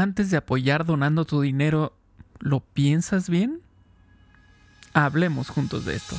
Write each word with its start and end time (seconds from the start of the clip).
antes 0.00 0.30
de 0.30 0.38
apoyar 0.38 0.84
donando 0.84 1.24
tu 1.24 1.40
dinero, 1.40 1.92
¿lo 2.38 2.60
piensas 2.60 3.28
bien? 3.28 3.60
Hablemos 4.94 5.48
juntos 5.48 5.84
de 5.84 5.94
esto. 5.94 6.16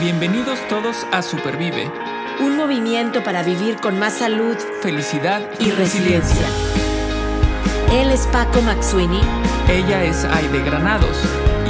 Bienvenidos 0.00 0.58
todos 0.68 1.06
a 1.12 1.20
Supervive. 1.22 1.90
Un 2.40 2.56
movimiento 2.56 3.22
para 3.22 3.42
vivir 3.42 3.76
con 3.76 3.98
más 3.98 4.14
salud, 4.14 4.56
felicidad 4.80 5.42
y, 5.58 5.70
resiliencia. 5.72 6.46
Él 7.92 8.10
es 8.10 8.26
Paco 8.28 8.62
Maxuini. 8.62 9.20
Ella 9.68 10.04
es 10.04 10.24
Aide 10.24 10.62
Granados. 10.62 11.18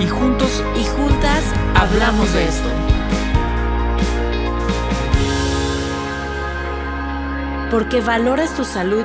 Y 0.01 0.07
juntos 0.07 0.63
y 0.79 0.85
juntas 0.85 1.43
hablamos 1.75 2.33
de 2.33 2.45
esto. 2.45 2.69
Porque 7.71 8.01
valoras 8.01 8.55
tu 8.55 8.65
salud 8.65 9.05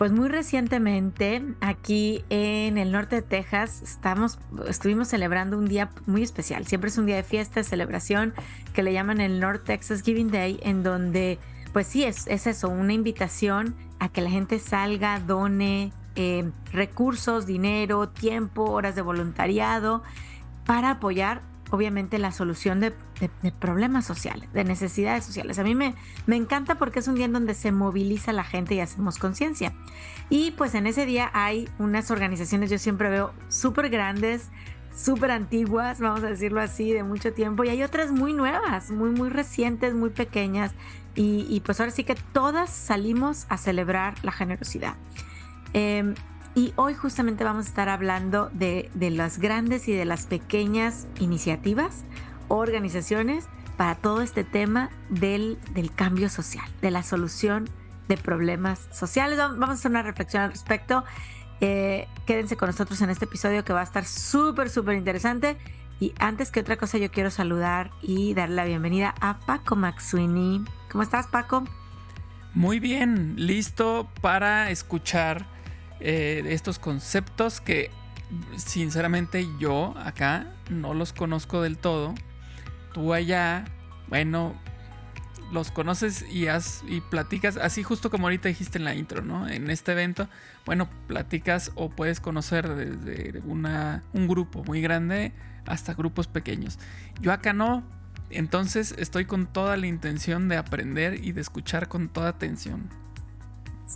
Pues 0.00 0.12
muy 0.12 0.30
recientemente 0.30 1.42
aquí 1.60 2.24
en 2.30 2.78
el 2.78 2.90
norte 2.90 3.16
de 3.16 3.20
Texas 3.20 3.82
estamos, 3.82 4.38
estuvimos 4.66 5.08
celebrando 5.08 5.58
un 5.58 5.66
día 5.66 5.90
muy 6.06 6.22
especial. 6.22 6.66
Siempre 6.66 6.88
es 6.88 6.96
un 6.96 7.04
día 7.04 7.16
de 7.16 7.22
fiesta, 7.22 7.60
de 7.60 7.64
celebración 7.64 8.32
que 8.72 8.82
le 8.82 8.94
llaman 8.94 9.20
el 9.20 9.40
North 9.40 9.62
Texas 9.64 10.00
Giving 10.00 10.30
Day, 10.30 10.58
en 10.62 10.82
donde 10.82 11.38
pues 11.74 11.86
sí 11.86 12.04
es, 12.04 12.26
es 12.28 12.46
eso, 12.46 12.70
una 12.70 12.94
invitación 12.94 13.76
a 13.98 14.08
que 14.08 14.22
la 14.22 14.30
gente 14.30 14.58
salga, 14.58 15.20
done 15.20 15.92
eh, 16.16 16.50
recursos, 16.72 17.44
dinero, 17.44 18.08
tiempo, 18.08 18.70
horas 18.70 18.94
de 18.94 19.02
voluntariado 19.02 20.02
para 20.64 20.92
apoyar 20.92 21.42
obviamente 21.70 22.18
la 22.18 22.32
solución 22.32 22.80
de, 22.80 22.92
problemas 23.58 24.04
sociales, 24.04 24.52
de 24.52 24.64
necesidades 24.64 25.24
sociales. 25.24 25.58
A 25.58 25.64
mí 25.64 25.74
me, 25.74 25.94
me 26.26 26.36
encanta 26.36 26.76
porque 26.76 26.98
es 26.98 27.08
un 27.08 27.14
día 27.14 27.24
en 27.26 27.32
donde 27.32 27.54
se 27.54 27.72
moviliza 27.72 28.32
la 28.32 28.44
gente 28.44 28.74
y 28.74 28.80
hacemos 28.80 29.18
conciencia. 29.18 29.72
Y 30.28 30.52
pues 30.52 30.74
en 30.74 30.86
ese 30.86 31.06
día 31.06 31.30
hay 31.32 31.68
unas 31.78 32.10
organizaciones, 32.10 32.70
yo 32.70 32.78
siempre 32.78 33.08
veo 33.08 33.32
súper 33.48 33.88
grandes, 33.88 34.50
súper 34.94 35.30
antiguas, 35.30 36.00
vamos 36.00 36.22
a 36.22 36.28
decirlo 36.28 36.60
así, 36.60 36.92
de 36.92 37.02
mucho 37.02 37.32
tiempo, 37.32 37.64
y 37.64 37.68
hay 37.68 37.82
otras 37.82 38.10
muy 38.10 38.32
nuevas, 38.32 38.90
muy, 38.90 39.10
muy 39.10 39.28
recientes, 39.28 39.94
muy 39.94 40.10
pequeñas, 40.10 40.72
y, 41.16 41.60
pues 41.66 41.78
ahora 41.80 41.92
sí 41.92 42.04
que 42.04 42.14
todas 42.14 42.70
salimos 42.70 43.44
a 43.50 43.58
celebrar 43.58 44.14
la 44.22 44.32
generosidad. 44.32 44.94
Em, 45.74 46.14
y 46.54 46.72
hoy 46.76 46.94
justamente 46.94 47.44
vamos 47.44 47.66
a 47.66 47.68
estar 47.68 47.88
hablando 47.88 48.50
de, 48.52 48.90
las 48.98 49.38
grandes 49.38 49.88
y 49.88 49.92
de 49.92 50.04
las 50.04 50.26
pequeñas 50.26 51.06
iniciativas, 51.18 52.04
organizaciones 52.48 53.46
para 53.76 53.94
todo 53.94 54.20
este 54.20 54.44
tema 54.44 54.90
del, 55.08 55.58
cambio 55.94 56.28
social, 56.28 56.68
de 56.82 56.90
la 56.90 57.02
solución 57.02 57.68
de 58.08 58.16
problemas 58.16 58.88
sociales. 58.90 59.38
Vamos 59.38 59.68
a 59.68 59.72
hacer 59.72 59.90
una 59.90 60.02
reflexión 60.02 60.42
al 60.42 60.50
respecto. 60.50 61.04
Eh, 61.60 62.08
quédense 62.26 62.56
con 62.56 62.68
nosotros 62.68 63.00
en 63.00 63.10
este 63.10 63.26
episodio 63.26 63.64
que 63.64 63.72
va 63.72 63.80
a 63.80 63.84
estar 63.84 64.04
súper, 64.04 64.70
súper 64.70 64.96
interesante. 64.96 65.56
Y 66.00 66.14
antes 66.18 66.50
que 66.50 66.60
otra 66.60 66.76
cosa, 66.76 66.98
yo 66.98 67.10
quiero 67.10 67.30
saludar 67.30 67.90
y 68.02 68.34
darle 68.34 68.56
la 68.56 68.64
bienvenida 68.64 69.14
a 69.20 69.38
Paco 69.38 69.76
Maxwini. 69.76 70.64
¿Cómo 70.90 71.02
estás, 71.02 71.26
Paco? 71.28 71.64
Muy 72.54 72.80
bien, 72.80 73.34
listo 73.36 74.08
para 74.20 74.70
escuchar 74.70 75.46
eh, 76.00 76.42
estos 76.48 76.78
conceptos 76.78 77.60
que 77.60 77.90
sinceramente 78.56 79.46
yo 79.58 79.94
acá 79.98 80.46
no 80.68 80.94
los 80.94 81.12
conozco 81.12 81.62
del 81.62 81.78
todo. 81.78 82.14
Tú 82.92 83.12
allá, 83.12 83.64
bueno, 84.08 84.54
los 85.52 85.70
conoces 85.70 86.24
y, 86.30 86.46
y 86.46 87.00
platicas, 87.00 87.56
así 87.56 87.82
justo 87.82 88.10
como 88.10 88.26
ahorita 88.26 88.48
dijiste 88.48 88.78
en 88.78 88.84
la 88.84 88.94
intro, 88.94 89.22
¿no? 89.22 89.48
En 89.48 89.70
este 89.70 89.92
evento, 89.92 90.28
bueno, 90.64 90.88
platicas 91.06 91.72
o 91.74 91.90
puedes 91.90 92.20
conocer 92.20 92.68
desde 92.68 93.40
una, 93.46 94.02
un 94.12 94.28
grupo 94.28 94.64
muy 94.64 94.80
grande 94.80 95.32
hasta 95.66 95.94
grupos 95.94 96.26
pequeños. 96.26 96.78
Yo 97.20 97.32
acá 97.32 97.52
no, 97.52 97.84
entonces 98.30 98.94
estoy 98.98 99.24
con 99.24 99.46
toda 99.46 99.76
la 99.76 99.86
intención 99.86 100.48
de 100.48 100.56
aprender 100.56 101.24
y 101.24 101.32
de 101.32 101.40
escuchar 101.40 101.88
con 101.88 102.08
toda 102.08 102.28
atención. 102.28 102.88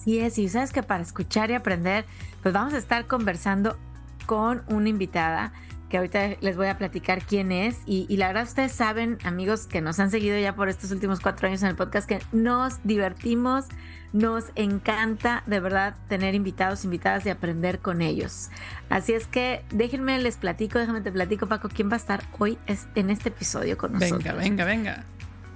Sí 0.02 0.18
es, 0.18 0.38
y 0.38 0.48
sabes 0.48 0.72
que 0.72 0.82
para 0.82 1.02
escuchar 1.02 1.50
y 1.50 1.54
aprender, 1.54 2.04
pues 2.42 2.52
vamos 2.52 2.74
a 2.74 2.78
estar 2.78 3.06
conversando 3.06 3.78
con 4.26 4.62
una 4.68 4.88
invitada 4.88 5.52
que 5.88 5.98
ahorita 5.98 6.36
les 6.40 6.56
voy 6.56 6.66
a 6.66 6.76
platicar 6.76 7.22
quién 7.22 7.52
es. 7.52 7.78
Y, 7.86 8.06
y, 8.08 8.16
la 8.16 8.26
verdad 8.28 8.44
ustedes 8.44 8.72
saben, 8.72 9.18
amigos 9.22 9.66
que 9.66 9.80
nos 9.80 10.00
han 10.00 10.10
seguido 10.10 10.36
ya 10.38 10.56
por 10.56 10.68
estos 10.68 10.90
últimos 10.90 11.20
cuatro 11.20 11.46
años 11.46 11.62
en 11.62 11.68
el 11.68 11.76
podcast, 11.76 12.08
que 12.08 12.20
nos 12.32 12.82
divertimos, 12.82 13.66
nos 14.12 14.46
encanta 14.56 15.42
de 15.46 15.60
verdad 15.60 15.94
tener 16.08 16.34
invitados, 16.34 16.84
invitadas 16.84 17.26
y 17.26 17.30
aprender 17.30 17.78
con 17.78 18.02
ellos. 18.02 18.50
Así 18.88 19.12
es 19.12 19.26
que 19.26 19.64
déjenme, 19.70 20.18
les 20.20 20.36
platico, 20.36 20.78
déjame 20.78 21.00
te 21.00 21.12
platico, 21.12 21.46
Paco, 21.46 21.68
quién 21.68 21.90
va 21.90 21.94
a 21.94 21.98
estar 21.98 22.24
hoy 22.38 22.58
en 22.94 23.10
este 23.10 23.28
episodio 23.28 23.78
con 23.78 23.92
nosotros. 23.92 24.22
Venga, 24.22 24.34
venga, 24.34 24.64
venga. 24.64 25.04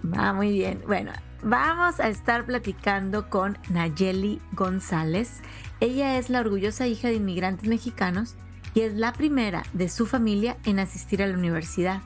Va 0.05 0.33
muy 0.33 0.53
bien. 0.53 0.83
Bueno, 0.87 1.13
vamos 1.43 2.01
a 2.01 2.09
estar 2.09 2.45
platicando 2.45 3.29
con 3.31 3.59
Nayeli 3.69 4.41
González. 4.53 5.41
Ella 5.81 6.19
es 6.19 6.31
la 6.31 6.41
orgullosa 6.41 6.87
hija 6.87 7.09
de 7.09 7.15
inmigrantes 7.15 7.69
mexicanos 7.69 8.37
y 8.75 8.81
es 8.81 8.95
la 8.95 9.13
primera 9.13 9.63
de 9.73 9.89
su 9.89 10.07
familia 10.07 10.57
en 10.65 10.79
asistir 10.79 11.23
a 11.23 11.27
la 11.27 11.37
universidad. 11.37 12.03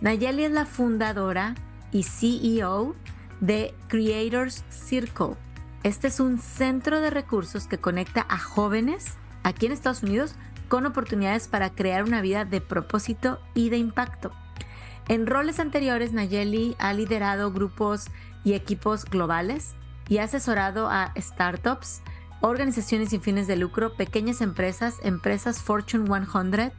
Nayeli 0.00 0.44
es 0.44 0.52
la 0.52 0.66
fundadora 0.66 1.54
y 1.92 2.04
CEO 2.04 2.94
de 3.40 3.74
Creators 3.88 4.64
Circle 4.68 5.36
este 5.82 6.08
es 6.08 6.20
un 6.20 6.38
centro 6.38 7.00
de 7.00 7.08
recursos 7.08 7.66
que 7.66 7.78
conecta 7.78 8.26
a 8.28 8.36
jóvenes 8.36 9.14
aquí 9.42 9.64
en 9.64 9.72
Estados 9.72 10.02
Unidos 10.02 10.34
con 10.68 10.84
oportunidades 10.84 11.48
para 11.48 11.70
crear 11.70 12.04
una 12.04 12.20
vida 12.20 12.44
de 12.44 12.60
propósito 12.60 13.40
y 13.54 13.70
de 13.70 13.78
impacto. 13.78 14.30
En 15.08 15.26
roles 15.26 15.58
anteriores, 15.58 16.12
Nayeli 16.12 16.76
ha 16.78 16.92
liderado 16.92 17.52
grupos 17.52 18.06
y 18.44 18.54
equipos 18.54 19.04
globales 19.04 19.74
y 20.08 20.18
ha 20.18 20.24
asesorado 20.24 20.88
a 20.88 21.12
startups, 21.16 22.02
organizaciones 22.40 23.10
sin 23.10 23.20
fines 23.20 23.46
de 23.46 23.56
lucro, 23.56 23.94
pequeñas 23.94 24.40
empresas, 24.40 24.98
empresas 25.02 25.62
Fortune 25.62 26.06
100 26.06 26.72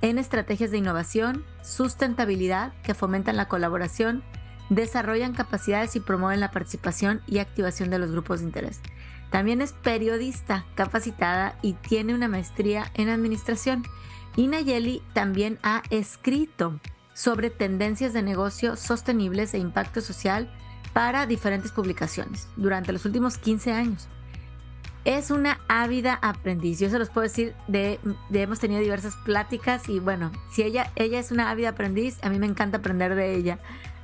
en 0.00 0.18
estrategias 0.18 0.70
de 0.70 0.78
innovación, 0.78 1.44
sustentabilidad 1.62 2.72
que 2.82 2.94
fomentan 2.94 3.36
la 3.36 3.48
colaboración, 3.48 4.22
desarrollan 4.70 5.34
capacidades 5.34 5.96
y 5.96 6.00
promueven 6.00 6.40
la 6.40 6.50
participación 6.50 7.20
y 7.26 7.38
activación 7.38 7.90
de 7.90 7.98
los 7.98 8.12
grupos 8.12 8.40
de 8.40 8.46
interés. 8.46 8.80
También 9.30 9.60
es 9.60 9.72
periodista 9.72 10.64
capacitada 10.74 11.58
y 11.62 11.74
tiene 11.74 12.14
una 12.14 12.28
maestría 12.28 12.90
en 12.94 13.08
administración. 13.08 13.84
Y 14.36 14.46
Nayeli 14.46 15.02
también 15.12 15.58
ha 15.62 15.82
escrito 15.90 16.78
sobre 17.18 17.50
tendencias 17.50 18.12
de 18.12 18.22
negocio 18.22 18.76
sostenibles 18.76 19.52
e 19.52 19.58
impacto 19.58 20.00
social 20.00 20.48
para 20.92 21.26
diferentes 21.26 21.72
publicaciones 21.72 22.46
durante 22.54 22.92
los 22.92 23.04
últimos 23.04 23.38
15 23.38 23.72
años. 23.72 24.06
Es 25.04 25.32
una 25.32 25.58
ávida 25.66 26.20
aprendiz. 26.22 26.78
Yo 26.78 26.88
se 26.90 26.98
los 27.00 27.08
puedo 27.08 27.24
decir, 27.24 27.56
de, 27.66 27.98
hemos 28.32 28.60
tenido 28.60 28.80
diversas 28.80 29.16
pláticas 29.24 29.88
y 29.88 29.98
bueno, 29.98 30.30
si 30.52 30.62
ella, 30.62 30.92
ella 30.94 31.18
es 31.18 31.32
una 31.32 31.50
ávida 31.50 31.70
aprendiz, 31.70 32.18
a 32.22 32.30
mí 32.30 32.38
me 32.38 32.46
encanta 32.46 32.78
aprender 32.78 33.16
de 33.16 33.34
ella. 33.34 33.58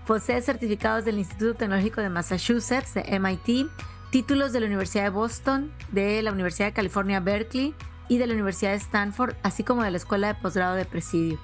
Posee 0.09 0.43
certificados 0.43 1.05
del 1.05 1.19
Instituto 1.19 1.55
Tecnológico 1.55 2.01
de 2.01 2.09
Massachusetts, 2.09 2.95
de 2.95 3.21
MIT, 3.21 3.71
títulos 4.11 4.53
de 4.53 4.59
la 4.59 4.67
Universidad 4.67 5.05
de 5.05 5.11
Boston, 5.11 5.73
de 5.93 6.21
la 6.21 6.33
Universidad 6.33 6.67
de 6.67 6.73
California, 6.73 7.21
Berkeley 7.21 7.75
y 8.09 8.19
de 8.19 8.27
la 8.27 8.35
Universidad 8.35 8.73
de 8.73 8.79
Stanford, 8.79 9.37
así 9.45 9.63
como 9.63 9.85
de 9.85 9.93
la 9.93 9.99
Escuela 9.99 10.27
de 10.27 10.35
Posgrado 10.35 10.75
de 10.75 10.85
Presidio. 10.85 11.39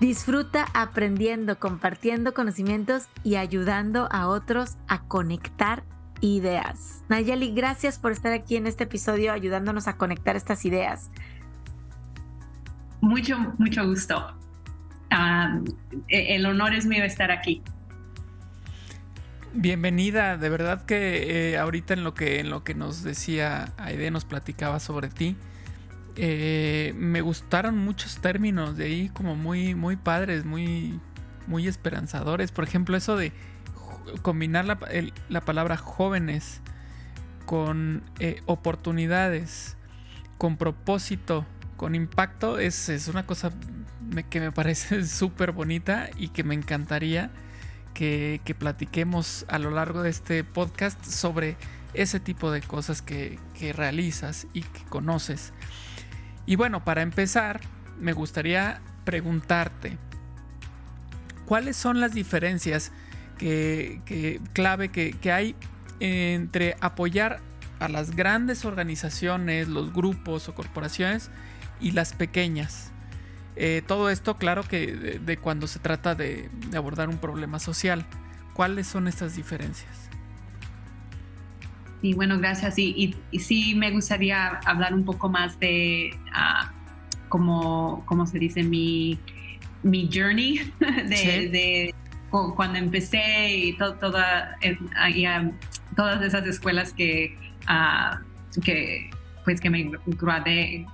Disfruta 0.00 0.66
aprendiendo, 0.72 1.58
compartiendo 1.58 2.32
conocimientos 2.32 3.08
y 3.22 3.36
ayudando 3.36 4.08
a 4.10 4.28
otros 4.28 4.78
a 4.88 5.02
conectar 5.02 5.82
ideas. 6.22 7.04
Nayeli, 7.10 7.52
gracias 7.52 7.98
por 7.98 8.12
estar 8.12 8.32
aquí 8.32 8.56
en 8.56 8.66
este 8.66 8.84
episodio 8.84 9.30
ayudándonos 9.30 9.88
a 9.88 9.98
conectar 9.98 10.36
estas 10.36 10.64
ideas. 10.64 11.10
Mucho, 13.02 13.38
mucho 13.58 13.86
gusto. 13.86 14.34
Ah, 15.10 15.60
e, 16.08 16.34
el 16.34 16.46
honor 16.46 16.72
es 16.74 16.86
mío 16.86 17.04
estar 17.04 17.30
aquí. 17.30 17.62
Bienvenida, 19.52 20.38
de 20.38 20.48
verdad 20.48 20.86
que 20.86 21.50
eh, 21.50 21.58
ahorita 21.58 21.92
en 21.92 22.04
lo 22.04 22.14
que 22.14 22.38
en 22.40 22.50
lo 22.50 22.62
que 22.62 22.74
nos 22.74 23.02
decía 23.02 23.72
Aide 23.76 24.10
nos 24.10 24.24
platicaba 24.24 24.78
sobre 24.78 25.08
ti, 25.08 25.36
eh, 26.16 26.94
me 26.96 27.20
gustaron 27.20 27.78
muchos 27.78 28.18
términos 28.20 28.76
de 28.76 28.84
ahí, 28.84 29.08
como 29.10 29.36
muy, 29.36 29.74
muy 29.74 29.96
padres, 29.96 30.44
muy, 30.44 31.00
muy 31.46 31.66
esperanzadores. 31.68 32.52
Por 32.52 32.64
ejemplo, 32.64 32.96
eso 32.96 33.16
de 33.16 33.32
combinar 34.22 34.64
la, 34.64 34.78
la 35.28 35.40
palabra 35.40 35.76
jóvenes 35.76 36.60
con 37.46 38.02
eh, 38.18 38.42
oportunidades, 38.46 39.76
con 40.38 40.56
propósito, 40.56 41.46
con 41.76 41.94
impacto, 41.94 42.58
es, 42.58 42.88
es 42.88 43.08
una 43.08 43.26
cosa 43.26 43.50
que 44.28 44.40
me 44.40 44.52
parece 44.52 45.04
súper 45.06 45.52
bonita 45.52 46.10
y 46.16 46.28
que 46.28 46.44
me 46.44 46.54
encantaría 46.54 47.30
que, 47.94 48.40
que, 48.44 48.54
platiquemos 48.54 49.46
a 49.48 49.58
lo 49.58 49.70
largo 49.70 50.02
de 50.02 50.10
este 50.10 50.44
podcast 50.44 51.04
sobre 51.04 51.56
ese 51.92 52.20
tipo 52.20 52.50
de 52.52 52.62
cosas 52.62 53.02
que, 53.02 53.38
que 53.58 53.72
realizas 53.72 54.46
y 54.52 54.62
que 54.62 54.84
conoces. 54.84 55.52
Y 56.46 56.56
bueno, 56.56 56.84
para 56.84 57.02
empezar, 57.02 57.60
me 57.98 58.12
gustaría 58.12 58.80
preguntarte, 59.04 59.98
¿cuáles 61.46 61.76
son 61.76 62.00
las 62.00 62.12
diferencias 62.14 62.92
que, 63.38 64.40
clave 64.52 64.90
que, 64.90 65.32
hay 65.32 65.54
entre 66.00 66.76
apoyar 66.80 67.40
a 67.78 67.88
las 67.88 68.14
grandes 68.14 68.64
organizaciones, 68.64 69.68
los 69.68 69.92
grupos 69.92 70.48
o 70.48 70.54
corporaciones 70.54 71.30
y 71.80 71.92
las 71.92 72.12
pequeñas? 72.12 72.90
Eh, 73.56 73.82
todo 73.86 74.10
esto, 74.10 74.36
claro 74.36 74.62
que 74.62 75.18
de, 75.20 75.36
cuando 75.36 75.66
se 75.66 75.78
trata 75.80 76.14
de, 76.14 76.48
abordar 76.74 77.08
un 77.08 77.18
problema 77.18 77.58
social. 77.58 78.06
¿Cuáles 78.54 78.86
son 78.86 79.08
estas 79.08 79.36
diferencias? 79.36 79.99
Y 82.02 82.14
bueno, 82.14 82.38
gracias. 82.38 82.78
Y, 82.78 83.14
sí 83.38 83.74
me 83.74 83.90
gustaría 83.90 84.60
hablar 84.64 84.94
un 84.94 85.04
poco 85.04 85.28
más 85.28 85.58
de, 85.60 86.10
uh, 86.28 86.66
como, 87.28 88.26
se 88.26 88.38
dice, 88.38 88.62
mi, 88.62 89.18
mi 89.82 90.08
journey 90.12 90.72
de, 90.80 91.94
cuando 92.30 92.78
empecé 92.78 93.50
y 93.50 93.76
toda, 93.76 94.56
eh, 94.62 94.78
todas 95.96 96.22
esas 96.22 96.46
escuelas 96.46 96.92
que, 96.92 97.36
uh, 97.68 98.60
que, 98.62 99.10
pues 99.44 99.60
que 99.60 99.70
me 99.70 99.90
gradué. 100.06 100.86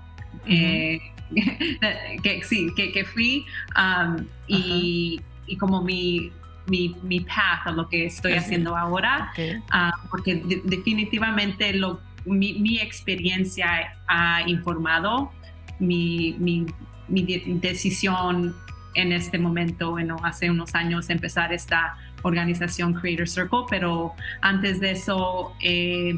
Eh, 0.46 1.00
que 2.22 2.42
sí, 2.44 2.68
que, 2.76 2.92
que 2.92 3.04
fui 3.04 3.44
um, 3.76 4.24
y, 4.46 5.20
y, 5.46 5.56
como 5.56 5.82
mi, 5.82 6.30
mi, 6.66 6.96
mi, 7.02 7.20
path 7.20 7.66
a 7.66 7.72
lo 7.72 7.88
que 7.88 8.06
estoy 8.06 8.34
haciendo 8.34 8.76
ahora, 8.76 9.32
uh, 9.38 10.08
porque 10.10 10.42
definitivamente 10.64 11.72
lo, 11.72 12.00
mi, 12.24 12.54
mi, 12.54 12.78
experiencia 12.78 13.92
ha 14.08 14.42
informado 14.48 15.30
mi, 15.78 16.36
mi, 16.38 16.66
mi 17.08 17.22
decisión 17.60 18.54
en 18.94 19.12
este 19.12 19.38
momento, 19.38 19.90
bueno, 19.90 20.16
hace 20.22 20.50
unos 20.50 20.74
años 20.74 21.10
empezar 21.10 21.52
esta 21.52 21.96
organización 22.22 22.94
Creator 22.94 23.28
Circle, 23.28 23.64
pero 23.68 24.14
antes 24.40 24.80
de 24.80 24.92
eso 24.92 25.52
eh, 25.62 26.16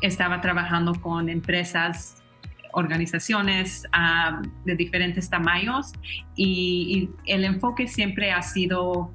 estaba 0.00 0.40
trabajando 0.40 0.94
con 0.94 1.28
empresas 1.28 2.22
organizaciones 2.72 3.86
de 4.64 4.76
diferentes 4.76 5.28
tamaños 5.28 5.92
y, 6.34 7.10
el 7.26 7.44
enfoque 7.44 7.86
siempre 7.86 8.32
ha 8.32 8.42
sido 8.42 9.12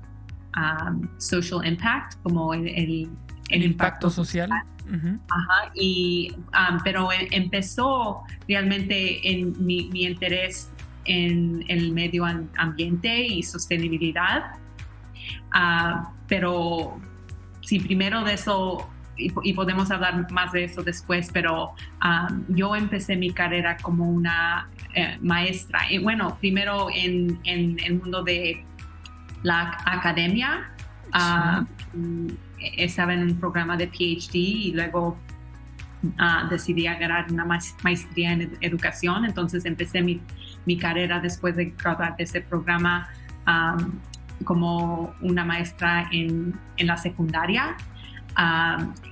social 1.17 1.65
impact, 1.65 2.21
como 2.23 2.53
el, 2.53 2.67
el, 3.49 3.63
impacto, 3.63 4.09
social. 4.09 4.49
Ajá, 4.51 5.71
y, 5.75 6.33
pero 6.83 7.11
e, 7.11 7.27
empezó 7.31 8.21
realmente 8.47 9.29
en 9.29 9.53
mi, 9.65 9.89
interés 9.93 10.71
en 11.05 11.63
el 11.67 11.91
medio 11.91 12.25
ambiente 12.57 13.25
y 13.25 13.43
sostenibilidad. 13.43 14.51
Ah, 15.51 16.11
pero 16.27 16.99
si 17.61 17.79
primero 17.79 18.23
de 18.23 18.33
eso 18.33 18.89
y, 19.17 19.53
podemos 19.53 19.91
hablar 19.91 20.31
más 20.31 20.51
de 20.51 20.65
eso 20.65 20.83
después, 20.83 21.29
pero 21.33 21.73
um, 22.03 22.43
yo 22.49 22.75
empecé 22.75 23.15
mi 23.15 23.31
carrera 23.31 23.77
como 23.77 24.05
una 24.05 24.69
eh, 24.93 25.17
maestra. 25.21 25.91
Y 25.91 25.97
bueno, 25.97 26.37
primero 26.39 26.87
en, 26.93 27.39
en, 27.43 27.79
el 27.79 27.95
mundo 27.95 28.23
de 28.23 28.63
la 29.47 29.77
academia. 29.85 30.49
Uh, 31.13 31.63
estaba 32.77 33.13
en 33.13 33.21
un 33.23 33.39
programa 33.39 33.77
de 33.77 33.87
PhD 33.87 34.35
y 34.35 34.71
luego 34.73 35.17
uh, 36.03 36.49
decidí 36.49 36.85
agarrar 36.87 37.31
una 37.31 37.45
maestría 37.83 38.33
en 38.33 38.57
educación. 38.61 39.25
Entonces 39.25 39.65
empecé 39.65 40.01
mi, 40.01 40.19
mi 40.65 40.77
carrera 40.77 41.19
después 41.19 41.55
de 41.55 41.65
graduar 41.81 42.15
de 42.17 42.23
ese 42.23 42.41
programa 42.41 43.09
um, 43.47 43.99
como 44.43 45.13
una 45.21 45.43
maestra 45.45 46.07
en, 46.11 46.53
en 46.77 46.87
la 46.87 46.97
secundaria 46.97 47.75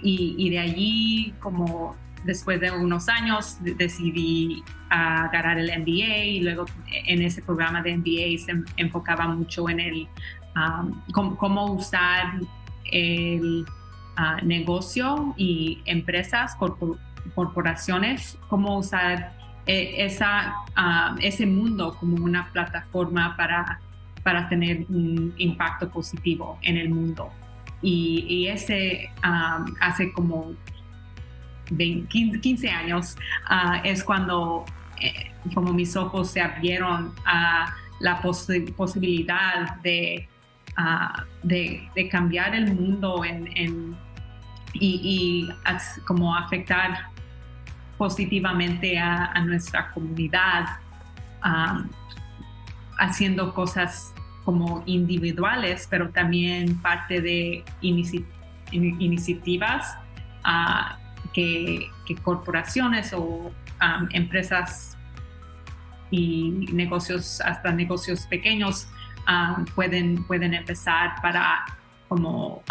y, 0.04 0.50
de 0.52 0.60
allí, 0.60 1.34
como 1.40 1.96
después 2.26 2.60
de 2.60 2.72
unos 2.72 3.08
años, 3.08 3.58
decidí 3.62 4.64
agarrar 4.90 5.58
el 5.60 5.68
MBA 5.80 6.26
y 6.26 6.40
luego 6.42 6.66
en 6.92 7.22
ese 7.22 7.42
programa 7.42 7.82
de 7.82 7.98
MBA 7.98 8.46
se 8.46 8.64
enfocaba 8.78 9.28
mucho 9.28 9.70
en 9.70 9.80
el 9.80 10.08
cómo, 11.14 11.66
usar 11.74 12.40
el 12.92 13.66
ah, 14.16 14.40
negocio 14.44 15.34
y 15.38 15.82
empresas, 15.86 16.56
corporaciones, 17.36 18.38
cómo 18.48 18.78
usar 18.78 19.34
eh, 19.68 20.06
esa, 20.06 20.54
ese 21.22 21.46
mundo 21.46 21.96
como 22.00 22.24
una 22.24 22.52
plataforma 22.52 23.36
para, 23.36 23.80
para 24.24 24.48
tener 24.48 24.86
un 24.90 25.34
impacto 25.38 25.90
positivo 25.90 26.58
en 26.62 26.78
el 26.78 26.90
mundo. 26.90 27.30
Y, 27.82 28.48
ese 28.48 29.12
hace 29.80 30.12
como 30.14 30.54
15 31.68 32.70
años 32.70 33.18
ah, 33.46 33.82
es 33.84 34.04
cuando 34.04 34.66
eh, 35.02 35.32
como 35.54 35.74
mis 35.74 35.96
ojos 35.96 36.32
se 36.32 36.42
abrieron 36.42 37.14
a 37.26 37.76
la 38.00 38.22
posibilidad 38.22 39.78
ah, 40.78 41.26
de, 41.44 41.90
de, 41.96 42.10
cambiar 42.10 42.56
el 42.56 42.74
mundo 42.74 43.24
en, 43.24 43.96
y, 44.74 45.50
como 46.06 46.36
afectar 46.36 47.10
positivamente 47.98 48.98
a, 49.00 49.40
nuestra 49.46 49.92
comunidad 49.92 50.66
haciendo 52.98 53.54
cosas 53.54 54.14
como 54.44 54.84
individuales, 54.86 55.88
pero 55.90 56.10
también 56.10 56.82
parte 56.82 57.22
de 57.22 57.64
iniciativas 58.72 59.98
ah, 60.44 60.98
que, 61.36 61.92
corporaciones 62.24 63.14
o 63.14 63.52
empresas 64.12 64.98
y 66.10 66.50
negocios, 66.72 67.42
hasta 67.42 67.72
negocios 67.72 68.26
pequeños, 68.28 68.88
pueden, 69.76 70.24
pueden 70.24 70.54
empezar 70.54 71.22
para 71.22 71.66
como 72.08 72.64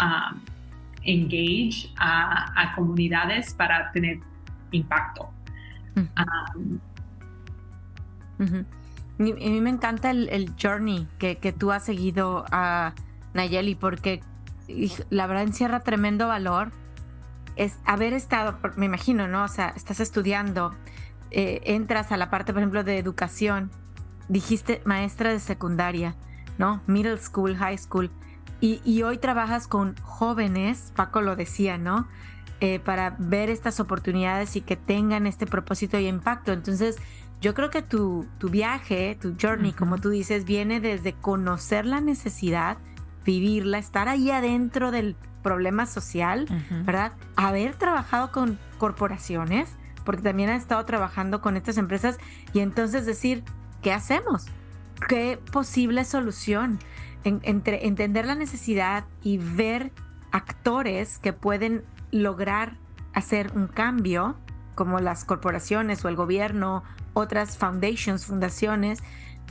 engage 1.03 1.91
a, 1.97 2.73
comunidades 2.75 3.53
para 3.53 3.91
tener 3.91 4.19
impacto. 4.71 5.29
A 5.95 6.53
mí 9.19 9.61
me 9.61 9.69
encanta 9.69 10.09
el, 10.09 10.53
journey 10.59 11.07
que, 11.19 11.55
tú 11.57 11.71
has 11.71 11.85
seguido 11.85 12.45
a 12.51 12.93
Nayeli 13.35 13.75
porque 13.75 14.23
la 15.09 15.27
verdad 15.27 15.43
encierra 15.43 15.81
tremendo 15.81 16.27
valor. 16.27 16.71
Es 17.55 17.77
haber 17.85 18.13
estado, 18.13 18.57
me 18.75 18.85
imagino, 18.85 19.27
¿no? 19.27 19.43
O 19.43 19.47
sea, 19.47 19.73
estás 19.75 19.99
estudiando, 19.99 20.73
eh, 21.31 21.61
entras 21.65 22.11
a 22.11 22.17
la 22.17 22.29
parte, 22.29 22.53
por 22.53 22.61
ejemplo, 22.61 22.83
de 22.83 22.97
educación, 22.97 23.71
dijiste 24.27 24.81
maestra 24.85 25.31
de 25.31 25.39
secundaria, 25.39 26.15
¿no? 26.57 26.81
Middle 26.87 27.17
school, 27.17 27.55
high 27.55 27.77
school. 27.77 28.11
Y, 28.61 29.03
hoy 29.03 29.19
trabajas 29.19 29.67
con 29.67 29.95
jóvenes, 30.01 30.91
Paco 30.95 31.21
lo 31.21 31.35
decía, 31.35 31.77
¿no? 31.77 32.07
Eh, 32.61 32.79
para 32.79 33.15
ver 33.19 33.51
estas 33.51 33.79
oportunidades 33.79 34.55
y 34.55 34.61
que 34.61 34.75
tengan 34.75 35.27
este 35.27 35.45
propósito 35.45 35.99
y 35.99 36.07
impacto. 36.07 36.51
Entonces, 36.51 36.97
yo 37.41 37.53
creo 37.53 37.69
que 37.69 37.83
tu, 37.83 38.27
viaje, 38.41 39.17
tu 39.21 39.35
journey, 39.39 39.71
como 39.73 39.99
tú 39.99 40.09
dices, 40.09 40.45
viene 40.45 40.79
desde 40.79 41.13
conocer 41.13 41.85
la 41.85 42.01
necesidad, 42.01 42.77
vivirla, 43.23 43.77
estar 43.77 44.07
ahí 44.07 44.31
adentro 44.31 44.89
del 44.89 45.15
problema 45.45 45.85
social, 45.85 46.47
¿verdad? 46.85 47.11
Haber 47.35 47.75
trabajado 47.75 48.31
con 48.31 48.57
corporaciones, 48.79 49.69
porque 50.03 50.23
también 50.23 50.49
has 50.49 50.63
estado 50.63 50.83
trabajando 50.85 51.39
con 51.39 51.55
estas 51.55 51.77
empresas 51.77 52.17
y 52.51 52.61
entonces 52.61 53.05
decir, 53.05 53.43
¿qué 53.83 53.93
hacemos? 53.93 54.47
¿Qué 55.07 55.39
posible 55.51 56.03
solución? 56.03 56.79
entre 57.23 57.87
entender 57.87 58.27
la 58.27 58.35
necesidad 58.35 59.05
y 59.23 59.39
ver 59.39 59.91
actores 60.31 61.17
que 61.17 61.33
pueden 61.33 61.83
lograr 62.11 62.73
hacer 63.15 63.51
un 63.55 63.65
cambio 63.65 64.35
como 64.75 64.99
las 64.99 65.25
corporaciones 65.25 66.05
o 66.05 66.09
el 66.09 66.15
gobierno, 66.15 66.83
otras 67.13 67.57
foundations, 67.57 68.27
fundaciones, 68.27 69.01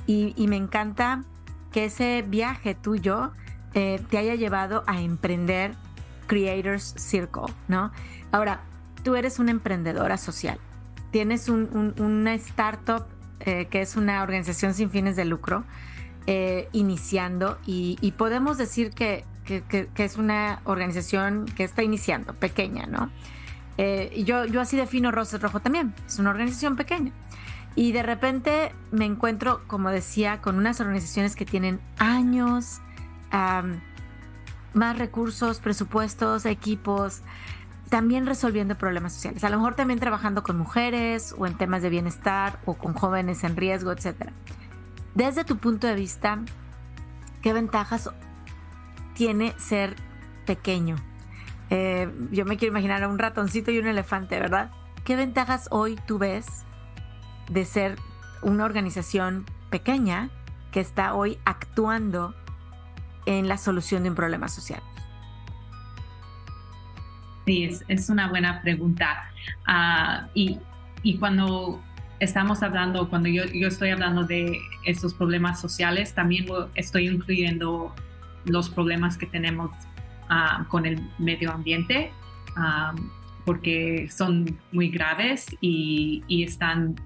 y, 0.06 0.34
me 0.46 0.56
encanta 0.56 1.24
que 1.72 1.86
ese 1.86 2.24
viaje 2.28 2.76
tuyo 2.76 3.32
eh, 3.74 4.00
te 4.08 4.18
haya 4.18 4.34
llevado 4.34 4.84
a 4.86 5.00
emprender 5.00 5.74
Creators 6.26 6.94
Circle, 6.96 7.52
¿no? 7.68 7.90
Ahora, 8.30 8.60
tú 9.02 9.16
eres 9.16 9.38
una 9.38 9.50
emprendedora 9.50 10.16
social, 10.16 10.58
tienes 11.10 11.48
una 11.48 12.34
startup 12.34 13.04
eh, 13.40 13.66
que 13.66 13.82
es 13.82 13.96
una 13.96 14.22
organización 14.22 14.74
sin 14.74 14.90
fines 14.90 15.16
de 15.16 15.24
lucro, 15.24 15.64
eh, 16.26 16.68
iniciando 16.72 17.58
y, 17.66 18.12
podemos 18.16 18.58
decir 18.58 18.90
que, 18.90 19.24
es 19.96 20.16
una 20.16 20.60
organización 20.64 21.44
que 21.56 21.64
está 21.64 21.82
iniciando, 21.82 22.32
pequeña, 22.32 22.86
¿no? 22.86 23.10
Yo, 24.24 24.44
yo 24.46 24.60
así 24.60 24.76
defino 24.76 25.10
Rosas 25.10 25.42
Rojo 25.42 25.58
también, 25.60 25.92
es 26.06 26.18
una 26.18 26.30
organización 26.30 26.76
pequeña. 26.76 27.12
Y 27.76 27.92
de 27.92 28.04
repente 28.04 28.72
me 28.92 29.04
encuentro, 29.04 29.62
como 29.66 29.90
decía, 29.90 30.40
con 30.40 30.56
unas 30.56 30.80
organizaciones 30.80 31.34
que 31.34 31.44
tienen 31.44 31.80
años, 31.98 32.80
más 34.74 34.98
recursos, 34.98 35.60
presupuestos, 35.60 36.46
equipos, 36.46 37.22
también 37.88 38.26
resolviendo 38.26 38.76
problemas 38.76 39.12
sociales. 39.12 39.44
A 39.44 39.50
lo 39.50 39.56
mejor 39.58 39.74
también 39.74 40.00
trabajando 40.00 40.42
con 40.42 40.58
mujeres 40.58 41.34
o 41.38 41.46
en 41.46 41.56
temas 41.56 41.82
de 41.82 41.90
bienestar 41.90 42.58
o 42.64 42.74
con 42.74 42.94
jóvenes 42.94 43.44
en 43.44 43.56
riesgo, 43.56 43.92
etc. 43.92 44.30
Desde 45.14 45.44
tu 45.44 45.58
punto 45.58 45.86
de 45.86 45.94
vista, 45.94 46.40
¿qué 47.42 47.52
ventajas 47.52 48.10
tiene 49.14 49.54
ser 49.58 49.94
pequeño? 50.44 50.96
Eh, 51.70 52.10
yo 52.30 52.44
me 52.44 52.56
quiero 52.56 52.72
imaginar 52.72 53.02
a 53.02 53.08
un 53.08 53.18
ratoncito 53.18 53.70
y 53.70 53.78
un 53.78 53.86
elefante, 53.86 54.38
¿verdad? 54.38 54.70
¿Qué 55.04 55.16
ventajas 55.16 55.68
hoy 55.70 55.98
tú 56.06 56.18
ves 56.18 56.46
de 57.48 57.64
ser 57.64 57.98
una 58.42 58.64
organización 58.64 59.44
pequeña 59.70 60.30
que 60.72 60.80
está 60.80 61.14
hoy 61.14 61.38
actuando 61.44 62.34
en 63.26 63.48
la 63.48 63.56
solución 63.56 64.02
de 64.02 64.10
un 64.10 64.14
problema 64.14 64.48
social? 64.48 64.82
Sí, 67.46 67.68
es, 67.88 68.08
una 68.08 68.28
buena 68.28 68.62
pregunta. 68.62 69.30
Ah, 69.66 70.28
y, 70.34 70.58
cuando 71.18 71.82
estamos 72.18 72.62
hablando, 72.62 73.08
cuando 73.10 73.28
yo, 73.28 73.42
estoy 73.66 73.90
hablando 73.90 74.24
de 74.24 74.58
estos 74.84 75.12
problemas 75.12 75.60
sociales, 75.60 76.14
también 76.14 76.46
estoy 76.74 77.08
incluyendo 77.08 77.94
los 78.46 78.70
problemas 78.70 79.18
que 79.18 79.26
tenemos 79.26 79.70
ah, 80.30 80.64
con 80.68 80.86
el 80.86 81.00
medio 81.18 81.52
ambiente, 81.52 82.12
ah, 82.56 82.94
porque 83.44 84.08
son 84.10 84.58
muy 84.72 84.88
graves 84.88 85.46
y 85.60 86.22
están 86.42 86.96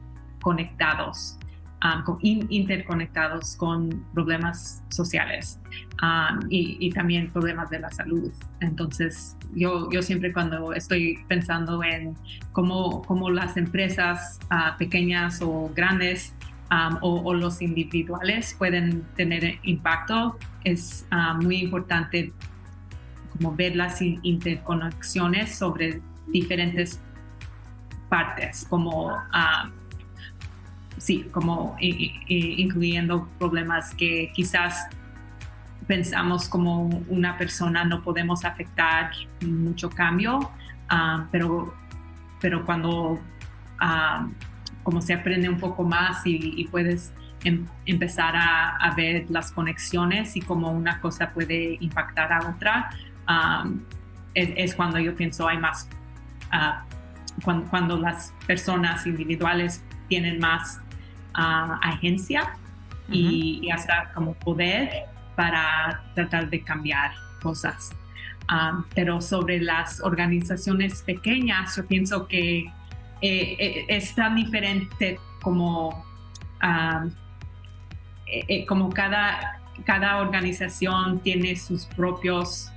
conectados. 0.41 1.37
Um, 1.81 2.19
interconectados 2.23 3.55
con 3.55 4.05
problemas 4.13 4.83
sociales 4.89 5.61
um, 6.03 6.41
y, 6.51 6.91
también 6.91 7.31
problemas 7.31 7.71
de 7.71 7.79
la 7.79 7.89
salud. 7.93 8.33
Entonces, 8.59 9.37
yo, 9.55 9.89
yo 9.93 10.03
siempre 10.03 10.33
cuando 10.33 10.73
estoy 10.73 11.21
pensando 11.29 11.85
en 11.85 12.17
cómo, 12.51 13.03
cómo 13.03 13.31
las 13.31 13.57
empresas 13.57 14.41
uh, 14.51 14.77
pequeñas 14.77 15.41
o 15.41 15.71
grandes 15.73 16.35
o, 17.01 17.33
los 17.33 17.63
individuales 17.63 18.57
pueden 18.59 19.05
tener 19.15 19.61
impacto, 19.63 20.37
es 20.65 21.07
muy 21.41 21.59
importante 21.59 22.33
como 23.33 23.55
ver 23.55 23.77
las 23.77 24.03
interconexiones 24.03 25.55
sobre 25.57 26.03
diferentes 26.27 27.01
partes, 28.09 28.67
como 28.69 29.17
sí, 30.99 31.29
como 31.33 31.77
incluyendo 31.81 33.29
problemas 33.39 33.95
que 33.95 34.31
quizás 34.35 34.89
pensamos 35.89 36.49
como 36.49 36.83
una 37.09 37.37
persona 37.39 37.85
no 37.85 38.03
podemos 38.03 38.45
afectar 38.45 39.11
mucho 39.41 39.91
cambio, 39.91 40.51
ah, 40.89 41.27
pero, 41.33 41.75
pero 42.41 42.65
cuando 42.65 43.19
ah, 43.81 44.29
como 44.83 45.01
se 45.01 45.15
aprende 45.15 45.49
un 45.49 45.59
poco 45.59 45.83
más 45.83 46.23
y, 46.25 46.67
puedes 46.71 47.13
em, 47.45 47.67
empezar 47.87 48.35
a, 48.37 48.95
ver 48.97 49.27
las 49.31 49.51
conexiones 49.53 50.37
y 50.37 50.41
cómo 50.41 50.71
una 50.71 51.01
cosa 51.01 51.31
puede 51.31 51.79
impactar 51.81 52.33
a 52.33 52.51
otra, 52.51 52.91
ah, 53.27 53.65
es, 54.35 54.75
cuando 54.75 54.99
yo 54.99 55.15
pienso 55.15 55.49
hay 55.49 55.59
más, 55.59 55.89
cuando, 57.71 57.99
las 57.99 58.33
personas 58.47 59.07
individuales 59.07 59.83
tienen 60.09 60.39
más 60.39 60.81
agencia 61.39 62.57
y, 63.11 63.71
hasta 63.71 64.13
como 64.13 64.35
poder 64.35 64.91
para 65.37 66.03
tratar 66.15 66.51
de 66.51 66.63
cambiar 66.63 67.13
cosas. 67.43 67.91
Um, 68.51 68.85
pero 68.95 69.21
sobre 69.21 69.61
las 69.61 70.01
organizaciones 70.01 71.03
pequeñas, 71.03 71.77
yo 71.77 71.87
pienso 71.87 72.27
que 72.27 72.61
eh, 72.61 73.57
eh, 73.59 73.85
es 73.89 74.15
tan 74.15 74.37
diferente 74.37 75.21
como, 75.43 76.05
um, 76.63 77.11
eh, 78.27 78.65
como 78.67 78.89
cada, 78.89 79.61
cada 79.85 80.19
organización 80.19 81.21
tiene 81.21 81.57
sus 81.57 81.85
propios 81.87 82.73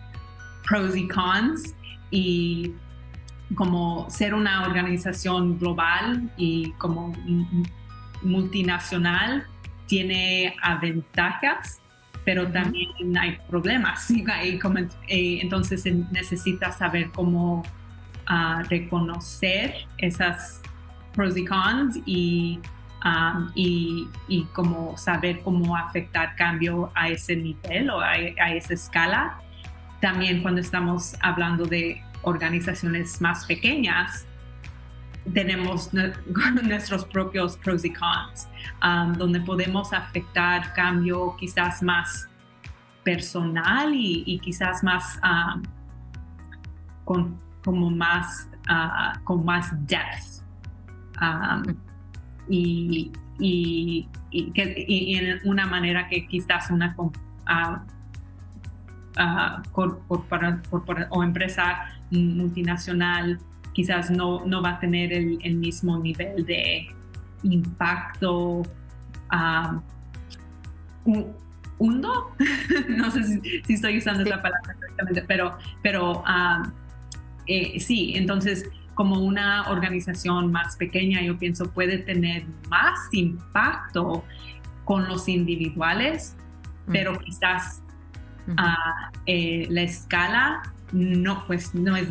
pros 0.67 0.95
y 0.95 1.07
cons 1.07 1.73
y 2.09 2.73
como 3.55 4.09
ser 4.09 4.33
una 4.33 4.63
organización 4.63 5.57
global 5.57 6.29
y 6.37 6.71
como 6.73 7.13
multinacional 8.21 9.45
tiene 9.87 10.55
ventajas, 10.81 11.81
pero 12.23 12.49
también 12.49 13.17
hay 13.17 13.37
problemas. 13.49 14.09
Y, 15.07 15.39
entonces 15.41 15.85
necesita 16.11 16.71
saber 16.71 17.09
cómo 17.11 17.63
ah, 18.27 18.63
reconocer 18.69 19.73
esas 19.97 20.61
pros 21.13 21.35
y 21.35 21.45
cons 21.45 21.99
y, 22.05 22.59
um, 23.03 23.51
y, 23.55 24.07
cómo 24.53 24.97
saber 24.97 25.41
cómo 25.41 25.75
afectar 25.75 26.35
cambio 26.35 26.89
a 26.95 27.09
ese 27.09 27.35
nivel 27.35 27.89
o 27.89 27.99
a, 27.99 28.11
a 28.11 28.53
esa 28.53 28.73
escala. 28.73 29.37
También 29.99 30.41
cuando 30.41 30.61
estamos 30.61 31.15
hablando 31.19 31.65
de 31.65 32.01
organizaciones 32.23 33.19
más 33.19 33.45
pequeñas, 33.45 34.25
tenemos 35.33 35.91
nuestros 36.63 37.05
propios 37.05 37.57
pros 37.57 37.85
y 37.85 37.93
cons, 37.93 38.47
um, 38.83 39.13
donde 39.13 39.39
podemos 39.41 39.93
afectar 39.93 40.73
cambio 40.73 41.35
quizás 41.39 41.81
más 41.83 42.27
personal 43.03 43.91
y, 43.93 44.39
quizás 44.39 44.83
más 44.83 45.19
um, 45.23 45.63
con 47.05 47.37
como 47.63 47.89
más 47.89 48.49
uh, 48.69 49.23
con 49.23 49.45
más 49.45 49.71
depth 49.87 50.43
um, 51.21 51.75
y, 52.49 53.11
y, 53.39 54.07
en 54.31 55.39
una 55.47 55.65
manera 55.65 56.07
que 56.07 56.27
quizás 56.27 56.69
una 56.71 56.95
uh, 56.97 57.09
uh, 59.17 59.95
o 61.09 61.23
empresa 61.23 61.89
multinacional 62.11 63.39
quizás 63.73 64.11
no, 64.11 64.45
no 64.45 64.61
va 64.61 64.71
a 64.71 64.79
tener 64.79 65.13
el, 65.13 65.55
mismo 65.55 65.97
nivel 65.99 66.45
de 66.45 66.87
impacto 67.43 68.63
um, 69.31 69.81
hundo, 71.77 72.35
no 72.89 73.09
sé 73.09 73.23
si, 73.23 73.61
estoy 73.73 73.97
usando 73.97 74.23
esa 74.23 74.41
palabra 74.41 74.73
correctamente, 74.75 75.23
pero, 75.27 75.57
pero 75.81 76.23
eh, 77.47 77.79
sí, 77.79 78.13
entonces 78.15 78.69
como 78.93 79.19
una 79.19 79.69
organización 79.69 80.51
más 80.51 80.75
pequeña, 80.75 81.21
yo 81.21 81.37
pienso 81.37 81.71
puede 81.71 81.97
tener 81.99 82.45
más 82.69 82.99
impacto 83.11 84.23
con 84.85 85.07
los 85.07 85.27
individuales, 85.27 86.35
pero 86.87 87.17
quizás 87.19 87.81
eh, 89.25 89.65
la 89.69 89.81
escala 89.81 90.61
no, 90.91 91.45
pues 91.47 91.73
no 91.73 91.95
es 91.95 92.09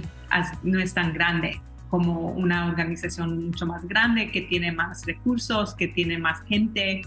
no 0.63 0.79
es 0.79 0.95
tan 0.95 1.13
grande 1.13 1.61
como 1.91 2.29
una 2.29 2.67
organización 2.67 3.47
mucho 3.47 3.67
más 3.67 3.87
grande 3.87 4.31
que 4.31 4.43
tiene 4.43 4.71
más 4.71 5.05
recursos, 5.05 5.75
que 5.75 5.89
tiene 5.89 6.19
más 6.19 6.41
gente 6.45 7.03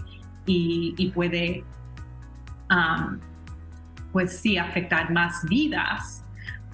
y, 0.46 1.10
puede, 1.14 1.64
pues 4.12 4.38
sí, 4.40 4.58
afectar 4.58 5.10
más 5.10 5.42
vidas 5.44 6.22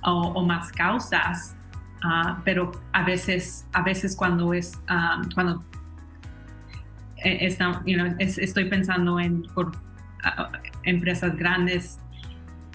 o, 0.03 0.45
más 0.45 0.73
causas. 0.73 1.57
Ah, 2.03 2.41
pero 2.45 2.73
a 2.93 3.05
veces, 3.05 3.67
a 3.73 3.83
veces 3.83 4.17
cuando 4.17 4.55
es, 4.55 4.81
cuando 5.35 5.63
eh, 7.23 7.55
estoy 8.19 8.65
pensando 8.71 9.21
en 9.21 9.47
ah, 10.25 10.51
empresas 10.85 11.37
grandes 11.37 12.01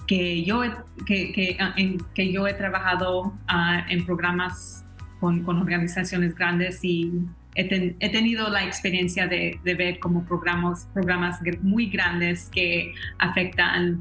que 0.06 0.44
yo, 0.44 0.62
que, 1.06 1.32
que, 1.32 1.56
ah, 1.60 1.74
yo 2.16 2.46
he 2.46 2.54
trabajado 2.54 3.34
ah, 3.48 3.84
en 3.88 4.04
programas 4.06 4.84
con, 5.20 5.46
organizaciones 5.46 6.34
grandes 6.34 6.84
y 6.84 7.12
he, 7.54 8.10
tenido 8.10 8.48
la 8.48 8.64
experiencia 8.64 9.26
de, 9.26 9.58
ver 9.64 9.98
como 9.98 10.24
programas, 10.24 10.88
programas 10.92 11.40
muy 11.62 11.86
grandes 11.86 12.48
que 12.50 12.94
afectan 13.18 14.00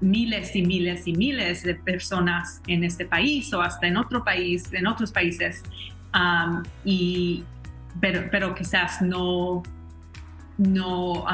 miles 0.00 0.54
y 0.54 0.62
miles 0.62 1.06
y 1.06 1.12
miles 1.12 1.62
de 1.62 1.74
personas 1.74 2.60
en 2.66 2.84
este 2.84 3.04
país 3.04 3.52
o 3.52 3.62
hasta 3.62 3.86
en 3.86 3.96
otro 3.96 4.24
país, 4.24 4.72
en 4.72 4.86
otros 4.86 5.12
países, 5.12 5.62
y, 6.84 7.44
pero, 8.00 8.24
pero, 8.30 8.54
quizás 8.54 9.00
no, 9.00 9.62
no 10.56 11.24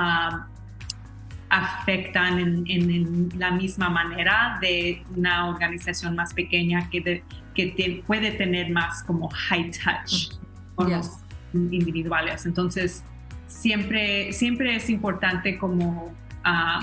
afectan 1.54 2.64
en, 2.66 3.28
la 3.38 3.52
misma 3.52 3.88
manera 3.88 4.58
de 4.60 5.04
una 5.14 5.46
organización 5.46 6.16
más 6.16 6.34
pequeña 6.34 6.90
que, 6.90 7.22
que 7.54 8.02
puede 8.04 8.32
tener 8.32 8.70
más 8.70 9.04
como 9.04 9.28
high 9.28 9.70
touch 9.70 10.34
con 10.74 10.90
los 10.90 11.18
individuales. 11.52 12.44
Entonces, 12.44 13.04
siempre, 13.46 14.32
siempre 14.32 14.74
es 14.74 14.90
importante 14.90 15.56
como 15.56 16.12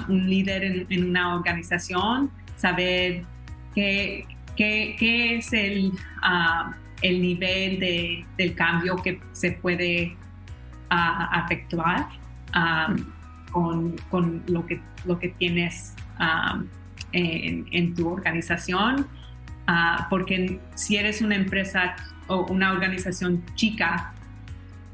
un 0.08 0.30
líder 0.30 0.88
en, 0.90 1.10
una 1.10 1.36
organización, 1.36 2.32
saber 2.56 3.24
qué, 3.76 4.26
qué, 4.56 5.36
es 5.36 5.52
el, 5.52 5.92
el 7.02 7.22
nivel 7.22 7.80
de, 7.80 8.26
del 8.38 8.56
cambio 8.56 8.96
que 8.96 9.20
se 9.34 9.52
puede 9.52 10.16
efectuar 11.46 12.08
con, 13.52 13.96
con, 14.10 14.44
lo, 14.48 14.66
que, 14.66 14.82
lo 15.06 15.20
que 15.20 15.30
tienes 15.30 15.96
en, 17.12 17.68
en, 17.72 17.96
tu 17.96 18.10
organización. 18.10 19.08
porque 20.10 20.60
si 20.76 20.98
eres 20.98 21.22
una 21.22 21.36
empresa 21.36 21.96
o 22.28 22.46
una 22.48 22.72
organización 22.72 23.44
chica, 23.56 24.14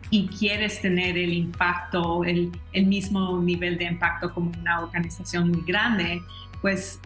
y 0.09 0.27
quieres 0.27 0.81
tener 0.81 1.17
el 1.17 1.33
impacto, 1.33 2.23
el, 2.23 2.51
el, 2.71 2.85
mismo 2.85 3.41
nivel 3.41 3.77
de 3.77 3.85
impacto 3.85 4.33
como 4.33 4.51
una 4.57 4.79
organización 4.79 5.49
muy 5.49 5.63
grande, 5.65 6.21
pues 6.61 6.99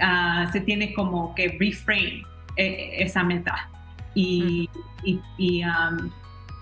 ah, 0.00 0.48
se 0.52 0.60
tiene 0.60 0.92
como 0.92 1.34
que 1.34 1.56
reframe 1.58 2.22
eh, 2.56 2.96
esa 2.98 3.24
meta. 3.24 3.70
Y, 4.14 4.68
y, 5.04 5.62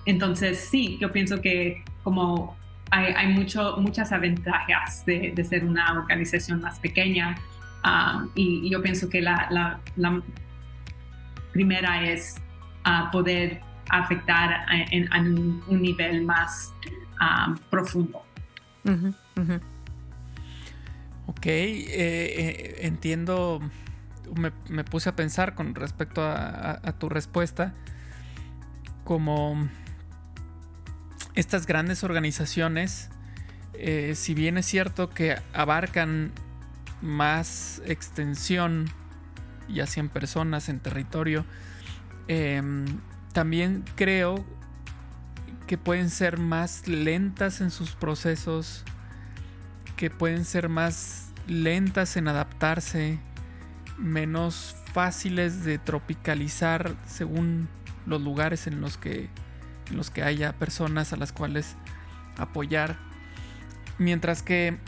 entonces 0.06 0.68
sí, 0.70 0.96
yo 1.00 1.10
pienso 1.10 1.40
que 1.40 1.82
como 2.04 2.56
hay, 2.90 3.12
hay 3.14 3.28
mucho, 3.32 3.76
muchas 3.78 4.10
ventajas 4.20 5.04
de, 5.06 5.32
de, 5.34 5.44
ser 5.44 5.64
una 5.64 5.92
organización 5.92 6.60
más 6.60 6.78
pequeña 6.78 7.36
y, 8.34 8.70
yo 8.70 8.82
pienso 8.82 9.08
que 9.08 9.20
la, 9.22 9.46
la, 9.50 9.80
la 9.96 10.22
primera 11.52 12.02
es 12.08 12.36
uh, 12.86 13.10
poder 13.10 13.60
afectar 13.88 14.66
en, 14.90 15.08
un, 15.68 15.82
nivel 15.82 16.24
más 16.24 16.72
um, 17.20 17.56
profundo. 17.70 18.22
Ok, 21.26 21.46
eh, 21.46 21.86
eh, 21.88 22.76
entiendo, 22.80 23.60
me, 24.68 24.84
puse 24.84 25.08
a 25.08 25.16
pensar 25.16 25.54
con 25.54 25.74
respecto 25.74 26.22
a, 26.22 26.94
tu 26.98 27.08
respuesta, 27.08 27.74
como 29.04 29.68
estas 31.34 31.66
grandes 31.66 32.04
organizaciones, 32.04 33.08
eh, 33.74 34.14
si 34.14 34.34
bien 34.34 34.58
es 34.58 34.66
cierto 34.66 35.10
que 35.10 35.36
abarcan 35.52 36.32
más 37.02 37.80
extensión, 37.86 38.90
ya 39.68 39.86
100 39.86 40.08
personas 40.08 40.68
en 40.68 40.80
territorio, 40.80 41.44
em, 42.28 42.84
también 43.32 43.84
creo 43.94 44.44
que 45.66 45.78
pueden 45.78 46.10
ser 46.10 46.38
más 46.38 46.88
lentas 46.88 47.60
en 47.60 47.70
sus 47.70 47.92
procesos, 47.92 48.84
que 49.96 50.10
pueden 50.10 50.44
ser 50.44 50.68
más 50.68 51.32
lentas 51.46 52.16
en 52.16 52.28
adaptarse, 52.28 53.20
menos 53.96 54.76
fáciles 54.92 55.64
de 55.64 55.78
tropicalizar 55.78 56.96
según 57.06 57.68
los 58.06 58.20
lugares 58.20 58.66
en 58.66 58.80
los 58.80 58.96
que, 58.96 59.28
en 59.90 59.96
los 59.96 60.10
que 60.10 60.22
haya 60.22 60.52
personas 60.52 61.12
a 61.12 61.16
las 61.16 61.32
cuales 61.32 61.76
apoyar. 62.36 62.96
Mientras 63.98 64.42
que 64.42 64.78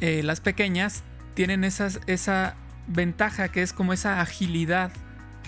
eh, 0.00 0.22
las 0.22 0.40
pequeñas 0.40 1.02
tienen 1.34 1.64
esa 1.64 2.54
ventaja 2.86 3.48
que 3.48 3.62
es 3.62 3.72
como 3.72 3.92
esa 3.92 4.20
agilidad 4.20 4.92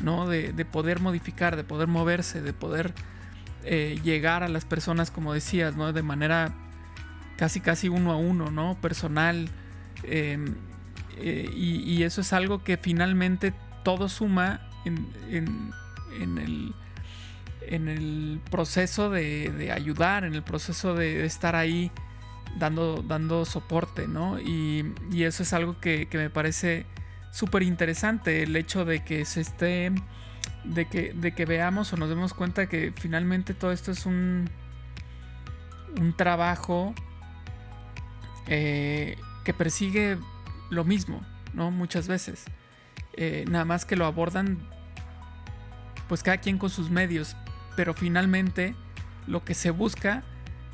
¿no? 0.02 0.26
De, 0.28 0.64
poder 0.64 1.00
modificar, 1.00 1.56
de 1.56 1.64
poder 1.64 1.88
moverse, 1.88 2.42
de 2.42 2.52
poder 2.52 2.92
eh, 3.64 3.98
llegar 4.02 4.42
a 4.42 4.48
las 4.48 4.64
personas, 4.64 5.10
como 5.10 5.32
decías, 5.32 5.76
¿no? 5.76 5.92
De 5.92 6.02
manera 6.02 6.52
casi 7.36 7.60
casi 7.60 7.88
uno 7.88 8.12
a 8.12 8.16
uno, 8.16 8.50
¿no? 8.50 8.78
Personal. 8.80 9.48
Em, 10.02 10.54
eh, 11.18 11.50
y, 11.54 12.02
eso 12.02 12.22
es 12.22 12.32
algo 12.32 12.64
que 12.64 12.76
finalmente 12.76 13.52
todo 13.84 14.08
suma 14.08 14.60
en, 14.84 15.72
el, 16.38 16.74
en 17.70 17.88
el, 17.88 18.40
proceso 18.50 19.10
de, 19.10 19.70
ayudar, 19.72 20.24
en 20.24 20.34
el 20.34 20.42
proceso 20.42 20.94
de, 20.94 21.24
estar 21.24 21.56
ahí 21.56 21.90
dando, 22.58 23.02
dando 23.02 23.44
soporte, 23.44 24.08
¿no? 24.08 24.38
Y, 24.40 24.92
eso 25.12 25.42
es 25.42 25.52
algo 25.52 25.80
que, 25.80 26.06
que 26.06 26.18
me 26.18 26.30
parece 26.30 26.86
súper 27.30 27.62
interesante 27.62 28.42
el 28.42 28.56
hecho 28.56 28.84
de 28.84 29.04
que 29.04 29.24
se 29.24 29.40
esté, 29.40 29.92
de 30.64 30.88
que, 30.88 31.12
de 31.14 31.32
que 31.32 31.44
veamos 31.46 31.92
o 31.92 31.96
nos 31.96 32.08
demos 32.08 32.34
cuenta 32.34 32.66
que 32.66 32.92
finalmente 32.96 33.54
todo 33.54 33.72
esto 33.72 33.92
es 33.92 34.06
un, 34.06 34.50
un 35.98 36.16
trabajo 36.16 36.94
eh, 38.46 39.16
que 39.44 39.54
persigue 39.54 40.18
lo 40.70 40.84
mismo, 40.84 41.20
¿no? 41.54 41.70
Muchas 41.70 42.08
veces. 42.08 42.44
Eh, 43.14 43.44
nada 43.48 43.64
más 43.64 43.84
que 43.84 43.96
lo 43.96 44.06
abordan 44.06 44.58
pues 46.08 46.22
cada 46.24 46.38
quien 46.38 46.58
con 46.58 46.70
sus 46.70 46.90
medios, 46.90 47.36
pero 47.80 47.94
finalmente 47.94 48.74
lo 49.26 49.42
que 49.42 49.54
se 49.54 49.70
busca 49.70 50.22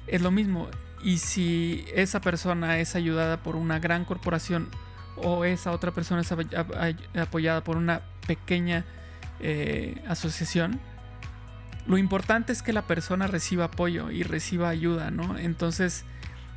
es 0.09 0.23
lo 0.23 0.33
mismo. 0.33 0.69
Y 1.05 1.19
si 1.19 1.85
esa 1.95 2.21
persona 2.21 2.81
es 2.81 2.97
ayudada 2.97 3.45
por 3.45 3.55
una 3.55 3.79
gran 3.79 4.05
corporación 4.05 4.69
o 5.15 5.45
esa 5.45 5.71
otra 5.71 5.93
persona 5.93 6.23
es 6.23 6.35
apoyada 7.17 7.63
por 7.63 7.77
una 7.77 8.01
pequeña 8.27 8.85
eh, 9.39 10.03
asociación, 10.09 10.81
lo 11.87 11.97
importante 11.97 12.53
es 12.53 12.61
que 12.61 12.73
la 12.73 12.89
persona 12.89 13.29
reciba 13.29 13.67
apoyo 13.67 14.11
y 14.11 14.25
reciba 14.25 14.69
ayuda, 14.69 15.13
¿no? 15.13 15.39
Entonces 15.39 16.05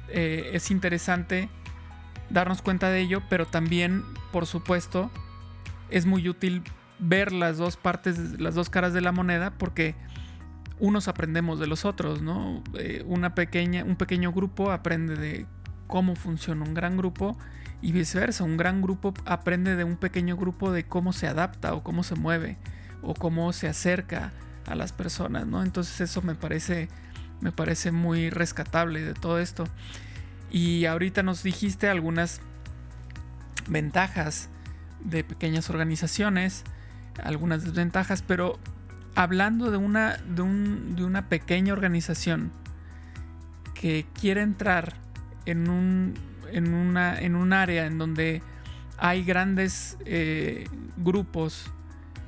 eh, 0.08 0.50
es 0.54 0.72
interesante 0.72 1.48
darnos 2.32 2.64
cuenta 2.64 2.90
de 2.90 3.02
ello, 3.02 3.22
pero 3.30 3.46
también, 3.46 4.04
por 4.32 4.48
supuesto, 4.48 5.12
es 5.92 6.08
muy 6.08 6.28
útil 6.28 6.64
ver 6.98 7.34
las 7.34 7.60
dos 7.60 7.78
partes, 7.78 8.40
las 8.40 8.56
dos 8.56 8.72
caras 8.72 8.94
de 8.94 9.02
la 9.02 9.12
moneda, 9.12 9.52
porque 9.52 9.94
unos 10.80 11.08
aprendemos 11.08 11.60
de 11.60 11.68
los 11.68 11.86
otros, 11.86 12.22
¿no? 12.22 12.64
Eh, 12.76 13.04
una 13.06 13.36
pequeña, 13.36 13.84
un 13.84 13.96
pequeño 13.96 14.32
grupo 14.32 14.72
aprende 14.72 15.16
de 15.16 15.46
cómo 15.88 16.16
funciona 16.16 16.64
un 16.64 16.74
gran 16.74 16.98
grupo 16.98 17.38
y 17.82 17.92
viceversa. 17.92 18.44
Un 18.44 18.58
gran 18.58 18.82
grupo 18.82 19.14
aprende 19.26 19.76
de 19.76 19.84
un 19.84 19.98
pequeño 19.98 20.38
grupo 20.38 20.72
de 20.72 20.86
cómo 20.86 21.14
se 21.14 21.28
adapta 21.28 21.74
o 21.74 21.84
cómo 21.84 22.04
se 22.04 22.16
mueve 22.16 22.58
o 23.02 23.14
cómo 23.14 23.52
se 23.54 23.68
acerca 23.68 24.32
a 24.66 24.76
las 24.76 24.92
personas, 24.92 25.48
¿no? 25.48 25.64
Entonces 25.64 26.00
eso 26.02 26.22
me 26.22 26.36
parece, 26.36 26.90
me 27.42 27.52
parece 27.52 27.92
muy 27.92 28.30
rescatable 28.30 29.02
de 29.02 29.14
todo 29.14 29.40
esto. 29.40 29.66
Y 30.52 30.86
ahorita 30.86 31.24
nos 31.24 31.44
dijiste 31.44 31.90
algunas 31.90 32.42
ventajas 33.68 34.50
de 35.04 35.24
pequeñas 35.24 35.70
organizaciones, 35.70 36.64
algunas 37.24 37.64
desventajas, 37.64 38.22
pero 38.22 38.60
hablando 39.20 39.70
de 39.70 39.76
una, 39.76 40.16
de, 40.18 40.44
de 40.96 41.04
una 41.04 41.28
pequeña 41.28 41.74
organización 41.74 42.52
que 43.74 44.06
quiere 44.14 44.42
entrar 44.42 44.96
en 45.46 45.70
un 45.70 46.14
en, 46.52 46.74
una, 46.74 47.20
en 47.20 47.36
un 47.36 47.52
área 47.52 47.86
en 47.86 47.98
donde 47.98 48.42
hay 48.98 49.26
grandes 49.26 49.98
eh, 50.06 50.70
grupos 50.96 51.70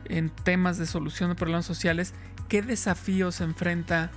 en 0.05 0.29
temas 0.29 0.77
de 0.77 0.85
solución 0.85 1.29
de 1.29 1.35
problemas 1.35 1.65
sociales, 1.65 2.13
¿qué 2.49 2.61
desafíos 2.61 3.39
enfrenta 3.39 4.11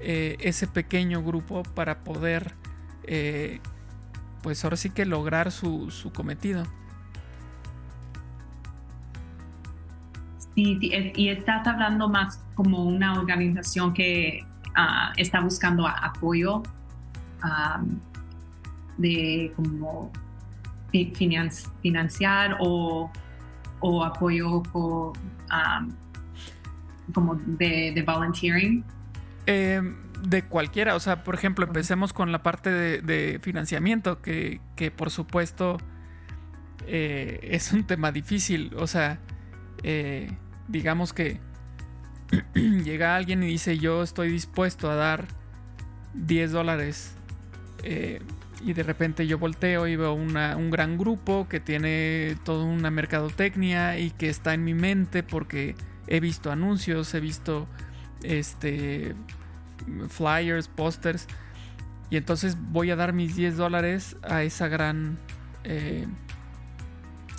eh, 0.00 0.36
ese 0.40 0.66
pequeño 0.66 1.22
grupo 1.22 1.62
para 1.62 2.00
poder, 2.00 2.52
eh, 3.04 3.60
pues 4.42 4.64
ahora 4.64 4.76
sí 4.76 4.90
que 4.90 5.06
lograr 5.06 5.52
su, 5.52 6.10
cometido? 6.12 6.64
Y 10.60 11.28
estás 11.28 11.64
hablando 11.66 12.08
más 12.08 12.40
como 12.56 12.82
una 12.84 13.18
organización 13.18 13.94
que 13.94 14.44
ah, 14.74 15.12
está 15.16 15.40
buscando 15.40 15.86
apoyo 15.86 16.62
de 18.96 19.52
como 19.54 20.10
financiar 21.80 22.56
o, 22.58 23.08
o 23.78 24.04
apoyo 24.04 24.62
como 24.72 25.12
de, 27.46 27.92
de 27.94 28.02
volunteering? 28.02 28.84
Em, 29.46 29.96
de 30.22 30.42
cualquiera, 30.42 30.96
o 30.96 31.00
sea, 31.00 31.22
por 31.22 31.36
ejemplo, 31.36 31.64
empecemos 31.64 32.12
con 32.12 32.32
la 32.32 32.42
parte 32.42 32.70
de, 32.70 33.38
financiamiento, 33.40 34.20
que, 34.20 34.60
que, 34.74 34.90
por 34.90 35.10
supuesto 35.10 35.78
eh, 36.86 37.38
es 37.42 37.72
un 37.72 37.84
tema 37.84 38.10
difícil, 38.10 38.74
o 38.76 38.88
sea, 38.88 39.20
eh, 39.84 40.36
digamos 40.68 41.12
que 41.12 41.40
llega 42.54 43.16
alguien 43.16 43.42
y 43.42 43.46
dice 43.46 43.78
yo 43.78 44.02
estoy 44.02 44.30
dispuesto 44.30 44.90
a 44.90 44.94
dar 44.94 45.26
10 46.14 46.52
dólares 46.52 47.14
eh, 47.82 48.20
y 48.64 48.72
de 48.72 48.82
repente 48.82 49.26
yo 49.26 49.38
volteo 49.38 49.86
y 49.86 49.96
veo 49.96 50.14
un 50.14 50.70
gran 50.70 50.98
grupo 50.98 51.48
que 51.48 51.60
tiene 51.60 52.36
toda 52.44 52.64
una 52.64 52.90
mercadotecnia 52.90 53.98
y 53.98 54.10
que 54.10 54.28
está 54.28 54.52
en 54.52 54.64
mi 54.64 54.74
mente 54.74 55.22
porque 55.22 55.76
he 56.08 56.20
visto 56.20 56.50
anuncios, 56.50 57.14
he 57.14 57.20
visto 57.20 57.68
este 58.22 59.14
flyers, 60.08 60.68
pósters. 60.68 61.26
Y 62.10 62.16
entonces 62.16 62.56
voy 62.58 62.90
a 62.90 62.96
dar 62.96 63.12
mis 63.12 63.36
10 63.36 63.56
dólares 63.56 64.16
a 64.22 64.42
esa 64.42 64.68
gran. 64.68 65.18
Eh, 65.64 66.06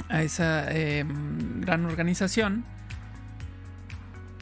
a 0.10 0.24
esa 0.24 0.72
em, 0.72 1.62
gran 1.62 1.86
organización. 1.86 2.64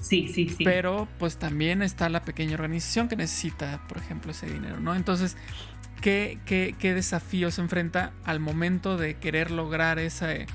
Sí, 0.01 0.27
sí, 0.27 0.47
sí. 0.49 0.63
Pero 0.63 1.07
pues 1.19 1.38
también 1.38 1.81
está 1.81 2.10
la 2.10 2.21
pequeña 2.21 2.53
organización 2.53 3.07
que 3.07 3.15
necesita, 3.15 3.81
por 3.88 3.97
ejemplo, 3.97 4.31
ese 4.31 4.47
dinero, 4.47 4.79
¿no? 4.79 4.95
Entonces, 4.95 5.36
¿qué, 6.01 6.39
qué, 6.45 6.75
qué 6.79 6.93
desafío 6.93 7.51
se 7.51 7.62
enfrenta 7.62 8.13
al 8.23 8.39
momento 8.39 8.97
de 8.97 9.15
querer 9.15 9.51
lograr 9.51 9.99
esa. 9.99 10.31
Eh, 10.33 10.47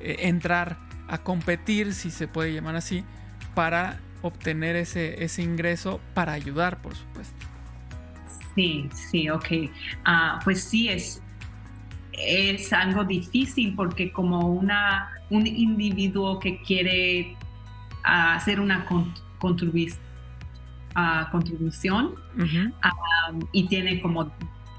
entrar 0.00 0.78
a 1.08 1.18
competir, 1.18 1.92
si 1.92 2.10
se 2.10 2.26
puede 2.26 2.52
llamar 2.54 2.76
así, 2.76 3.04
para 3.54 4.00
obtener 4.22 4.76
ese, 4.76 5.22
ese 5.22 5.42
ingreso 5.42 6.00
para 6.14 6.32
ayudar, 6.32 6.80
por 6.80 6.94
supuesto. 6.94 7.46
Sí, 8.54 8.88
sí, 8.94 9.28
ok. 9.28 9.46
Ah, 10.04 10.40
pues 10.44 10.62
sí, 10.62 10.88
es, 10.88 11.22
es 12.12 12.72
algo 12.72 13.04
difícil 13.04 13.74
porque 13.74 14.12
como 14.12 14.48
una, 14.48 15.10
un 15.30 15.46
individuo 15.46 16.38
que 16.38 16.62
quiere 16.62 17.36
ah, 18.04 18.34
hacer 18.34 18.60
una 18.60 18.84
contribución, 19.38 20.00
contribución 21.30 22.14
y 23.52 23.68
tiene 23.68 24.00
como 24.00 24.32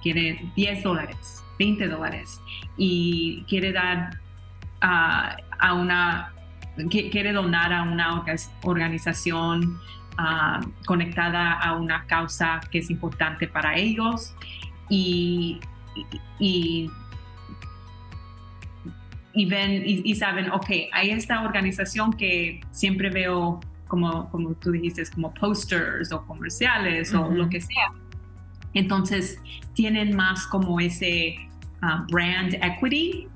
quiere 0.03 0.51
10 0.55 0.83
dólares, 0.83 1.43
20 1.57 1.87
dólares 1.87 2.41
y 2.77 3.43
quiere 3.47 3.71
dar 3.71 4.19
a 4.81 5.73
una 5.73 6.33
quiere 6.89 7.33
donar 7.33 7.73
a 7.73 7.83
una 7.83 8.23
organización 8.63 9.79
conectada 10.85 11.53
a 11.53 11.75
una 11.75 12.05
causa 12.05 12.59
que 12.71 12.79
es 12.79 12.89
importante 12.89 13.47
para 13.47 13.75
ellos 13.75 14.35
y, 14.89 15.59
y, 16.39 16.89
ven 19.33 19.83
y, 19.85 20.15
saben, 20.15 20.51
ok, 20.51 20.69
hay 20.91 21.11
esta 21.11 21.43
organización 21.43 22.13
que 22.13 22.61
siempre 22.71 23.09
veo 23.09 23.59
como, 23.87 24.29
como 24.29 24.53
tú 24.53 24.71
dijiste, 24.71 25.03
como 25.13 25.33
posters 25.33 26.11
o 26.11 26.25
comerciales 26.25 27.13
o 27.13 27.29
lo 27.29 27.49
que 27.49 27.61
sea. 27.61 27.93
Entonces 28.73 29.39
tienen 29.73 30.15
más 30.15 30.47
como 30.47 30.79
ese 30.79 31.35
ah, 31.81 32.05
brand 32.09 32.53
equity 32.55 33.27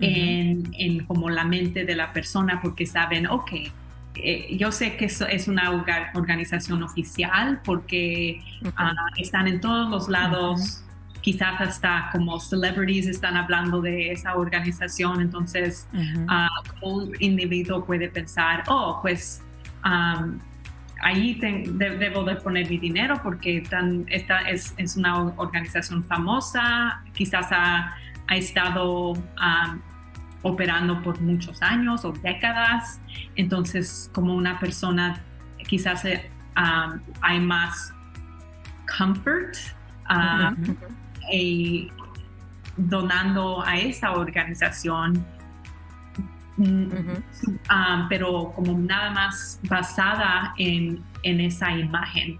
en, 0.00 1.04
como 1.06 1.30
la 1.30 1.44
mente 1.44 1.84
de 1.84 1.94
la 1.94 2.12
persona 2.12 2.60
porque 2.62 2.86
saben, 2.86 3.26
ok, 3.26 3.52
eh, 4.16 4.56
yo 4.56 4.70
sé 4.70 4.96
que 4.96 5.06
eso 5.06 5.26
es 5.26 5.48
una 5.48 5.70
organización 6.14 6.82
oficial 6.82 7.60
porque 7.64 8.40
ah, 8.76 8.92
están 9.16 9.48
en 9.48 9.60
todos 9.60 9.90
los 9.90 10.08
lados. 10.08 10.83
Quizás 11.24 11.58
hasta 11.58 12.10
como 12.12 12.38
celebrities 12.38 13.06
están 13.06 13.34
hablando 13.38 13.80
de 13.80 14.12
esa 14.12 14.36
organización, 14.36 15.22
entonces 15.22 15.88
ah, 16.28 16.50
un 16.82 17.12
individuo 17.18 17.82
puede 17.82 18.10
pensar, 18.10 18.62
oh, 18.66 18.98
pues 19.00 19.42
ahí 21.02 21.38
debo 21.40 22.24
de 22.24 22.36
poner 22.36 22.68
mi 22.68 22.78
dinero 22.78 23.20
porque 23.22 23.62
tan, 23.62 24.04
esta 24.08 24.40
es, 24.42 24.74
es, 24.76 24.96
una 24.96 25.18
organización 25.36 26.04
famosa, 26.04 27.02
quizás 27.14 27.46
ha, 27.52 27.94
ha 28.26 28.36
estado 28.36 29.12
um, 29.12 29.80
operando 30.42 31.02
por 31.02 31.20
muchos 31.20 31.60
años 31.62 32.04
o 32.04 32.12
décadas. 32.12 33.00
Entonces, 33.36 34.10
como 34.14 34.34
una 34.34 34.58
persona, 34.58 35.22
quizás 35.68 36.04
eh, 36.04 36.30
um, 36.56 37.00
hay 37.20 37.40
más 37.40 37.92
comfort 38.96 39.56
um, 41.32 41.88
donando 42.76 43.64
a 43.64 43.78
esa 43.78 44.12
organización. 44.12 45.24
Um, 46.56 48.08
pero 48.08 48.52
como 48.54 48.78
nada 48.78 49.10
más 49.10 49.58
basada 49.68 50.54
en, 50.58 51.02
en 51.24 51.40
esa 51.40 51.72
imagen. 51.72 52.38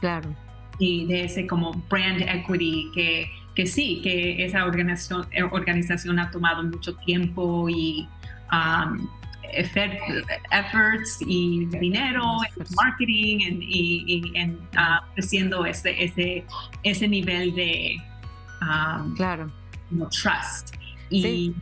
Claro. 0.00 0.34
Y 0.78 1.06
de 1.06 1.24
ese 1.26 1.46
como 1.46 1.72
brand 1.88 2.22
equity 2.22 2.90
que 2.92 3.30
que 3.54 3.66
sí, 3.66 4.00
que 4.02 4.44
esa 4.44 4.64
organización, 4.64 5.26
eh, 5.32 5.42
organización 5.42 6.18
ha 6.18 6.30
tomado 6.30 6.62
mucho 6.62 6.94
tiempo 6.96 7.68
y 7.68 8.08
um, 8.52 9.08
efforts 10.50 11.18
y 11.26 11.66
dinero, 11.66 12.38
en 12.56 12.66
marketing 12.74 13.38
y, 13.60 14.32
en 14.34 14.54
uh, 14.54 15.04
creciendo 15.14 15.66
ese, 15.66 16.02
ese, 16.02 16.44
ese 16.82 17.08
nivel 17.08 17.54
de 17.54 17.96
um, 18.62 19.14
claro. 19.14 19.50
trust. 20.10 20.74
Y, 21.10 21.54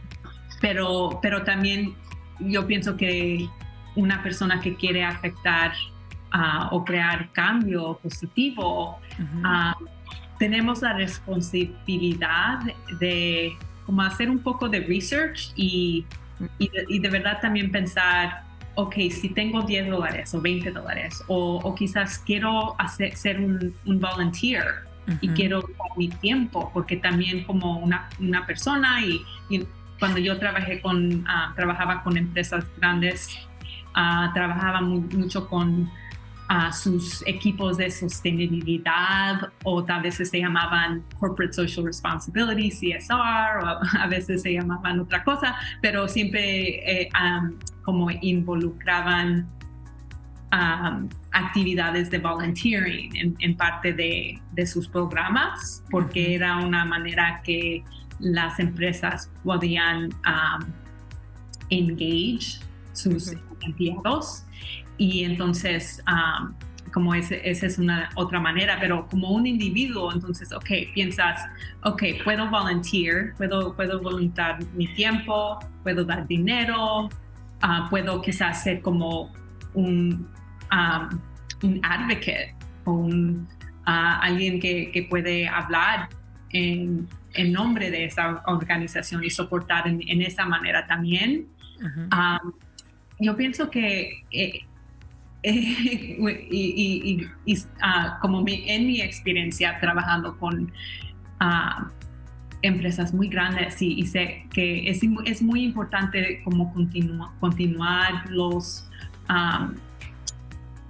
pero, 0.60 1.18
pero 1.22 1.42
también 1.42 1.94
yo 2.40 2.66
pienso 2.66 2.96
que 2.96 3.48
una 3.96 4.22
persona 4.22 4.60
que 4.60 4.76
quiere 4.76 5.04
afectar 5.04 5.72
uh, 6.34 6.74
o 6.74 6.84
crear 6.84 7.30
cambio 7.32 7.98
positivo, 8.02 9.00
tenemos 10.38 10.82
la 10.82 10.94
responsabilidad 10.94 12.60
de 12.98 13.52
como 13.84 14.02
hacer 14.02 14.30
un 14.30 14.38
poco 14.38 14.68
de 14.68 14.80
research 14.80 15.52
y, 15.56 16.06
y, 16.58 16.98
de, 16.98 17.08
verdad 17.08 17.40
también 17.40 17.70
pensar, 17.70 18.44
ok, 18.74 18.94
si 19.10 19.30
tengo 19.30 19.62
10 19.62 19.90
dólares 19.90 20.34
o 20.34 20.40
20 20.40 20.70
dólares 20.70 21.22
o, 21.26 21.74
quizás 21.74 22.18
quiero 22.20 22.74
hacer, 22.78 23.16
ser 23.16 23.40
un, 23.40 23.74
volunteer 23.84 24.64
y 25.20 25.28
quiero 25.30 25.62
mi 25.96 26.08
tiempo, 26.08 26.70
porque 26.72 26.96
también 26.96 27.44
como 27.44 27.78
una, 27.78 28.08
una 28.18 28.46
persona 28.46 29.04
y, 29.04 29.24
cuando 29.98 30.18
yo 30.18 30.38
trabajé 30.38 30.80
con, 30.80 31.26
ah, 31.28 31.52
trabajaba 31.54 32.02
con 32.02 32.16
empresas 32.16 32.64
grandes, 32.78 33.36
uh, 33.90 34.32
trabajaba 34.32 34.80
mucho 34.80 35.46
con 35.46 35.90
a 36.50 36.72
sus 36.72 37.24
equipos 37.28 37.76
de 37.76 37.88
sostenibilidad 37.92 39.52
o 39.62 39.84
tal 39.84 40.02
vez 40.02 40.16
se 40.16 40.40
llamaban 40.40 41.04
Corporate 41.20 41.52
Social 41.52 41.86
Responsibility, 41.86 42.70
CSR, 42.70 43.62
o 43.62 43.80
a 44.00 44.06
veces 44.08 44.42
se 44.42 44.54
llamaban 44.54 44.98
otra 44.98 45.22
cosa, 45.22 45.54
pero 45.80 46.08
siempre 46.08 47.02
eh, 47.02 47.08
como 47.82 48.10
involucraban 48.10 49.48
actividades 50.50 52.10
de 52.10 52.18
volunteering 52.18 53.36
en, 53.38 53.56
parte 53.56 53.92
de, 53.92 54.66
sus 54.66 54.88
programas, 54.88 55.82
porque 55.90 56.34
era 56.34 56.58
una 56.58 56.84
manera 56.84 57.40
que 57.44 57.84
las 58.18 58.58
empresas 58.58 59.30
podían 59.44 60.10
engage 61.70 62.60
sus 62.92 63.32
empleados. 63.60 64.44
Y 64.98 65.24
entonces, 65.24 66.02
como 66.92 67.14
ese, 67.14 67.48
esa 67.48 67.66
es 67.66 67.78
una 67.78 68.10
otra 68.16 68.40
manera, 68.40 68.76
pero 68.80 69.06
como 69.06 69.30
un 69.30 69.46
individuo, 69.46 70.12
entonces, 70.12 70.52
ok, 70.52 70.92
piensas, 70.92 71.40
ok, 71.84 72.02
puedo 72.24 72.50
volunteer, 72.50 73.34
puedo, 73.36 73.74
puedo 73.74 74.00
voluntar 74.00 74.58
mi 74.74 74.92
tiempo, 74.94 75.58
puedo 75.82 76.04
dar 76.04 76.26
dinero, 76.26 77.08
ah, 77.62 77.86
puedo 77.88 78.20
quizás 78.20 78.62
ser 78.62 78.82
como 78.82 79.32
un, 79.74 80.28
un 81.62 81.80
advocate 81.85 82.54
o 82.85 82.92
un, 82.92 83.48
ah, 83.87 84.20
alguien 84.22 84.61
que, 84.61 84.90
que, 84.92 85.04
puede 85.04 85.48
hablar 85.48 86.09
en, 86.50 87.09
en, 87.35 87.52
nombre 87.52 87.90
de 87.90 88.04
esa 88.04 88.42
organización 88.46 89.24
y 89.24 89.30
soportar 89.30 89.87
en, 89.88 90.22
esa 90.22 90.46
manera 90.46 90.87
también. 90.87 91.46
yo 93.18 93.37
pienso 93.37 93.70
que 93.70 94.24
eh, 94.30 94.61
y, 95.42 97.26
ah, 97.80 98.18
como 98.20 98.44
en 98.46 98.87
mi 98.87 99.00
experiencia 99.00 99.78
trabajando 99.80 100.37
con 100.38 100.70
ah, 101.38 101.88
empresas 102.62 103.14
muy 103.14 103.28
grandes 103.28 103.80
y, 103.80 104.06
sé 104.06 104.44
que 104.52 104.90
es, 104.90 105.00
es, 105.24 105.40
muy 105.42 105.64
importante 105.64 106.42
como 106.44 106.72
continuar 107.40 108.28
los 108.30 108.87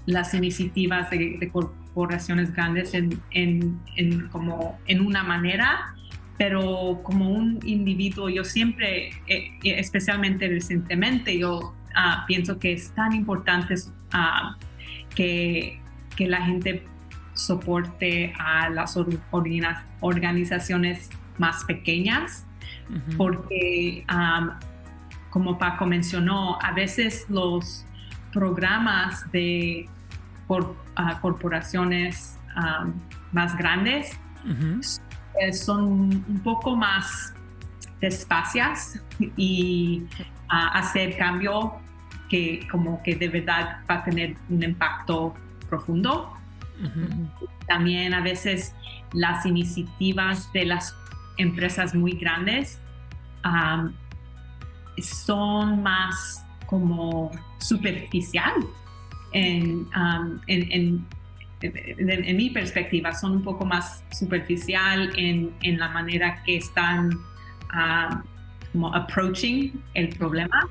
las 0.06 0.34
iniciativas 0.34 1.10
de, 1.10 1.50
corporaciones 1.52 2.52
grandes 2.52 2.94
en, 2.94 3.20
en, 3.32 4.28
como 4.28 4.78
en 4.86 5.00
una 5.00 5.22
manera, 5.22 5.94
pero 6.38 7.00
como 7.02 7.30
un 7.30 7.58
individuo 7.64 8.28
yo 8.28 8.44
siempre, 8.44 9.10
eh, 9.26 9.50
especialmente 9.62 10.48
recientemente, 10.48 11.38
yo 11.38 11.74
ah, 11.94 12.24
pienso 12.26 12.58
que 12.58 12.72
es 12.72 12.92
tan 12.94 13.12
importante 13.12 13.74
uh, 14.14 14.56
que, 15.14 15.80
que 16.16 16.28
la 16.28 16.42
gente 16.42 16.84
soporte 17.34 18.32
a 18.38 18.68
las 18.70 18.98
organizaciones 20.00 21.10
más 21.38 21.64
pequeñas, 21.64 22.46
porque 23.16 24.04
como 25.30 25.58
Paco 25.58 25.86
mencionó, 25.86 26.58
a 26.60 26.72
veces 26.72 27.26
los 27.28 27.86
programas 28.32 29.30
de 29.32 29.88
ah, 30.96 31.18
corporaciones 31.20 32.38
más 33.32 33.56
grandes 33.56 34.18
eh, 35.40 35.52
son 35.52 35.84
un 36.28 36.40
poco 36.42 36.74
más 36.74 37.34
despacias 38.00 39.00
y 39.36 40.04
ah, 40.48 40.70
hacer 40.74 41.16
cambio 41.16 41.74
que 42.28 42.66
como 42.70 43.02
que 43.02 43.16
de 43.16 43.28
verdad 43.28 43.78
va 43.88 43.96
a 43.96 44.04
tener 44.04 44.36
un 44.48 44.62
impacto 44.62 45.34
profundo. 45.68 46.34
También 47.66 48.14
a 48.14 48.20
veces 48.20 48.74
las 49.12 49.44
iniciativas 49.44 50.50
de 50.52 50.64
las 50.64 50.96
empresas 51.36 51.94
muy 51.94 52.12
grandes 52.12 52.80
son 54.98 55.82
más 55.82 56.44
como 56.70 57.30
superficial 57.58 58.54
en, 59.32 59.86
en, 60.46 61.06
mi 62.36 62.50
perspectiva, 62.50 63.12
son 63.12 63.32
un 63.32 63.42
poco 63.42 63.66
más 63.66 64.02
superficial 64.10 65.12
en, 65.16 65.78
la 65.78 65.88
manera 65.88 66.42
que 66.44 66.56
están 66.56 67.10
como 68.72 68.94
approaching 68.94 69.72
el 69.94 70.08
problema. 70.10 70.68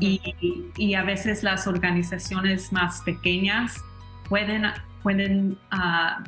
y, 0.00 0.20
y, 0.78 0.94
a 0.94 1.02
veces 1.02 1.42
las 1.42 1.66
organizaciones 1.66 2.72
más 2.72 3.02
pequeñas 3.02 3.84
pueden, 4.30 4.64
pueden 5.02 5.58
uh, 5.72 6.24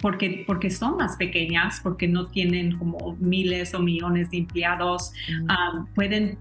porque, 0.00 0.44
porque 0.46 0.70
son 0.70 0.96
más 0.96 1.16
pequeñas, 1.16 1.80
porque 1.82 2.06
no 2.06 2.26
tienen 2.26 2.76
como 2.78 3.16
miles 3.18 3.74
o 3.74 3.80
millones 3.80 4.30
de 4.30 4.38
empleados, 4.38 5.12
um, 5.40 5.86
pueden 5.94 6.38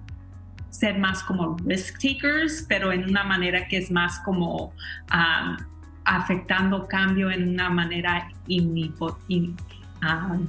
ser 0.78 1.00
más 1.00 1.24
como 1.24 1.58
risk 1.66 1.98
takers, 2.00 2.64
pero 2.70 2.92
en 2.92 3.10
una 3.10 3.24
manera 3.24 3.68
que 3.68 3.78
es 3.78 3.90
más 3.90 4.20
como 4.20 4.74
um, 5.12 5.58
afectando 6.06 6.88
cambio 6.88 7.32
en 7.32 7.50
una 7.50 7.70
manera 7.72 8.30
inipo, 8.48 9.18
um, 9.28 10.46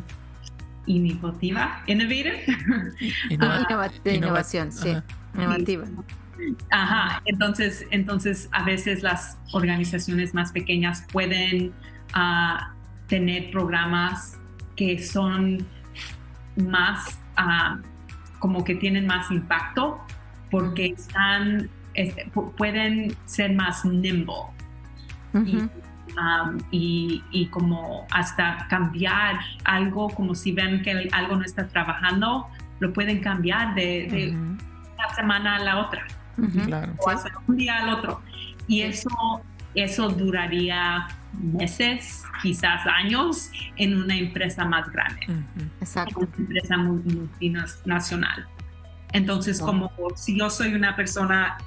innovativa, 0.85 1.83
innovative. 1.87 2.45
innovación, 4.15 4.71
sí, 4.71 4.97
innovativa. 5.35 5.87
Ajá, 6.71 7.23
entonces, 7.25 7.87
entonces 7.91 8.51
a 8.53 8.65
veces 8.65 9.03
las 9.03 9.39
organizaciones 9.53 10.35
más 10.35 10.53
pequeñas 10.53 11.07
pueden 11.11 11.73
uh, 12.15 12.63
tener 13.07 13.51
programas 13.51 14.39
que 14.77 15.03
son 15.03 15.67
más, 16.57 17.19
uh, 17.39 17.81
como 18.39 18.63
que 18.63 18.75
tienen 18.75 19.07
más 19.07 19.31
impacto 19.31 19.99
porque 20.51 20.87
están, 20.87 21.69
este, 21.95 22.31
pueden 22.57 23.17
ser 23.27 23.55
más 23.55 23.85
nimble. 23.85 24.35
Um, 25.35 26.59
y, 26.73 27.23
y, 27.31 27.47
como 27.47 28.07
hasta 28.11 28.67
cambiar 28.69 29.39
algo, 29.65 30.09
como 30.09 30.35
si 30.35 30.51
ven 30.53 30.83
que 30.83 31.09
algo 31.13 31.37
no 31.37 31.45
está 31.45 31.69
trabajando, 31.69 32.49
lo 32.81 32.93
pueden 32.93 33.21
cambiar 33.21 33.75
de, 33.75 34.09
de 34.11 34.31
una 34.31 35.15
semana 35.15 35.57
a 35.57 35.59
la 35.61 35.79
otra 35.79 36.07
o 36.99 37.11
hacer 37.11 37.33
un 37.47 37.57
día 37.57 37.79
al 37.79 37.91
otro. 37.91 38.21
Y 38.67 38.83
eso, 38.83 39.11
eso 39.75 40.09
duraría 40.09 41.09
meses, 41.33 42.25
quizás 42.43 42.87
años, 42.87 43.51
en 43.77 43.97
una 43.97 44.17
empresa 44.17 44.65
más 44.65 44.91
grande. 44.91 45.21
Exacto. 45.81 46.21
una 46.21 46.37
empresa 46.37 46.77
multinacional. 46.77 48.47
Entonces, 49.13 49.61
como 49.61 49.91
si 50.17 50.39
yo 50.39 50.51
soy 50.51 50.75
una 50.75 50.95
persona 50.95 51.59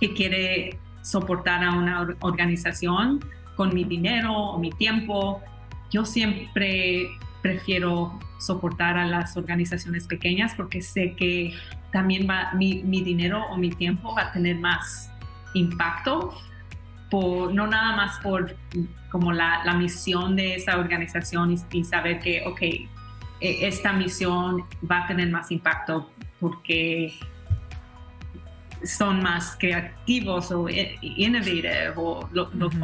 que 0.00 0.14
quiere 0.14 0.78
soportar 1.02 1.64
a 1.64 1.72
una 1.72 2.16
organización 2.20 3.20
con 3.56 3.74
mi 3.74 3.84
dinero 3.84 4.32
o 4.32 4.58
mi 4.58 4.70
tiempo, 4.70 5.42
yo 5.90 6.04
siempre 6.04 7.10
prefiero 7.42 8.18
soportar 8.38 8.96
a 8.96 9.06
las 9.06 9.36
organizaciones 9.36 10.06
pequeñas 10.06 10.54
porque 10.54 10.80
sé 10.80 11.14
que 11.16 11.54
también 11.90 12.28
va, 12.28 12.52
mi, 12.54 12.82
dinero 13.02 13.44
o 13.50 13.56
mi 13.56 13.70
tiempo 13.70 14.14
va 14.14 14.22
a 14.22 14.32
tener 14.32 14.58
más 14.58 15.10
impacto, 15.54 16.34
por, 17.10 17.52
no 17.52 17.66
nada 17.66 17.96
más 17.96 18.18
por 18.18 18.56
como 19.10 19.32
la, 19.32 19.64
misión 19.76 20.36
de 20.36 20.54
esa 20.54 20.78
organización 20.78 21.56
y, 21.72 21.84
saber 21.84 22.20
que, 22.20 22.44
ok, 22.46 22.62
e, 22.62 22.88
esta 23.40 23.92
misión 23.92 24.64
va 24.88 25.04
a 25.04 25.06
tener 25.08 25.28
más 25.30 25.50
impacto 25.50 26.08
porque 26.40 27.14
son 28.84 29.22
más 29.22 29.56
creativos 29.58 30.50
o 30.50 30.68
innovative 30.68 31.92
o, 31.96 32.28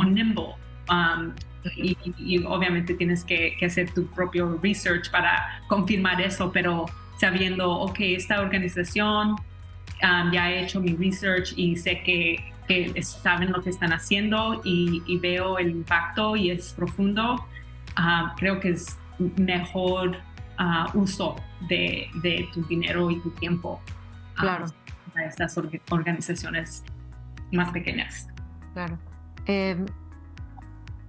nimble. 0.04 0.54
Um, 0.90 1.34
y, 1.76 2.44
obviamente 2.44 2.94
tienes 2.94 3.24
que, 3.24 3.56
que, 3.58 3.66
hacer 3.66 3.92
tu 3.92 4.06
propio 4.08 4.58
research 4.62 5.10
para 5.10 5.60
confirmar 5.66 6.20
eso, 6.20 6.52
pero 6.52 6.86
sabiendo, 7.18 7.70
ok, 7.70 7.96
esta 8.00 8.40
organización 8.40 9.30
um, 10.02 10.30
ya 10.32 10.50
he 10.50 10.62
hecho 10.62 10.80
mi 10.80 10.94
research 10.94 11.54
y 11.56 11.76
sé 11.76 12.02
que, 12.02 12.44
que 12.68 13.02
saben 13.02 13.52
lo 13.52 13.62
que 13.62 13.70
están 13.70 13.92
haciendo 13.92 14.60
y, 14.64 15.18
veo 15.18 15.58
el 15.58 15.70
impacto 15.70 16.36
y 16.36 16.50
es 16.50 16.72
profundo, 16.72 17.34
uh, 17.98 18.36
creo 18.36 18.60
que 18.60 18.70
es 18.70 18.98
mejor 19.36 20.16
uh, 20.58 20.98
uso 20.98 21.36
de, 21.68 22.08
de, 22.22 22.48
tu 22.52 22.62
dinero 22.64 23.10
y 23.10 23.20
tu 23.20 23.30
tiempo 23.30 23.80
claro. 24.34 24.66
a 25.14 25.24
estas 25.24 25.58
organizaciones 25.90 26.84
más 27.52 27.70
pequeñas. 27.70 28.28
Claro. 28.74 28.98
Eh, 29.46 29.76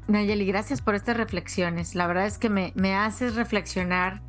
Nayeli, 0.08 0.46
gracias 0.46 0.82
por 0.82 0.96
estas 0.96 1.18
reflexiones. 1.18 1.96
La 1.96 2.08
verdad 2.08 2.28
es 2.28 2.38
que 2.38 2.50
me, 2.50 2.72
me 2.76 2.96
haces 2.96 3.36
reflexionar 3.36 4.22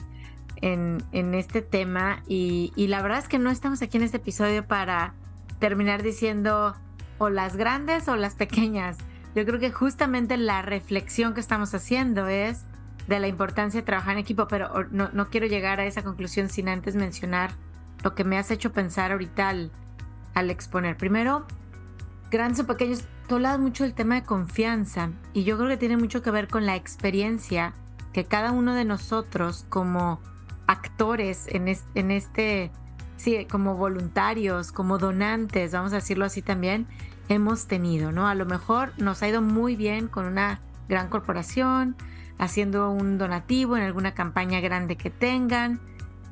en, 0.60 1.34
este 1.34 1.62
tema 1.62 2.22
y, 2.26 2.72
la 2.76 3.02
verdad 3.02 3.18
es 3.18 3.28
que 3.28 3.38
no 3.38 3.50
estamos 3.50 3.82
aquí 3.82 3.96
en 3.96 4.02
este 4.02 4.16
episodio 4.18 4.66
para 4.66 5.14
terminar 5.58 6.02
diciendo 6.02 6.74
o 7.18 7.30
las 7.30 7.56
grandes 7.56 8.08
o 8.08 8.16
las 8.16 8.34
pequeñas. 8.34 8.96
Yo 9.34 9.44
creo 9.44 9.60
que 9.60 9.70
justamente 9.70 10.36
la 10.36 10.62
reflexión 10.62 11.34
que 11.34 11.40
estamos 11.40 11.74
haciendo 11.74 12.26
es 12.28 12.64
de 13.08 13.18
la 13.18 13.26
importancia 13.26 13.80
de 13.80 13.86
trabajar 13.86 14.12
en 14.12 14.18
equipo, 14.18 14.46
pero 14.48 14.84
no, 14.90 15.08
no 15.12 15.30
quiero 15.30 15.46
llegar 15.46 15.80
a 15.80 15.86
esa 15.86 16.02
conclusión 16.02 16.50
sin 16.50 16.68
antes 16.68 16.94
mencionar 16.94 17.52
lo 18.04 18.14
que 18.14 18.22
me 18.22 18.38
has 18.38 18.50
hecho 18.50 18.72
pensar 18.72 19.12
ahorita 19.12 19.48
al, 19.48 20.50
exponer. 20.50 20.96
Primero, 20.96 21.46
grandes 22.30 22.60
o 22.60 22.66
pequeños, 22.66 23.04
tú 23.26 23.36
hablas 23.36 23.58
mucho 23.58 23.82
del 23.82 23.94
tema 23.94 24.14
de 24.16 24.22
confianza 24.22 25.10
y 25.32 25.42
yo 25.42 25.56
creo 25.56 25.68
que 25.68 25.78
tiene 25.78 25.96
mucho 25.96 26.22
que 26.22 26.30
ver 26.30 26.46
con 26.46 26.64
la 26.64 26.76
experiencia 26.76 27.72
que 28.12 28.24
cada 28.24 28.52
uno 28.52 28.74
de 28.74 28.84
nosotros 28.84 29.66
como 29.68 30.20
actores 30.68 31.48
en, 31.48 31.66
en 31.94 32.10
este, 32.12 32.70
sí, 33.16 33.46
como 33.50 33.74
voluntarios, 33.74 34.70
como 34.70 34.98
donantes, 34.98 35.72
vamos 35.72 35.92
a 35.92 35.96
decirlo 35.96 36.24
así 36.24 36.40
también, 36.40 36.86
hemos 37.28 37.66
tenido, 37.66 38.12
¿no? 38.12 38.28
A 38.28 38.34
lo 38.34 38.46
mejor 38.46 38.92
nos 38.98 39.22
ha 39.22 39.28
ido 39.28 39.42
muy 39.42 39.74
bien 39.74 40.06
con 40.06 40.26
una 40.26 40.60
gran 40.88 41.08
corporación, 41.08 41.96
haciendo 42.38 42.90
un 42.90 43.18
donativo 43.18 43.76
en 43.76 43.82
alguna 43.82 44.14
campaña 44.14 44.60
grande 44.60 44.96
que 44.96 45.10
tengan. 45.10 45.80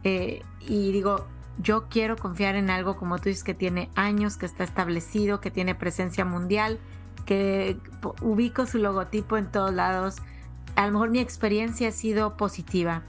Eh, 0.04 0.42
y 0.60 0.92
digo, 0.92 1.26
yo 1.58 1.88
quiero 1.88 2.16
confiar 2.16 2.54
en 2.54 2.70
algo 2.70 2.96
como 2.96 3.18
tú 3.18 3.28
dices 3.28 3.44
que 3.44 3.54
tiene 3.54 3.90
años, 3.94 4.36
que 4.36 4.46
está 4.46 4.64
establecido, 4.64 5.40
que 5.40 5.50
tiene 5.50 5.74
presencia 5.74 6.24
mundial, 6.24 6.78
que 7.24 7.78
ubico 8.20 8.66
su 8.66 8.78
logotipo 8.78 9.36
en 9.36 9.50
todos 9.50 9.74
lados. 9.74 10.16
A 10.76 10.86
lo 10.86 10.92
mejor 10.92 11.10
mi 11.10 11.18
experiencia 11.18 11.88
ha 11.88 11.92
sido 11.92 12.36
positiva. 12.36 13.02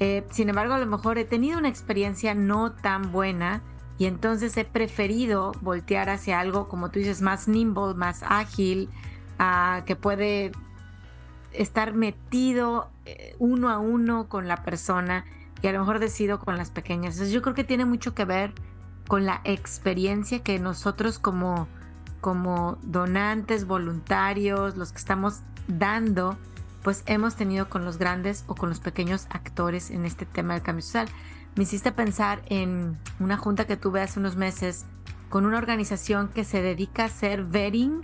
Eh, 0.00 0.26
sin 0.30 0.48
embargo, 0.48 0.74
a 0.74 0.78
lo 0.78 0.86
mejor 0.86 1.18
he 1.18 1.24
tenido 1.24 1.58
una 1.58 1.68
experiencia 1.68 2.34
no 2.34 2.72
tan 2.72 3.12
buena 3.12 3.62
y 3.98 4.06
entonces 4.06 4.56
he 4.56 4.64
preferido 4.64 5.52
voltear 5.60 6.10
hacia 6.10 6.40
algo, 6.40 6.68
como 6.68 6.90
tú 6.90 6.98
dices, 6.98 7.22
más 7.22 7.46
nimble, 7.46 7.94
más 7.94 8.24
ágil, 8.24 8.88
ah, 9.38 9.82
que 9.86 9.94
puede 9.94 10.50
estar 11.54 11.94
metido 11.94 12.90
eh, 13.04 13.34
uno 13.38 13.70
a 13.70 13.78
uno 13.78 14.28
con 14.28 14.48
la 14.48 14.62
persona 14.62 15.24
y 15.60 15.66
a 15.68 15.72
lo 15.72 15.80
mejor 15.80 15.98
decido 15.98 16.40
con 16.40 16.56
las 16.56 16.70
pequeñas. 16.70 17.18
Yo 17.30 17.42
creo 17.42 17.54
que 17.54 17.64
tiene 17.64 17.84
mucho 17.84 18.14
que 18.14 18.24
ver 18.24 18.52
con 19.06 19.26
la 19.26 19.40
experiencia 19.44 20.42
que 20.42 20.58
nosotros 20.58 21.18
como 21.18 21.68
como 22.22 22.78
donantes, 22.82 23.66
voluntarios, 23.66 24.76
los 24.76 24.92
que 24.92 24.98
estamos 24.98 25.40
dando, 25.66 26.38
pues 26.82 27.02
hemos 27.06 27.34
tenido 27.34 27.68
con 27.68 27.84
los 27.84 27.98
grandes 27.98 28.44
o 28.46 28.54
con 28.54 28.68
los 28.68 28.78
pequeños 28.78 29.26
actores 29.30 29.90
en 29.90 30.06
este 30.06 30.24
tema 30.24 30.54
del 30.54 30.62
cambio 30.62 30.82
social. 30.84 31.08
Me 31.56 31.64
hiciste 31.64 31.90
pensar 31.92 32.42
en 32.46 32.96
una 33.18 33.36
junta 33.36 33.66
que 33.66 33.76
tuve 33.76 34.00
hace 34.00 34.20
unos 34.20 34.36
meses 34.36 34.86
con 35.28 35.46
una 35.46 35.58
organización 35.58 36.28
que 36.28 36.44
se 36.44 36.62
dedica 36.62 37.02
a 37.02 37.06
hacer 37.06 37.44
vetting 37.44 38.02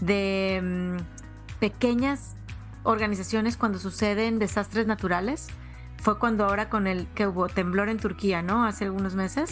de 0.00 0.60
mm, 0.62 1.58
pequeñas 1.58 2.36
organizaciones 2.84 3.56
cuando 3.56 3.78
suceden 3.78 4.38
desastres 4.38 4.86
naturales. 4.86 5.48
Fue 5.96 6.18
cuando 6.18 6.44
ahora 6.44 6.68
con 6.68 6.86
el 6.86 7.06
que 7.08 7.26
hubo 7.26 7.48
temblor 7.48 7.88
en 7.88 7.98
Turquía, 7.98 8.42
¿no? 8.42 8.64
Hace 8.64 8.84
algunos 8.84 9.14
meses. 9.14 9.50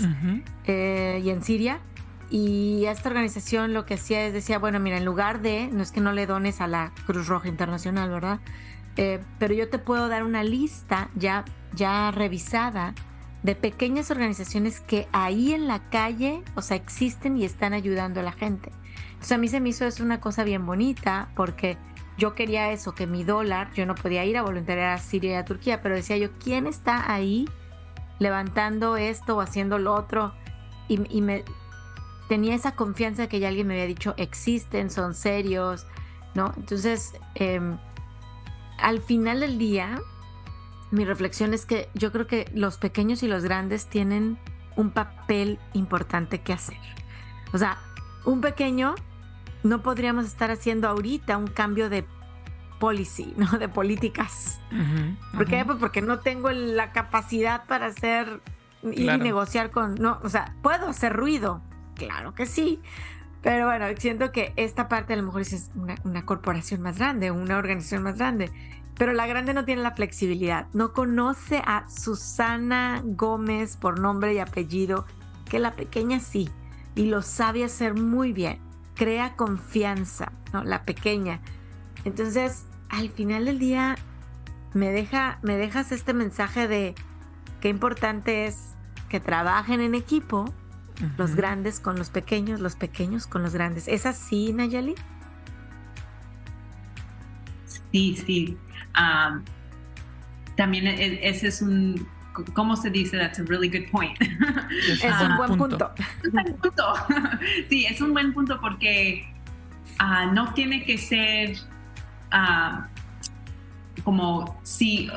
Eh, 0.67 1.21
y 1.25 1.31
en 1.31 1.43
Siria. 1.43 1.81
Y 2.31 2.85
esta 2.87 3.09
organización 3.09 3.75
lo 3.75 3.85
que 3.85 3.95
hacía 3.95 4.25
es 4.27 4.33
decía, 4.33 4.59
bueno, 4.59 4.81
mira, 4.81 4.97
en 4.97 5.05
lugar 5.05 5.43
de, 5.43 5.69
no 5.73 5.83
es 5.83 5.93
que 5.93 6.01
no 6.01 6.13
le 6.13 6.27
dones 6.27 6.61
a 6.61 6.67
la 6.67 6.93
Cruz 7.07 7.27
Roja 7.27 7.49
Internacional, 7.49 8.09
¿verdad? 8.11 8.41
Eh, 8.97 9.21
pero 9.39 9.55
yo 9.55 9.69
te 9.69 9.79
puedo 9.79 10.09
dar 10.09 10.25
una 10.25 10.45
lista 10.45 11.09
ya, 11.15 11.45
ya 11.75 12.11
revisada 12.11 12.95
de 13.43 13.55
pequeñas 13.55 14.11
organizaciones 14.11 14.81
que 14.81 15.09
ahí 15.13 15.53
en 15.53 15.67
la 15.67 15.81
calle, 15.91 16.43
o 16.55 16.63
sea, 16.63 16.77
existen 16.77 17.37
y 17.37 17.45
están 17.45 17.73
ayudando 17.73 18.21
a 18.21 18.23
la 18.23 18.33
gente. 18.33 18.71
Entonces 19.13 19.33
a 19.33 19.39
mí 19.39 19.49
se 19.49 19.61
me 19.61 19.71
hizo 19.71 19.85
eso 19.85 20.03
una 20.03 20.21
cosa 20.21 20.45
bien 20.45 20.65
bonita 20.67 21.31
porque 21.35 21.77
yo 22.19 22.35
quería 22.35 22.71
eso, 22.73 22.95
que 22.95 23.07
mi 23.07 23.25
dólar, 23.25 23.73
yo 23.75 23.87
no 23.87 23.95
podía 23.95 24.25
ir 24.25 24.37
a 24.37 24.43
voluntariar 24.43 24.91
a 24.91 24.99
Siria 24.99 25.33
y 25.33 25.35
a 25.35 25.45
Turquía, 25.45 25.81
pero 25.83 25.95
decía 25.95 26.17
yo, 26.17 26.31
¿quién 26.43 26.67
está 26.67 27.13
ahí 27.13 27.49
levantando 28.19 28.97
esto 28.97 29.37
o 29.37 29.41
haciendo 29.41 29.79
lo 29.79 29.95
otro? 29.95 30.35
Y, 30.89 31.23
me 31.23 31.43
tenía 32.29 32.55
esa 32.55 32.73
confianza 32.77 33.29
que 33.29 33.41
ya 33.41 33.49
alguien 33.49 33.67
me 33.67 33.75
había 33.75 33.87
dicho, 33.87 34.15
existen, 34.19 34.91
son 34.91 35.15
serios, 35.15 35.87
¿no? 36.35 36.53
Entonces, 36.57 37.15
em, 37.35 37.79
al 38.79 39.01
final 39.01 39.41
del 39.41 39.59
día, 39.59 39.99
mi 40.91 41.07
reflexión 41.07 41.55
es 41.55 41.65
que 41.65 41.89
yo 41.95 42.13
creo 42.13 42.27
que 42.27 42.51
los 42.53 42.77
pequeños 42.77 43.23
y 43.23 43.29
los 43.29 43.43
grandes 43.43 43.87
tienen 43.87 44.39
un 44.77 44.91
papel 44.91 45.59
importante 45.73 46.43
que 46.43 46.53
hacer. 46.53 46.79
O 47.55 47.59
sea, 47.59 47.79
un 48.25 48.41
pequeño 48.41 48.95
no 49.63 49.83
podríamos 49.83 50.27
estar 50.27 50.51
haciendo 50.51 50.89
ahorita 50.89 51.37
un 51.37 51.47
cambio 51.47 51.89
de 51.89 52.05
policy, 52.79 53.33
¿no? 53.37 53.47
De 53.59 53.69
políticas. 53.69 54.61
¿Por 55.35 55.47
qué? 55.47 55.65
Pues 55.65 55.79
porque 55.79 56.03
no 56.03 56.19
tengo 56.19 56.51
la 56.51 56.91
capacidad 56.93 57.65
para 57.67 57.87
hacer 57.87 58.41
y 58.83 59.07
negociar 59.07 59.71
con, 59.71 59.95
no, 59.95 60.19
o 60.23 60.29
sea, 60.29 60.57
puedo 60.63 60.89
hacer 60.89 61.13
ruido, 61.13 61.63
claro 61.95 62.35
que 62.35 62.47
sí, 62.47 62.81
pero 63.41 63.67
bueno, 63.67 63.87
siento 63.97 64.33
que 64.33 64.53
esta 64.57 64.89
parte 64.89 65.13
a 65.13 65.17
lo 65.17 65.23
mejor 65.23 65.43
es 65.43 65.71
una, 65.77 65.95
una 66.03 66.27
corporación 66.27 66.83
más 66.83 66.99
grande, 66.99 67.31
una 67.31 67.59
organización 67.59 68.03
más 68.03 68.19
grande, 68.19 68.51
pero 68.99 69.13
la 69.13 69.29
grande 69.29 69.55
no 69.55 69.65
tiene 69.65 69.83
la 69.83 69.93
flexibilidad, 69.93 70.67
no 70.73 70.93
conoce 70.93 71.63
a 71.65 71.89
Susana 71.89 73.03
Gómez 73.05 73.77
por 73.77 74.01
nombre 74.01 74.35
y 74.35 74.39
apellido, 74.41 75.07
que 75.49 75.61
la 75.61 75.73
pequeña 75.73 76.19
sí, 76.19 76.51
y 76.97 77.07
lo 77.07 77.23
sabe 77.23 77.63
hacer 77.63 77.95
muy 77.95 78.33
bien 78.33 78.72
crea 78.95 79.37
confianza, 79.37 80.33
¿no? 80.53 80.65
La 80.65 80.85
pequeña. 80.85 81.41
Entonces, 82.05 82.67
al 82.89 83.11
final 83.11 83.47
del 83.47 83.59
día, 83.59 83.97
me, 84.75 84.91
deja, 84.91 85.39
me 85.43 85.57
dejas 85.57 85.93
este 85.93 86.15
mensaje 86.15 86.69
de 86.69 86.95
qué 87.61 87.69
importante 87.69 88.47
es 88.47 88.75
que 89.09 89.21
trabajen 89.21 89.81
en 89.81 89.95
equipo, 89.95 90.53
los 91.19 91.35
grandes 91.35 91.81
con 91.81 91.99
los 91.99 92.11
pequeños, 92.11 92.61
los 92.61 92.77
pequeños 92.77 93.27
con 93.27 93.43
los 93.43 93.55
grandes. 93.55 93.89
¿Es 93.89 94.07
así, 94.07 94.53
Nayeli? 94.53 94.95
Sí, 97.91 98.17
sí. 98.25 98.57
también 100.57 100.87
e, 100.87 101.29
ese 101.29 101.49
es 101.49 101.61
un, 101.61 102.07
¿cómo 102.53 102.77
se 102.77 102.91
dice? 102.91 103.19
That's 103.19 103.39
a 103.39 103.45
really 103.45 103.69
good 103.69 103.91
point. 103.91 104.17
Es, 104.21 105.03
un 105.05 105.37
buen 105.37 105.57
punto. 105.57 105.91
Es 105.97 106.27
un 106.27 106.33
buen 106.33 106.57
punto. 106.57 106.95
sí, 107.69 107.87
es 107.87 108.01
un 108.01 108.13
buen 108.13 108.33
punto 108.33 108.61
porque 108.61 109.29
ah, 109.99 110.27
no 110.27 110.53
tiene 110.55 110.85
que 110.85 110.99
ser 110.99 111.57
ah, 112.31 112.89
como 114.05 114.61
si, 114.63 115.11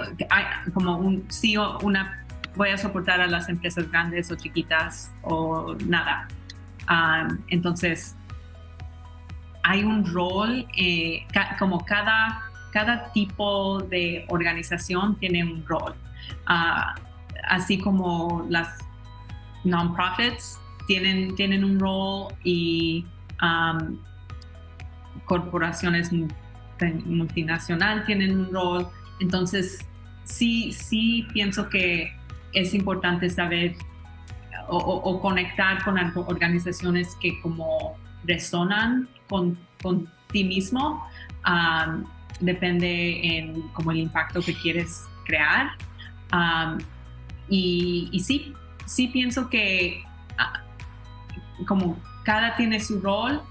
como 0.74 0.98
un 0.98 1.28
o 1.58 1.80
una 1.82 2.26
voy 2.56 2.70
a 2.70 2.78
soportar 2.78 3.20
a 3.20 3.28
las 3.28 3.50
empresas 3.50 3.90
grandes 3.92 4.32
o 4.32 4.36
chiquitas 4.36 5.12
o 5.22 5.76
nada. 5.86 6.28
Ah, 6.88 7.28
entonces, 7.50 8.16
hay 9.64 9.84
un 9.84 10.06
rol, 10.06 10.68
eh, 10.78 11.26
como 11.58 11.84
cada, 11.86 12.44
cada 12.72 13.12
tipo 13.12 13.80
de 13.82 14.26
organización 14.30 15.18
tiene 15.18 15.44
un 15.44 15.66
rol 15.66 15.96
así 17.48 17.78
como 17.80 18.46
las 18.50 18.70
non-profits 19.64 20.60
tienen, 20.88 21.36
tienen 21.36 21.64
un 21.64 21.80
rol 21.80 22.34
y 22.44 23.06
um, 23.42 23.98
corporaciones 25.26 26.12
multinacionales 27.06 28.06
tienen 28.06 28.40
un 28.40 28.54
rol. 28.54 28.88
Entonces, 29.20 29.88
sí, 30.24 30.72
sí 30.74 31.28
pienso 31.34 31.70
que 31.70 32.16
es 32.54 32.74
importante 32.74 33.30
saber 33.30 33.76
o, 34.68 35.22
conectar 35.22 35.84
con 35.84 35.98
organizaciones 36.16 37.16
que 37.22 37.40
como 37.42 37.98
resonan 38.24 39.08
con, 39.30 39.58
con 39.82 40.10
ti 40.32 40.44
mismo. 40.44 41.08
Um, 41.46 42.06
depende 42.40 43.38
en 43.38 43.62
como 43.70 43.92
el 43.92 43.98
impacto 43.98 44.42
que 44.42 44.54
quieres 44.54 45.06
crear. 45.26 45.72
Um, 46.34 46.80
y, 47.50 48.20
sí, 48.24 48.54
sí 48.86 49.08
pienso 49.08 49.50
que 49.50 50.04
ah, 50.38 50.64
como 51.68 51.98
cada 52.24 52.56
tiene 52.56 52.80
su 52.80 53.00
rol 53.00 53.42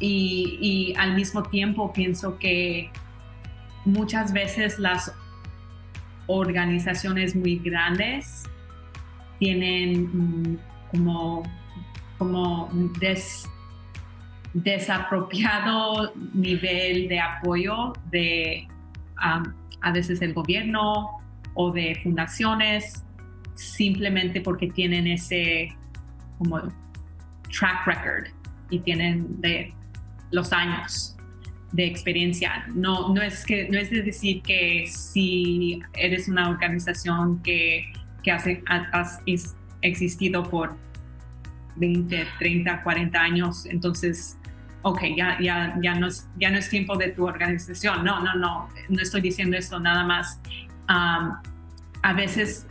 y, 0.00 0.94
al 0.98 1.14
mismo 1.14 1.42
tiempo 1.42 1.92
pienso 1.92 2.38
que 2.38 2.90
muchas 3.84 4.32
veces 4.32 4.78
las 4.78 5.12
organizaciones 6.26 7.34
muy 7.34 7.58
grandes 7.58 8.44
tienen 9.38 10.52
mm, 10.52 10.58
como, 10.90 11.42
como 12.18 12.70
desapropiado 14.54 16.12
nivel 16.34 17.08
de 17.08 17.20
apoyo 17.20 17.92
de 18.10 18.66
a 19.16 19.92
veces 19.92 20.22
el 20.22 20.32
gobierno 20.32 21.19
o 21.54 21.72
de 21.72 21.98
fundaciones 22.02 23.04
simplemente 23.54 24.40
porque 24.40 24.68
tienen 24.68 25.06
ese 25.06 25.74
como 26.38 26.60
track 27.50 27.86
record 27.86 28.28
y 28.70 28.78
tienen 28.78 29.40
de 29.40 29.74
los 30.30 30.52
años 30.52 31.16
de 31.72 31.86
experiencia. 31.86 32.66
No, 32.74 33.14
no, 33.14 33.22
es 33.22 33.44
que, 33.44 33.68
no 33.68 33.78
es 33.78 33.90
de 33.90 34.02
decir 34.02 34.42
que 34.42 34.86
si 34.86 35.80
eres 35.94 36.28
una 36.28 36.48
organización 36.48 37.42
que, 37.42 37.92
que 38.22 38.32
has 38.32 39.20
existido 39.82 40.42
por 40.42 40.76
20, 41.76 42.26
30, 42.38 42.82
40 42.82 43.20
años, 43.20 43.66
entonces, 43.66 44.38
ok, 44.82 45.02
ya, 45.16 45.38
ya, 45.40 45.76
ya, 45.82 45.94
no 45.94 46.08
es, 46.08 46.28
ya 46.38 46.50
no 46.50 46.58
es 46.58 46.68
tiempo 46.68 46.96
de 46.96 47.08
tu 47.10 47.26
organización. 47.26 48.04
No, 48.04 48.20
no, 48.20 48.34
no, 48.34 48.68
no 48.88 49.02
estoy 49.02 49.20
diciendo 49.20 49.56
eso, 49.56 49.78
nada 49.78 50.04
más 50.04 50.40
a, 50.90 52.12
veces, 52.14 52.66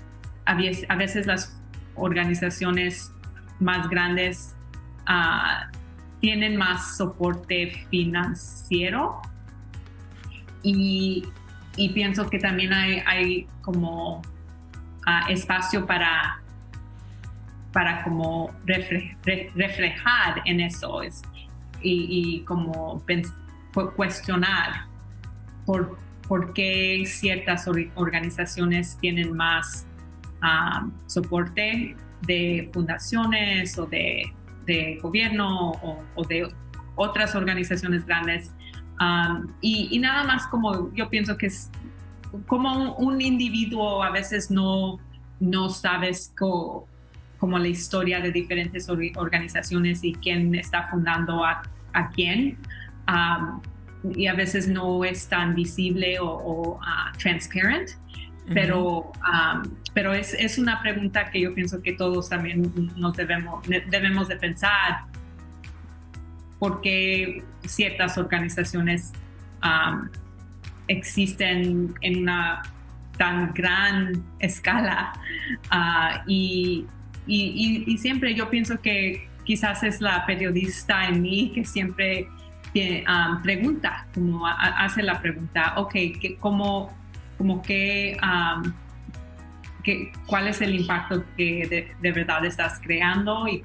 a, 0.45 0.55
las 1.25 1.57
organizaciones 1.95 3.11
más 3.59 3.89
grandes 3.89 4.55
ah, 5.05 5.69
tienen 6.19 6.57
más 6.57 6.97
soporte 6.97 7.85
financiero 7.89 9.21
y, 10.61 11.27
pienso 11.93 12.29
que 12.29 12.39
también 12.39 12.73
hay, 12.73 13.47
como 13.61 14.21
ah, 15.05 15.27
espacio 15.29 15.85
para, 15.85 16.41
para 17.71 18.03
como 18.03 18.53
reflejar 18.65 20.41
en 20.43 20.59
eso 20.59 21.01
y, 21.03 21.11
y 21.81 22.41
como 22.41 23.01
cuestionar 23.95 24.87
por 25.65 26.08
por 26.29 26.53
qué 26.53 27.03
ciertas 27.07 27.67
organizaciones 27.95 28.97
tienen 29.01 29.35
más 29.35 29.87
ah, 30.41 30.87
soporte 31.07 31.97
de 32.21 32.69
fundaciones 32.71 33.77
o 33.79 33.87
de, 33.87 34.31
gobierno 35.01 35.71
o, 36.15 36.25
de 36.25 36.47
otras 36.95 37.33
organizaciones 37.33 38.05
grandes. 38.05 38.53
Ah, 38.99 39.41
y, 39.59 39.97
nada 39.97 40.23
más 40.23 40.45
como 40.47 40.93
yo 40.93 41.09
pienso 41.09 41.35
que 41.35 41.47
es 41.47 41.71
como 42.45 42.93
un, 42.97 43.19
individuo 43.19 44.03
a 44.03 44.11
veces 44.11 44.51
no, 44.51 44.99
no 45.39 45.69
sabes 45.69 46.31
como 46.35 47.57
la 47.57 47.67
historia 47.67 48.19
de 48.19 48.31
diferentes 48.31 48.87
organizaciones 48.87 50.03
y 50.03 50.13
quién 50.13 50.53
está 50.53 50.89
fundando 50.89 51.43
a, 51.43 51.63
a 51.93 52.09
quién. 52.11 52.59
Y 54.03 54.27
a 54.27 54.33
veces 54.33 54.67
no 54.67 55.03
es 55.03 55.27
tan 55.27 55.55
visible 55.55 56.19
o, 56.19 56.79
uh, 56.79 57.17
transparent, 57.17 57.89
pero, 58.51 59.11
pero 59.93 60.13
es, 60.13 60.33
es, 60.33 60.57
una 60.57 60.81
pregunta 60.81 61.29
que 61.29 61.41
yo 61.41 61.53
pienso 61.53 61.83
que 61.83 61.93
todos 61.93 62.29
también 62.29 62.91
nos 62.95 63.15
debemos, 63.15 63.63
debemos 63.67 64.27
de 64.27 64.37
pensar. 64.37 65.01
Por 66.57 66.81
qué 66.81 67.43
ciertas 67.65 68.17
organizaciones 68.17 69.13
existen 70.87 71.93
en 72.01 72.21
una 72.23 72.63
tan 73.17 73.53
gran 73.53 74.23
escala 74.39 75.11
uh, 75.71 76.23
y, 76.25 76.85
y, 77.27 77.97
siempre 77.97 78.33
yo 78.33 78.49
pienso 78.49 78.81
que 78.81 79.27
quizás 79.43 79.83
es 79.83 80.01
la 80.01 80.25
periodista 80.25 81.07
en 81.07 81.21
mí 81.21 81.51
que 81.53 81.65
siempre 81.65 82.29
um, 82.75 83.41
pregunta, 83.41 84.05
como 84.13 84.45
hace 84.45 85.01
la 85.03 85.21
pregunta, 85.21 85.73
ok, 85.77 85.95
¿cómo, 86.39 86.95
como 87.37 87.61
que, 87.61 88.17
um, 88.21 88.71
que, 89.83 90.11
cuál 90.27 90.47
es 90.47 90.61
el 90.61 90.75
impacto 90.75 91.23
que 91.35 91.95
de, 92.01 92.11
verdad 92.11 92.45
estás 92.45 92.79
creando 92.79 93.47
y, 93.47 93.61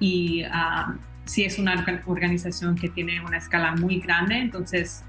y, 0.00 0.44
um, 0.44 0.98
si 1.24 1.44
es 1.44 1.58
una 1.58 1.84
organización 2.06 2.74
que 2.74 2.88
tiene 2.88 3.20
una 3.20 3.38
escala 3.38 3.74
muy 3.76 4.00
grande, 4.00 4.38
entonces 4.38 5.04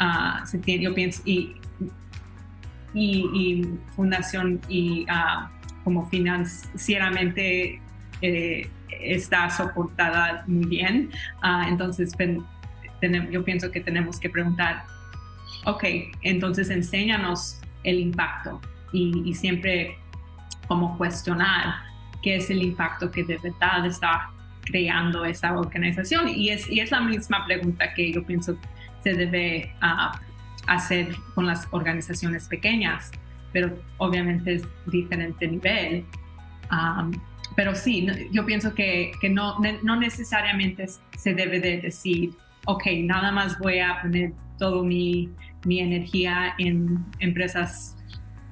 uh, 0.00 0.46
yo 0.64 0.94
pienso, 0.94 1.22
y, 1.24 1.56
y, 2.94 3.64
fundación 3.94 4.60
y 4.68 5.04
uh, 5.04 5.48
como 5.84 6.08
financieramente 6.08 7.80
eh, 8.22 8.68
está 9.00 9.50
soportada 9.50 10.44
muy 10.46 10.66
bien. 10.66 11.10
Uh, 11.42 11.68
entonces, 11.68 12.12
yo 13.30 13.44
pienso 13.44 13.70
que 13.70 13.80
tenemos 13.80 14.18
que 14.18 14.28
preguntar, 14.28 14.84
ok, 15.64 15.84
entonces 16.22 16.70
enséñanos 16.70 17.60
el 17.84 18.00
impacto 18.00 18.60
y, 18.92 19.22
y 19.24 19.34
siempre 19.34 19.98
como 20.66 20.96
cuestionar 20.98 21.76
qué 22.22 22.36
es 22.36 22.50
el 22.50 22.62
impacto 22.62 23.10
que 23.10 23.24
de 23.24 23.38
verdad 23.38 23.86
está 23.86 24.30
creando 24.62 25.24
esta 25.24 25.58
organización. 25.58 26.28
Y 26.28 26.50
es, 26.50 26.68
y 26.70 26.80
es 26.80 26.90
la 26.90 27.00
misma 27.00 27.44
pregunta 27.46 27.94
que 27.94 28.12
yo 28.12 28.24
pienso 28.24 28.56
se 29.02 29.14
debe 29.14 29.72
uh, 29.82 30.16
hacer 30.66 31.14
con 31.34 31.46
las 31.46 31.66
organizaciones 31.70 32.48
pequeñas, 32.48 33.10
pero 33.52 33.78
obviamente 33.96 34.54
es 34.54 34.64
diferente 34.86 35.48
nivel. 35.48 36.04
Um, 36.70 37.12
pero 37.56 37.74
sí, 37.74 38.06
yo 38.32 38.46
pienso 38.46 38.74
que, 38.74 39.12
que 39.20 39.28
no, 39.28 39.56
no 39.82 39.96
necesariamente 39.96 40.86
se 41.16 41.34
debe 41.34 41.60
de 41.60 41.80
decir, 41.80 42.30
ok, 42.66 42.84
nada 43.02 43.32
más 43.32 43.58
voy 43.58 43.78
a 43.80 44.00
poner 44.02 44.32
toda 44.58 44.82
mi, 44.82 45.30
mi 45.64 45.80
energía 45.80 46.54
en 46.58 47.04
empresas 47.18 47.96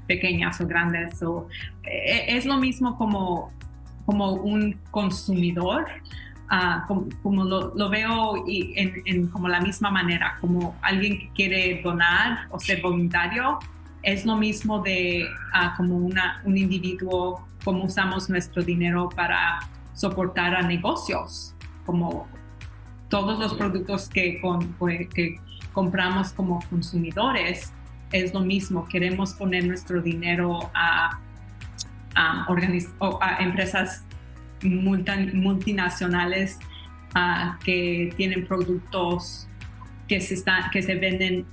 pequeñas 0.07 0.61
o 0.61 0.67
grandes. 0.67 1.23
O, 1.23 1.49
e, 1.85 2.37
es 2.37 2.47
lo 2.47 2.57
mismo 2.59 2.97
como, 2.97 3.53
como 4.05 4.33
un 4.33 4.79
consumidor. 4.91 5.87
Ah, 6.49 6.85
como, 6.87 7.45
lo, 7.45 7.91
veo 7.91 8.45
y 8.47 8.73
en, 8.77 9.27
como 9.29 9.49
la 9.49 9.61
misma 9.61 9.91
manera, 9.91 10.37
como 10.41 10.77
alguien 10.81 11.19
que 11.19 11.29
quiere 11.35 11.83
donar 11.83 12.47
o 12.51 12.61
ser 12.61 12.81
voluntario, 12.81 13.59
es 14.07 14.25
lo 14.25 14.37
mismo 14.37 14.81
de 14.83 15.29
ah, 15.53 15.75
como 15.77 15.97
una, 15.97 16.41
un 16.45 16.57
individuo, 16.57 17.45
como 17.65 17.85
usamos 17.85 18.31
nuestro 18.31 18.63
dinero 18.63 19.09
para 19.09 19.59
soportar 19.95 20.55
a 20.55 20.63
negocios, 20.63 21.57
como 21.85 22.29
todos 23.09 23.41
los 23.41 23.55
productos 23.55 24.09
que, 24.09 24.41
que 25.13 25.41
compramos 25.73 26.33
como 26.33 26.61
consumidores, 26.71 27.73
es 28.13 28.33
lo 28.33 28.41
mismo, 28.41 28.87
queremos 28.87 29.35
poner 29.35 29.67
nuestro 29.67 30.01
dinero 30.01 30.71
a, 30.73 31.19
a, 32.15 32.47
a 32.47 33.37
empresas 33.41 34.05
multinacionales 34.63 36.61
uh, 37.17 37.59
que 37.65 38.15
tienen 38.17 38.47
productos 38.47 39.49
que 40.07 40.21
se, 40.21 40.35
están, 40.35 40.71
que 40.71 40.81
se 40.81 40.95
venden 40.95 41.45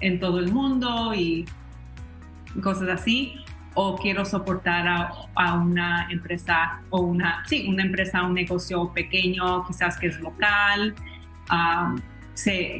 en 0.00 0.18
todo 0.18 0.38
el 0.38 0.50
mundo 0.50 1.12
y 1.14 1.44
cosas 2.60 2.88
así, 2.88 3.36
o 3.74 3.96
quiero 3.96 4.24
soportar 4.24 4.86
a, 5.34 5.54
una 5.54 6.08
empresa 6.10 6.82
o 6.90 7.00
una, 7.00 7.42
sí, 7.46 7.66
una 7.68 7.82
empresa, 7.82 8.22
un 8.22 8.34
negocio 8.34 8.92
pequeño, 8.92 9.66
quizás 9.66 9.98
que 9.98 10.08
es 10.08 10.20
local, 10.20 10.94
um, 11.50 12.00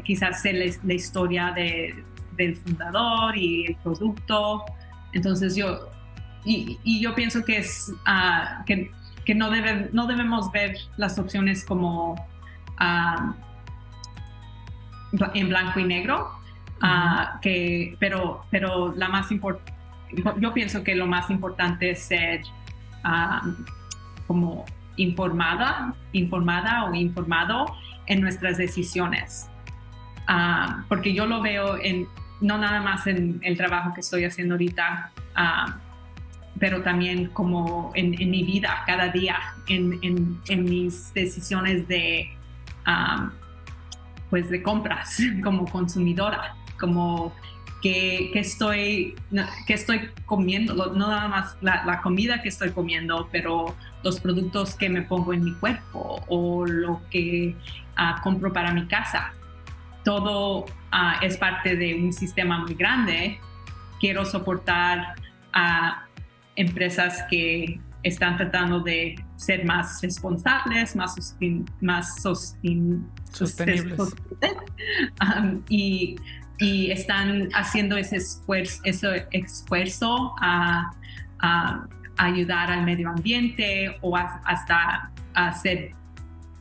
quizás 0.05 0.43
sé 0.43 0.53
la, 0.83 0.95
historia 0.95 1.53
de, 1.53 2.05
del 2.37 2.57
fundador 2.57 3.37
y 3.37 3.67
el 3.67 3.77
producto. 3.77 4.65
Entonces 5.13 5.57
yo, 5.57 5.89
y, 6.45 6.79
yo 7.01 7.15
pienso 7.15 7.43
que 7.45 7.59
es, 7.59 7.93
uh, 8.07 8.65
que 8.67 8.91
que 9.25 9.35
no, 9.35 9.51
debe, 9.51 9.89
no 9.93 10.07
debemos 10.07 10.51
ver 10.51 10.77
las 10.97 11.19
opciones 11.19 11.65
como 11.65 12.17
ah, 12.79 13.35
en 15.35 15.49
blanco 15.49 15.81
y 15.81 15.85
negro, 15.85 16.31
ah, 16.83 17.39
que, 17.41 17.97
pero, 17.99 18.43
pero 18.51 18.93
la 18.95 19.09
más 19.09 19.29
yo 20.39 20.53
pienso 20.53 20.85
que 20.85 20.95
lo 20.95 21.07
más 21.07 21.31
importante 21.31 21.91
es 21.91 22.03
ser 22.03 22.43
como 24.27 24.65
informada, 24.97 25.95
informada 26.13 26.85
o 26.85 26.95
informado 26.95 27.67
en 28.07 28.21
nuestras 28.21 28.59
decisiones. 28.59 29.49
porque 30.89 31.15
yo 31.15 31.27
lo 31.27 31.41
veo 31.43 31.79
en, 31.83 32.07
no 32.41 32.59
nada 32.59 32.81
más 32.81 33.07
en 33.07 33.41
el 33.43 33.57
trabajo 33.57 33.93
que 33.95 34.01
estoy 34.01 34.25
haciendo 34.25 34.55
ahorita, 34.55 35.13
pero 36.59 36.83
también 36.83 37.27
como 37.29 37.93
en, 37.95 38.11
mi 38.31 38.45
vida 38.45 38.83
cada 38.87 39.09
día, 39.09 39.39
en, 39.67 40.41
mis 40.65 41.13
decisiones 41.15 41.89
de, 41.89 42.31
pues 44.33 44.49
de 44.49 44.63
compras 44.63 45.19
como 45.45 45.67
consumidora, 45.67 46.55
como 46.81 47.35
que, 47.83 48.31
estoy, 48.33 49.15
que 49.67 49.75
estoy 49.75 50.09
comiendo, 50.25 50.75
no 50.75 51.09
nada 51.09 51.29
más 51.29 51.59
la, 51.61 52.01
comida 52.03 52.41
que 52.41 52.49
estoy 52.49 52.71
comiendo, 52.71 53.29
pero 53.31 53.77
los 54.03 54.21
productos 54.21 54.75
que 54.75 54.89
me 54.89 55.03
pongo 55.03 55.35
en 55.35 55.45
mi 55.45 55.53
cuerpo 55.53 56.25
o 56.29 56.65
lo 56.65 57.03
que 57.11 57.55
ah, 57.97 58.23
compro 58.23 58.55
para 58.55 58.73
mi 58.73 58.87
casa. 58.87 59.35
Todo 60.03 60.65
ah, 60.93 61.19
es 61.21 61.37
parte 61.37 61.77
de 61.77 61.95
un 61.95 62.15
sistema 62.15 62.57
muy 62.57 62.73
grande. 62.73 63.39
Quiero 64.01 64.25
soportar 64.25 65.15
a 65.53 66.07
empresas 66.57 67.23
que 67.29 67.79
están 68.03 68.37
tratando 68.37 68.81
de 68.81 69.23
ser 69.37 69.65
más 69.65 70.01
responsables, 70.03 70.97
más, 70.97 71.37
más 71.81 72.21
sostenibles 72.23 73.99
um, 75.21 75.63
y, 75.69 76.17
y, 76.59 76.91
están 76.91 77.49
haciendo 77.55 77.97
ese 77.97 78.17
esfuerzo, 78.17 78.81
ese 78.85 79.27
esfuerzo 79.31 80.35
a, 80.41 80.93
ayudar 82.19 82.71
al 82.71 82.85
medio 82.85 83.09
ambiente 83.09 83.97
o 84.01 84.17
hasta 84.17 85.11
a 85.35 85.53
ser 85.55 85.91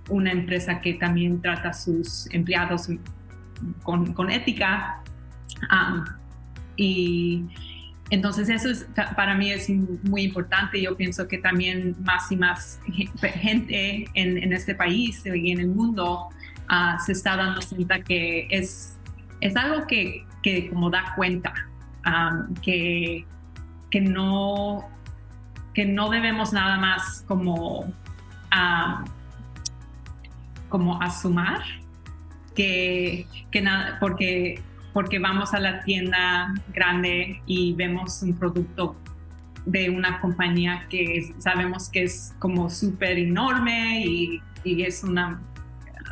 una 0.10 0.32
empresa 0.32 0.80
que 0.80 0.96
también 0.96 1.40
trata 1.40 1.70
a 1.70 1.74
sus 1.74 2.28
empleados 2.32 2.88
con, 3.84 4.14
con 4.14 4.32
ética. 4.32 5.04
Um, 5.70 6.06
y 6.78 7.46
entonces 8.12 8.50
eso 8.50 8.70
es, 8.70 8.88
para 9.16 9.36
mí 9.36 9.52
es 9.52 9.70
muy 10.04 10.24
importante. 10.24 10.82
Yo 10.82 10.98
pienso 10.98 11.30
que 11.30 11.38
también 11.38 11.96
más 12.04 12.30
y 12.30 12.36
más 12.36 12.82
gente 13.22 14.06
en, 14.14 14.52
este 14.52 14.76
país 14.76 15.24
y 15.26 15.52
en 15.52 15.62
el 15.62 15.70
mundo 15.70 16.28
ah, 16.68 16.98
se 17.04 17.14
está 17.14 17.38
dando 17.38 17.62
cuenta 17.62 18.04
que 18.04 18.48
es, 18.52 19.00
es 19.40 19.56
algo 19.56 19.88
que, 19.88 20.26
que 20.44 20.70
como 20.70 20.90
da 20.90 21.14
cuenta, 21.16 21.54
que, 22.62 23.26
que, 23.90 24.02
no, 24.02 24.90
que 25.74 25.86
no 25.86 26.10
debemos 26.10 26.52
nada 26.52 26.78
más 26.80 27.24
como, 27.30 27.94
como 30.68 31.02
asumar 31.02 31.62
que, 32.56 33.26
que 33.52 33.62
nada, 33.62 33.98
porque 34.02 34.62
porque 34.94 35.20
vamos 35.20 35.54
a 35.54 35.60
la 35.60 35.82
tienda 35.82 36.54
grande 36.74 37.42
y 37.46 37.74
vemos 37.74 38.22
un 38.24 38.38
producto 38.38 38.96
de 39.66 39.90
una 39.90 40.20
compañía 40.20 40.88
que 40.90 41.34
sabemos 41.38 41.90
que 41.90 42.04
es 42.04 42.36
como 42.40 42.70
súper 42.70 43.18
enorme 43.18 44.06
y, 44.06 44.42
es 44.64 45.04
una 45.04 45.42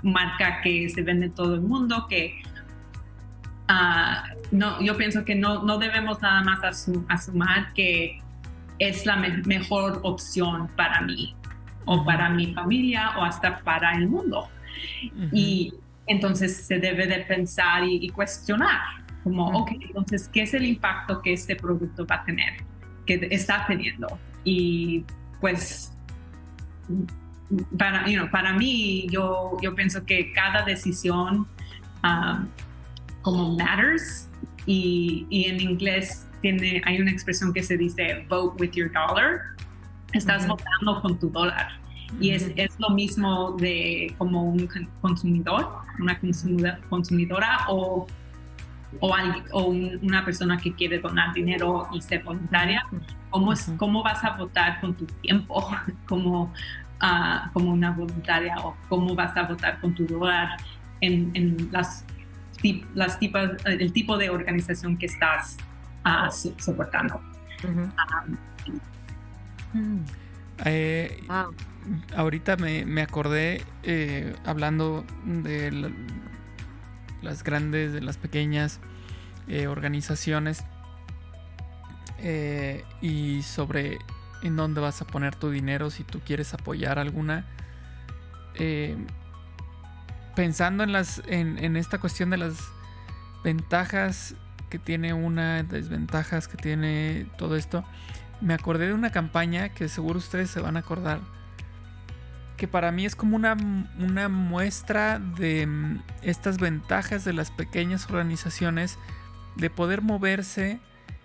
marca 0.01 0.61
que 0.61 0.89
se 0.89 1.03
vende 1.03 1.27
en 1.27 1.33
todo 1.33 1.53
el 1.53 1.61
mundo, 1.61 2.07
que 2.09 2.41
ah, 3.67 4.23
no, 4.49 4.81
yo 4.81 4.97
pienso 4.97 5.23
que 5.23 5.35
no, 5.35 5.63
no 5.63 5.77
debemos 5.77 6.19
nada 6.19 6.41
más 6.43 6.63
asumir 6.63 7.67
que, 7.75 8.19
es 8.79 9.05
la 9.05 9.17
mejor 9.17 9.99
opción 10.03 10.69
para 10.75 11.01
mí 11.01 11.35
o 11.85 12.03
para 12.05 12.29
mi 12.29 12.53
familia 12.53 13.11
o 13.17 13.23
hasta 13.23 13.59
para 13.59 13.93
el 13.93 14.07
mundo. 14.07 14.47
Y 15.33 15.73
entonces 16.09 16.65
se 16.65 16.79
debe 16.79 17.07
de 17.07 17.19
pensar 17.19 17.83
y, 17.85 18.09
cuestionar, 18.09 18.81
como, 19.23 19.47
ok, 19.61 19.71
entonces, 19.79 20.27
¿qué 20.27 20.41
es 20.41 20.53
el 20.53 20.65
impacto 20.65 21.21
que 21.21 21.33
este 21.33 21.55
producto 21.55 22.05
va 22.05 22.15
a 22.15 22.25
tener, 22.25 22.63
que 23.05 23.27
está 23.31 23.65
teniendo? 23.67 24.19
Y 24.43 25.05
pues 25.39 25.93
para, 27.77 28.05
para 28.31 28.53
mí, 28.53 29.07
yo, 29.09 29.57
yo 29.61 29.75
pienso 29.75 30.03
que 30.03 30.31
cada 30.33 30.63
decisión 30.63 31.47
um, 32.03 32.47
como 33.21 33.55
matters 33.55 34.29
y, 34.65 35.27
y, 35.29 35.45
en 35.45 35.61
inglés 35.61 36.27
tiene, 36.41 36.81
hay 36.85 37.01
una 37.01 37.11
expresión 37.11 37.53
que 37.53 37.61
se 37.61 37.77
dice 37.77 38.25
vote 38.29 38.61
with 38.61 38.71
your 38.71 38.91
dollar. 38.91 39.41
Estás 40.13 40.47
votando 40.47 41.01
con 41.01 41.19
tu 41.19 41.29
dólar. 41.29 41.79
Y 42.19 42.31
es, 42.31 42.51
es, 42.55 42.79
lo 42.79 42.89
mismo 42.89 43.51
de 43.53 44.13
como 44.17 44.43
un 44.43 44.67
consumidor, 45.01 45.81
una 45.99 46.19
consumidora 46.89 47.65
o, 47.67 48.07
o, 48.99 49.15
o 49.51 49.63
una 49.67 50.25
persona 50.25 50.57
que 50.57 50.73
quiere 50.73 50.99
donar 50.99 51.33
dinero 51.33 51.87
y 51.93 52.01
ser 52.01 52.23
voluntaria. 52.23 52.83
¿Cómo, 53.29 53.53
¿Cómo 53.77 54.03
vas 54.03 54.23
a 54.23 54.31
votar 54.31 54.81
con 54.81 54.95
tu 54.95 55.05
tiempo 55.05 55.69
como, 56.07 56.43
uh, 56.43 57.51
como 57.53 57.71
una 57.71 57.91
voluntaria 57.91 58.55
o 58.63 58.75
cómo 58.87 59.13
vas 59.13 59.37
a 59.37 59.43
votar 59.43 59.79
con 59.79 59.93
tu 59.93 60.07
dólar 60.07 60.57
en, 61.01 61.31
en 61.35 61.69
las, 61.71 62.05
las 62.95 63.19
tipas, 63.19 63.51
el 63.65 63.93
tipo 63.93 64.17
de 64.17 64.29
organización 64.29 64.97
que 64.97 65.05
estás 65.05 65.57
uh, 66.05 66.31
soportando? 66.57 67.21
Um, 69.73 70.03
eh, 70.65 71.21
ahorita 72.15 72.57
me, 72.57 73.01
acordé, 73.01 73.63
eh, 73.83 74.35
hablando 74.45 75.05
de 75.25 75.91
las 77.21 77.43
grandes, 77.43 77.93
de 77.93 78.01
las 78.01 78.17
pequeñas 78.17 78.79
eh, 79.47 79.67
organizaciones 79.67 80.63
eh, 82.19 82.83
y 83.01 83.41
sobre 83.41 83.97
en 84.41 84.55
dónde 84.55 84.81
vas 84.81 85.01
a 85.01 85.07
poner 85.07 85.35
tu 85.35 85.49
dinero 85.49 85.89
si 85.89 86.03
tú 86.03 86.21
quieres 86.25 86.53
apoyar 86.53 86.99
alguna. 86.99 87.45
pensando 90.35 90.83
en, 90.83 90.91
las, 90.91 91.21
en, 91.27 91.75
esta 91.75 91.97
cuestión 91.97 92.29
de 92.29 92.37
las 92.37 92.57
ventajas 93.43 94.35
que 94.69 94.79
tiene 94.79 95.13
una, 95.13 95.63
desventajas 95.63 96.47
que 96.47 96.57
tiene 96.57 97.27
todo 97.37 97.55
esto, 97.55 97.83
me 98.41 98.53
acordé 98.53 98.87
de 98.87 98.93
una 98.93 99.11
campaña 99.11 99.69
que 99.69 99.89
seguro 99.89 100.19
ustedes 100.19 100.49
se 100.49 100.61
van 100.61 100.77
a 100.77 100.81
acordar 100.81 101.19
que 102.59 102.67
para 102.67 102.91
mí 102.91 103.05
es 103.05 103.15
como 103.15 103.37
una, 103.37 103.55
una 103.99 104.27
muestra 104.27 105.17
de 105.17 105.65
mm, 105.65 106.03
estas 106.23 106.59
ventajas 106.59 107.23
de 107.23 107.31
las 107.31 107.51
pequeñas 107.51 108.05
organizaciones 108.09 108.99
de 109.55 109.69
poder 109.69 110.01
moverse 110.01 110.79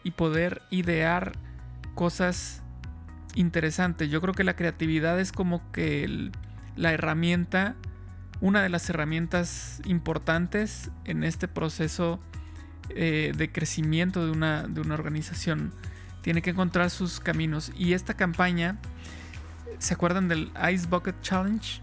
y 0.04 0.12
poder 0.12 0.62
idear 0.70 1.32
cosas 1.96 2.62
interesantes. 3.34 4.10
Yo 4.10 4.20
creo 4.20 4.32
que 4.32 4.44
la 4.44 4.54
creatividad 4.54 5.18
es 5.18 5.32
como 5.32 5.72
que 5.72 6.30
la 6.76 6.92
herramienta, 6.92 7.74
una 8.40 8.62
de 8.62 8.68
las 8.68 8.88
herramientas 8.88 9.82
importantes 9.84 10.92
en 11.04 11.24
este 11.24 11.48
proceso 11.48 12.20
eh, 12.90 13.32
de 13.36 13.50
crecimiento 13.50 14.24
de 14.24 14.30
una, 14.30 14.68
de 14.68 14.80
una 14.80 14.94
organización. 14.94 15.72
Tiene 16.22 16.42
que 16.42 16.50
encontrar 16.50 16.90
sus 16.90 17.18
caminos. 17.18 17.72
Y 17.76 17.94
esta 17.94 18.14
campaña 18.14 18.78
¿Se 19.78 19.94
acuerdan 19.94 20.28
del 20.28 20.52
Ice 20.72 20.86
Bucket 20.86 21.20
Challenge? 21.20 21.80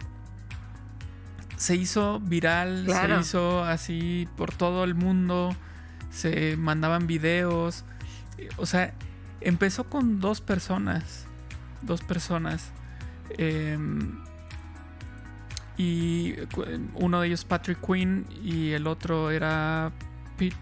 Se 1.58 1.76
hizo 1.76 2.20
viral, 2.20 2.88
se 2.88 3.20
hizo 3.20 3.64
así 3.64 4.28
por 4.36 4.52
todo 4.52 4.84
el 4.84 4.96
mundo, 4.96 5.56
se 6.10 6.58
mandaban 6.58 7.06
videos. 7.06 7.86
O 8.58 8.66
sea, 8.66 8.94
empezó 9.42 9.84
con 9.84 10.20
dos 10.20 10.42
personas. 10.42 11.28
Dos 11.84 12.02
personas. 12.02 12.72
Em, 13.38 14.20
y 15.78 16.36
uno 16.96 17.22
de 17.22 17.28
ellos 17.28 17.46
Patrick 17.46 17.80
Quinn 17.86 18.26
y 18.44 18.72
el 18.72 18.88
otro 18.88 19.32
era 19.32 19.92
Pete, 20.38 20.56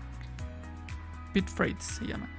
Pete 1.34 1.52
Freight 1.52 1.80
se 1.80 2.06
llama 2.06 2.30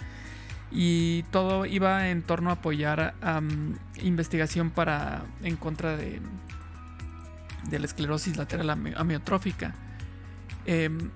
y 0.71 1.25
todo 1.25 1.67
iba 1.67 2.09
en 2.09 2.23
torno 2.23 2.51
a 2.51 2.55
apoyar 2.55 3.15
investigación 4.03 4.71
para 4.71 5.25
en 5.43 5.57
contra 5.57 5.97
de, 5.97 6.21
de 7.69 7.79
la 7.79 7.87
esclerosis 7.87 8.37
lateral 8.37 8.71
amiotrófica. 8.71 9.75
Em, 10.67 11.11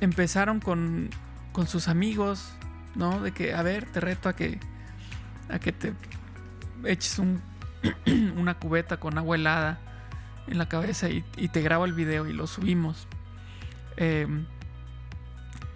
empezaron 0.00 0.60
con, 0.60 1.10
con, 1.52 1.66
sus 1.66 1.88
amigos, 1.88 2.52
¿no? 2.94 3.20
De 3.20 3.32
que, 3.32 3.54
a 3.54 3.62
ver, 3.62 3.86
te 3.92 4.00
reto 4.00 4.28
a 4.28 4.34
que, 4.34 4.58
a 5.48 5.58
que 5.58 5.72
te 5.72 5.92
eches 6.84 7.18
un, 7.18 7.42
una 8.36 8.54
cubeta 8.54 8.98
con 8.98 9.18
agua 9.18 9.36
helada 9.36 9.78
en 10.46 10.58
la 10.58 10.68
cabeza 10.68 11.08
y, 11.08 11.22
te 11.48 11.60
grabo 11.60 11.84
el 11.84 11.92
video 11.92 12.26
y 12.26 12.32
lo 12.32 12.46
subimos. 12.46 13.06
Em, 13.96 14.46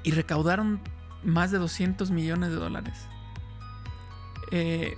y 0.02 0.12
recaudaron 0.12 0.80
más 1.24 1.50
de 1.50 1.58
200 1.58 2.10
millones 2.10 2.50
de 2.50 2.56
dólares. 2.56 3.06
Eh, 4.50 4.96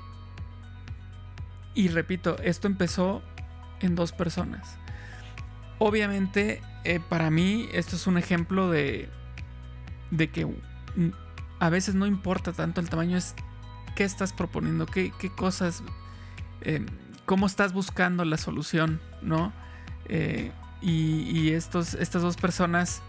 y 1.75 1.89
repito, 1.89 2.37
esto 2.39 2.67
empezó 2.67 3.23
en 3.81 3.95
dos 3.95 4.13
personas. 4.13 4.79
Obviamente, 5.79 6.61
eh, 6.85 7.01
para 7.09 7.31
mí, 7.31 7.69
esto 7.73 7.97
es 7.97 8.07
un 8.07 8.19
ejemplo 8.19 8.69
de, 8.71 9.09
de 10.11 10.31
que 10.31 10.47
a 11.61 11.71
veces 11.71 11.95
no 11.95 12.07
importa 12.07 12.53
tanto 12.53 12.81
el 12.81 12.91
tamaño, 12.91 13.17
es 13.17 13.35
qué 13.95 14.05
estás 14.05 14.33
proponiendo, 14.33 14.87
qué, 14.87 15.13
cosas, 15.37 15.83
eh, 16.63 16.85
cómo 17.27 17.47
estás 17.47 17.73
buscando 17.73 18.25
la 18.25 18.37
solución, 18.37 19.01
¿no? 19.23 19.53
y, 20.81 21.51
estos, 21.51 21.93
estas 21.95 22.23
dos 22.23 22.37
personas 22.37 23.03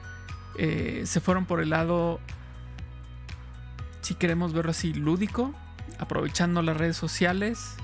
se 0.58 1.20
fueron 1.22 1.46
por 1.46 1.62
el 1.62 1.70
lado 1.70 2.20
si 4.10 4.16
queremos 4.16 4.54
verlo 4.54 4.72
así, 4.72 4.92
lúdico, 4.92 5.54
aprovechando 6.00 6.64
las 6.64 6.76
redes 6.76 6.98
sociales, 6.98 7.76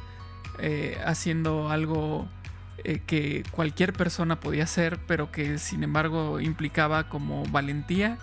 eh, 0.57 0.99
haciendo 1.05 1.69
algo 1.69 2.27
eh, 2.79 2.99
que 3.05 3.43
cualquier 3.51 3.93
persona 3.93 4.39
podía 4.39 4.63
hacer, 4.63 4.97
pero 5.05 5.31
que 5.31 5.59
sin 5.59 5.83
embargo 5.83 6.39
implicaba 6.39 7.09
como 7.09 7.45
valentía, 7.51 8.17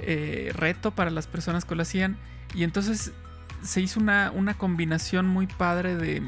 eh, 0.00 0.50
reto 0.56 0.90
para 0.90 1.12
las 1.12 1.28
personas 1.28 1.64
que 1.64 1.76
lo 1.76 1.82
hacían. 1.82 2.18
Y 2.52 2.64
entonces 2.64 3.12
se 3.62 3.80
hizo 3.80 4.00
una, 4.00 4.32
una 4.34 4.58
combinación 4.58 5.28
muy 5.28 5.46
padre 5.46 5.94
de... 5.94 6.24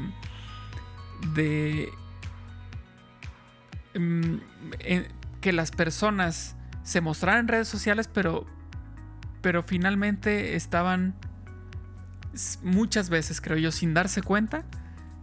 de 1.35 1.91
mm, 3.99 4.35
que 5.41 5.51
las 5.51 5.71
personas 5.71 6.55
se 6.83 7.01
mostraran 7.01 7.41
en 7.41 7.47
redes 7.49 7.67
sociales, 7.67 8.07
pero 8.07 8.45
pero 9.43 9.61
finalmente 9.61 10.55
estaban 10.55 11.13
muchas 12.63 13.09
veces, 13.09 13.41
creo 13.41 13.57
yo, 13.57 13.71
sin 13.71 13.93
darse 13.93 14.23
cuenta, 14.23 14.63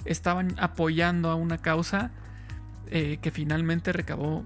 estaban 0.04 0.54
apoyando 0.60 1.30
a 1.30 1.34
una 1.34 1.56
causa 1.56 2.10
eh, 2.88 3.18
que 3.22 3.30
finalmente 3.30 3.92
recabó 3.92 4.44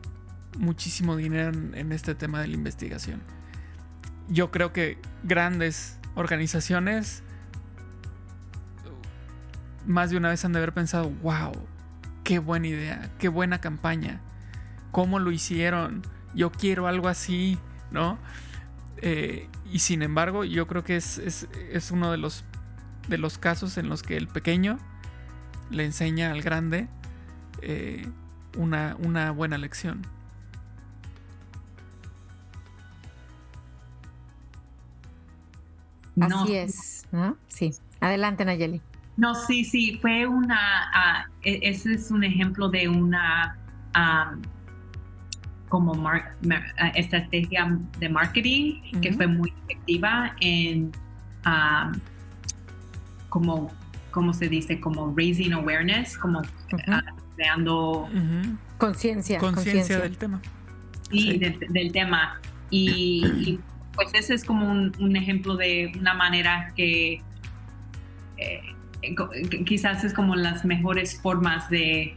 muchísimo 0.58 1.16
dinero 1.16 1.50
en, 1.74 1.90
este 1.90 2.14
tema 2.14 2.40
de 2.40 2.46
la 2.46 2.54
investigación. 2.54 3.20
Yo 4.28 4.52
creo 4.52 4.72
que 4.72 4.96
grandes 5.24 5.98
organizaciones 6.14 7.24
más 9.86 10.10
de 10.10 10.16
una 10.16 10.28
vez 10.28 10.44
han 10.44 10.52
de 10.52 10.58
haber 10.58 10.72
pensado, 10.72 11.10
wow, 11.20 11.52
qué 12.22 12.38
buena 12.38 12.68
idea, 12.68 13.10
qué 13.18 13.28
buena 13.28 13.60
campaña, 13.60 14.20
cómo 14.92 15.18
lo 15.18 15.32
hicieron, 15.32 16.02
yo 16.32 16.52
quiero 16.52 16.86
algo 16.86 17.08
así, 17.08 17.58
¿no? 17.90 18.18
Eh, 18.98 19.48
y 19.74 19.80
sin 19.80 20.02
embargo, 20.02 20.44
yo 20.44 20.68
creo 20.68 20.84
que 20.84 20.94
es, 20.94 21.18
es, 21.18 21.90
uno 21.90 22.12
de 22.12 22.16
los, 22.16 22.44
de 23.08 23.18
los 23.18 23.38
casos 23.38 23.76
en 23.76 23.88
los 23.88 24.04
que 24.04 24.16
el 24.16 24.28
pequeño 24.28 24.78
le 25.68 25.84
enseña 25.84 26.30
al 26.30 26.42
grande 26.42 26.86
eh, 27.60 28.08
una, 28.56 28.94
una 29.00 29.32
buena 29.32 29.58
lección. 29.58 30.06
Así 36.20 36.54
es, 36.54 37.04
Sí. 37.48 37.74
Adelante, 37.98 38.44
Nayeli. 38.44 38.80
No, 39.16 39.34
sí, 39.34 39.64
sí, 39.64 39.98
fue 40.00 40.28
una, 40.28 40.88
ah, 40.94 41.26
e, 41.42 41.58
ese 41.64 41.94
es 41.94 42.12
un 42.12 42.22
ejemplo 42.22 42.68
de 42.68 42.86
una 42.86 43.58
como 45.74 45.92
eh, 46.14 46.22
estrategia 46.94 47.76
de 47.98 48.08
marketing 48.08 48.80
que 49.02 49.12
fue 49.12 49.26
muy 49.26 49.52
efectiva 49.64 50.36
en 50.40 50.92
como, 53.28 53.72
¿cómo 54.12 54.32
se 54.32 54.48
dice? 54.48 54.78
Como 54.78 55.12
raising 55.16 55.52
awareness, 55.52 56.16
como 56.16 56.42
ah, 56.86 57.02
creando 57.34 58.08
conciencia. 58.78 59.40
Conciencia 59.40 59.98
del 59.98 60.16
tema. 60.16 60.40
Sí, 61.10 61.38
Del, 61.38 61.90
tema. 61.90 62.40
Y, 62.70 63.58
pues 63.96 64.14
ese 64.14 64.34
es 64.34 64.44
como 64.44 64.70
un, 64.70 65.16
ejemplo 65.16 65.56
de 65.56 65.90
una 65.98 66.14
manera 66.14 66.72
que 66.76 67.20
eh, 68.36 68.60
quizás 69.66 70.04
es 70.04 70.14
como 70.14 70.36
las 70.36 70.64
mejores 70.64 71.20
formas 71.20 71.68
de, 71.68 72.16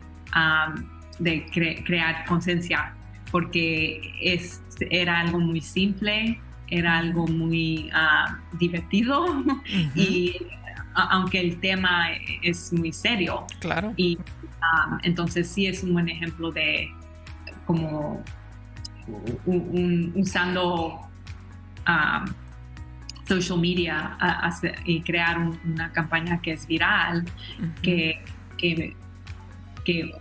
de 1.17 1.83
crear 1.83 2.23
conciencia, 2.25 2.93
porque 3.31 4.13
es, 4.21 4.61
era 4.89 5.19
algo 5.19 5.39
muy 5.39 5.61
simple, 5.61 6.39
era 6.69 6.97
algo 6.97 7.27
muy 7.27 7.89
ah, 7.93 8.39
divertido 8.53 9.43
y 9.95 10.35
aunque 10.95 11.39
el 11.39 11.59
tema 11.59 12.07
es 12.41 12.73
muy 12.73 12.91
serio. 12.91 13.45
Claro. 13.59 13.93
Y 13.97 14.17
entonces 15.03 15.47
sí 15.47 15.67
es 15.67 15.83
un 15.83 15.93
buen 15.93 16.09
ejemplo 16.09 16.51
de 16.51 16.89
como 17.65 18.23
usando 19.45 21.07
social 23.25 23.59
media 23.59 24.17
y 24.85 25.01
crear 25.01 25.37
una 25.37 25.91
campaña 25.91 26.41
que 26.41 26.53
es 26.53 26.65
viral, 26.65 27.25
que, 27.81 28.23
que, 28.57 28.95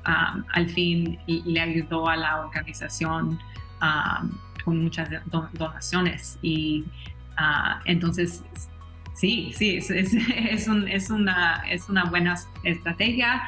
al 0.05 0.69
fin 0.69 1.19
le 1.27 1.61
ayudó 1.61 2.09
a 2.09 2.17
la 2.17 2.41
organización 2.41 3.39
con 4.65 4.83
muchas 4.83 5.09
donaciones. 5.55 6.39
Y 6.43 6.85
ah, 7.37 7.81
entonces, 7.85 8.43
sí, 9.15 9.53
sí, 9.55 9.77
es, 9.77 9.91
es, 10.37 10.69
una, 11.11 11.63
es 11.69 11.89
una 11.89 12.05
buena 12.05 12.35
estrategia. 12.65 13.43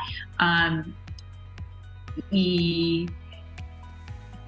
y 2.30 3.06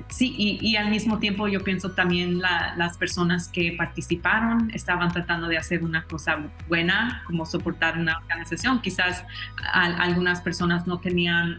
Sí, 0.08 0.34
y, 0.36 0.76
al 0.76 0.90
mismo 0.90 1.18
tiempo 1.18 1.48
yo 1.48 1.60
pienso 1.62 1.92
también 1.92 2.40
las 2.40 2.96
personas 2.98 3.48
que 3.48 3.74
participaron 3.76 4.70
estaban 4.72 5.12
tratando 5.12 5.48
de 5.48 5.58
hacer 5.58 5.82
una 5.82 6.04
cosa 6.04 6.38
buena, 6.68 7.22
como 7.26 7.46
soportar 7.46 7.98
una 7.98 8.18
organización. 8.18 8.80
Quizás 8.80 9.24
algunas 9.72 10.40
personas 10.40 10.86
no 10.86 10.98
tenían 10.98 11.58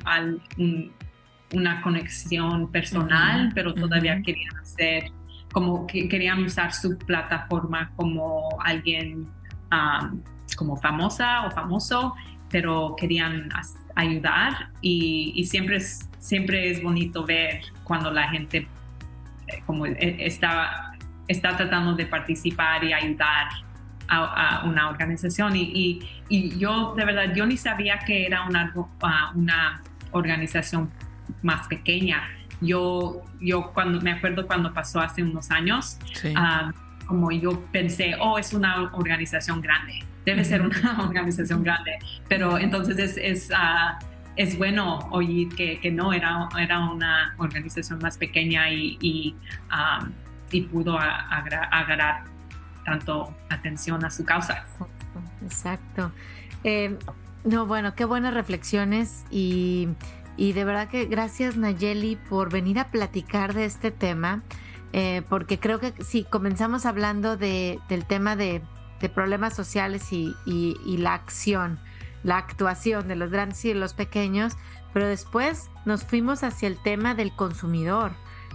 una 1.53 1.81
conexión 1.81 2.71
personal, 2.71 3.51
pero 3.53 3.73
todavía 3.73 4.21
querían 4.21 4.55
hacer, 4.57 5.11
como 5.51 5.87
que 5.87 6.07
querían 6.07 6.43
usar 6.43 6.73
su 6.73 6.97
plataforma 6.97 7.91
como 7.95 8.49
alguien 8.63 9.27
como 10.55 10.75
famosa 10.75 11.45
o 11.45 11.51
famoso, 11.51 12.13
pero 12.49 12.95
querían 12.97 13.49
ayudar 13.95 14.69
y, 14.81 15.43
siempre, 15.45 15.77
es, 15.77 16.09
siempre 16.21 16.69
es 16.69 16.81
bonito 16.81 17.25
ver 17.25 17.61
cuando 17.83 18.09
la 18.11 18.29
gente 18.29 18.67
eh, 19.47 19.63
como 19.65 19.85
eh, 19.85 20.17
está, 20.19 20.93
está 21.27 21.57
tratando 21.57 21.93
de 21.95 22.05
participar 22.05 22.83
y 22.85 22.93
ayudar 22.93 23.49
a, 24.07 24.63
una 24.65 24.89
organización. 24.89 25.53
Y, 25.55 26.01
yo 26.29 26.93
de 26.95 27.05
verdad 27.05 27.33
yo 27.33 27.45
ni 27.45 27.57
sabía 27.57 27.99
que 27.99 28.25
era 28.25 28.43
una, 28.43 28.73
una 29.35 29.81
organización 30.11 30.89
más 31.41 31.67
pequeña. 31.67 32.23
Yo, 32.61 33.23
yo 33.39 33.71
cuando 33.73 34.01
me 34.01 34.11
acuerdo 34.11 34.45
cuando 34.47 34.73
pasó 34.73 34.99
hace 34.99 35.23
unos 35.23 35.49
años, 35.49 35.97
ah, 36.35 36.71
como 37.05 37.31
yo 37.31 37.65
pensé, 37.71 38.15
oh, 38.19 38.37
es 38.37 38.53
una 38.53 38.83
organización 38.93 39.61
grande 39.61 40.05
debe 40.25 40.45
ser 40.45 40.61
una 40.61 40.97
organización 41.03 41.63
grande, 41.63 41.97
pero 42.27 42.57
entonces 42.57 42.97
es, 42.99 43.17
es, 43.17 43.51
ah, 43.55 43.97
es 44.35 44.57
bueno 44.57 44.99
oír 45.11 45.49
que, 45.55 45.79
que, 45.79 45.91
no, 45.91 46.13
era, 46.13 46.47
era 46.59 46.79
una 46.79 47.35
organización 47.37 47.99
más 47.99 48.17
pequeña 48.17 48.69
y, 48.71 48.97
y, 49.01 49.35
y 50.51 50.61
pudo 50.61 50.97
agarrar 50.97 52.23
tanto 52.85 53.35
atención 53.49 54.03
a 54.05 54.11
su 54.11 54.23
causa. 54.25 54.65
Exacto. 55.43 56.11
Eh, 56.63 56.97
no, 57.43 57.65
bueno, 57.65 57.95
qué 57.95 58.05
buenas 58.05 58.33
reflexiones 58.33 59.25
y, 59.31 59.89
y, 60.37 60.53
de 60.53 60.63
verdad 60.63 60.87
que 60.87 61.05
gracias 61.05 61.57
Nayeli 61.57 62.17
por 62.29 62.51
venir 62.51 62.79
a 62.79 62.89
platicar 62.91 63.53
de 63.53 63.65
este 63.65 63.91
tema, 63.91 64.43
eh, 64.93 65.23
porque 65.29 65.59
creo 65.59 65.79
que 65.79 65.93
si 66.03 66.23
comenzamos 66.23 66.85
hablando 66.85 67.37
de, 67.37 67.79
del 67.89 68.05
tema 68.05 68.35
de 68.35 68.61
de 69.01 69.09
problemas 69.09 69.55
sociales 69.55 70.13
y, 70.13 70.35
la 70.97 71.15
acción, 71.15 71.79
la 72.23 72.37
actuación 72.37 73.07
de 73.07 73.15
los 73.15 73.31
grandes 73.31 73.63
y 73.65 73.69
de 73.69 73.75
los 73.75 73.93
pequeños, 73.93 74.57
pero 74.93 75.07
después 75.07 75.69
nos 75.85 76.03
fuimos 76.03 76.43
hacia 76.43 76.67
el 76.67 76.77
tema 76.77 77.15
del 77.15 77.35
consumidor, 77.35 78.11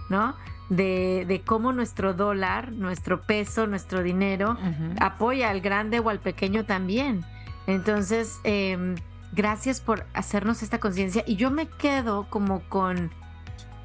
¿no? 0.09 0.35
De, 0.69 1.41
cómo 1.45 1.71
nuestro 1.71 2.13
dólar, 2.13 2.73
nuestro 2.73 3.21
peso, 3.21 3.67
nuestro 3.67 4.03
dinero 4.03 4.57
apoya 4.99 5.49
al 5.49 5.61
grande 5.61 5.99
o 5.99 6.09
al 6.09 6.19
pequeño 6.19 6.65
también. 6.65 7.23
Entonces, 7.67 8.39
em, 8.43 8.95
gracias 9.31 9.79
por 9.81 10.05
hacernos 10.13 10.63
esta 10.63 10.79
conciencia 10.79 11.23
y 11.25 11.35
yo 11.35 11.51
me 11.51 11.67
quedo 11.67 12.27
como 12.29 12.61
con, 12.69 13.11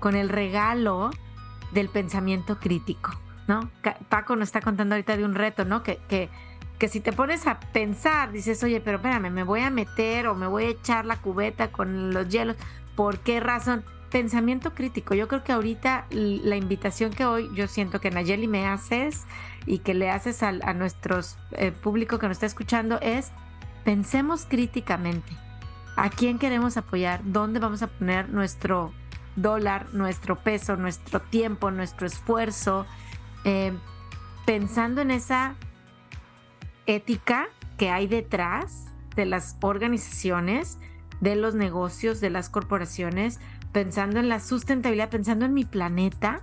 con 0.01 0.17
el 0.17 0.29
regalo 0.29 1.11
del 1.73 1.89
pensamiento 1.89 2.59
crítico, 2.59 3.13
¿no? 3.47 3.71
Paco 4.09 4.37
nos 4.37 4.49
está 4.49 4.61
contando 4.61 4.95
ahorita 4.95 5.17
de 5.17 5.25
un 5.25 5.35
reto, 5.35 5.65
¿no? 5.65 5.83
Que, 5.83 5.99
que 6.09 6.31
que 6.83 6.89
si 6.89 6.99
te 6.99 7.13
pones 7.13 7.47
a 7.47 7.61
pensar, 7.61 8.33
dices, 8.33 8.61
oye, 8.65 8.81
pero 8.81 8.97
espérame, 8.97 9.31
me 9.31 9.45
voy 9.45 9.61
a 9.61 9.71
meter 9.71 10.27
o 10.27 10.35
me 10.35 10.49
voy 10.49 10.65
a 10.65 10.69
echar 10.71 11.07
la 11.07 11.15
cubeta 11.15 11.71
con 11.71 12.13
los 12.13 12.29
hielos, 12.29 12.57
¿por 12.97 13.21
qué 13.21 13.39
razón? 13.39 13.85
Pensamiento 14.11 14.75
crítico. 14.75 15.15
Yo 15.15 15.29
creo 15.29 15.45
que 15.45 15.53
ahorita 15.53 16.07
la 16.11 16.57
invitación 16.57 17.13
que 17.13 17.25
hoy 17.25 17.49
yo 17.55 17.69
siento 17.69 18.01
que 18.01 18.11
Nayeli 18.11 18.49
me 18.49 18.67
haces 18.67 19.27
y 19.65 19.79
que 19.79 19.95
le 19.95 20.11
haces 20.11 20.43
a, 20.43 20.51
nuestro 20.75 21.21
eh, 21.53 21.71
público 21.71 22.19
que 22.19 22.27
nos 22.27 22.39
está 22.39 22.47
escuchando 22.47 22.99
es 23.01 23.31
pensemos 23.85 24.45
críticamente. 24.45 25.33
¿A 25.95 26.11
quién 26.11 26.41
queremos 26.41 26.77
apoyar? 26.77 27.21
¿Dónde 27.23 27.61
vamos 27.61 27.85
a 27.85 27.87
poner 27.87 28.29
nuestro 28.29 28.93
dólar, 29.37 29.87
nuestro 29.95 30.35
peso, 30.35 30.75
nuestro 30.75 31.21
tiempo, 31.21 31.71
nuestro 31.71 32.09
esfuerzo? 32.09 32.87
Eh, 33.45 33.73
pensando 34.45 35.01
en 35.01 35.13
esa 35.13 35.55
ética 36.87 37.49
que 37.77 37.91
hay 37.91 38.07
detrás 38.07 38.87
de 39.17 39.27
las 39.27 39.57
organizaciones, 39.61 40.79
de 41.21 41.37
los 41.37 41.55
negocios, 41.55 42.21
de 42.21 42.31
las 42.31 42.49
corporaciones, 42.49 43.41
pensando 43.73 44.21
en 44.21 44.29
la 44.29 44.41
sustentabilidad, 44.41 45.11
pensando 45.11 45.45
en 45.45 45.55
mi 45.55 45.65
planeta, 45.65 46.43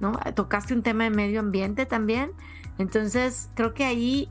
¿no? 0.00 0.12
Tocaste 0.34 0.74
un 0.74 0.82
tema 0.82 1.04
de 1.04 1.10
medio 1.10 1.40
ambiente 1.40 1.86
también. 1.86 2.32
Entonces, 2.78 3.50
creo 3.54 3.74
que 3.74 3.84
ahí 3.84 4.28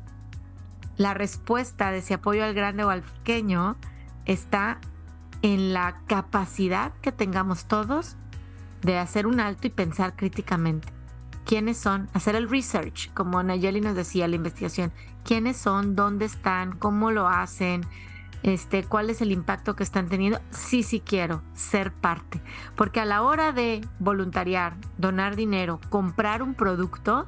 la 0.97 1.13
respuesta 1.13 1.91
de 1.91 2.01
si 2.01 2.13
apoyo 2.13 2.43
al 2.43 2.53
grande 2.53 2.83
o 2.83 2.89
al 2.89 3.01
pequeño 3.01 3.77
está 4.25 4.79
en 5.41 5.73
la 5.73 6.01
capacidad 6.07 6.93
que 7.01 7.11
tengamos 7.11 7.65
todos 7.65 8.15
de 8.81 8.97
hacer 8.97 9.27
un 9.27 9.39
alto 9.39 9.67
y 9.67 9.69
pensar 9.69 10.15
críticamente 10.15 11.02
quiénes 11.45 11.77
son, 11.77 12.09
hacer 12.13 12.35
el 12.35 12.49
research, 12.49 13.13
como 13.13 13.41
Nayeli 13.43 13.81
nos 13.81 13.95
decía, 13.95 14.27
la 14.27 14.35
investigación, 14.35 14.91
quiénes 15.23 15.57
son, 15.57 15.95
dónde 15.95 16.25
están, 16.25 16.77
cómo 16.77 17.11
lo 17.11 17.27
hacen, 17.27 17.85
este, 18.43 18.83
cuál 18.83 19.09
es 19.09 19.21
el 19.21 19.31
impacto 19.31 19.75
que 19.75 19.83
están 19.83 20.09
teniendo. 20.09 20.39
Sí, 20.51 20.83
sí 20.83 20.99
quiero 20.99 21.41
ser 21.53 21.91
parte, 21.93 22.41
porque 22.75 22.99
a 22.99 23.05
la 23.05 23.21
hora 23.21 23.51
de 23.51 23.85
voluntariar, 23.99 24.75
donar 24.97 25.35
dinero, 25.35 25.79
comprar 25.89 26.43
un 26.43 26.53
producto, 26.53 27.27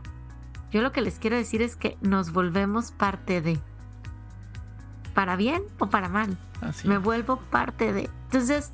yo 0.71 0.81
lo 0.81 0.91
que 0.91 1.01
les 1.01 1.19
quiero 1.19 1.35
decir 1.35 1.61
es 1.61 1.75
que 1.75 1.97
nos 2.01 2.31
volvemos 2.31 2.91
parte 2.91 3.41
de, 3.41 3.59
para 5.13 5.35
bien 5.35 5.63
o 5.79 5.87
para 5.89 6.09
mal, 6.09 6.37
me 6.83 6.97
vuelvo 6.97 7.37
parte 7.37 7.93
de. 7.93 8.09
Entonces, 8.25 8.71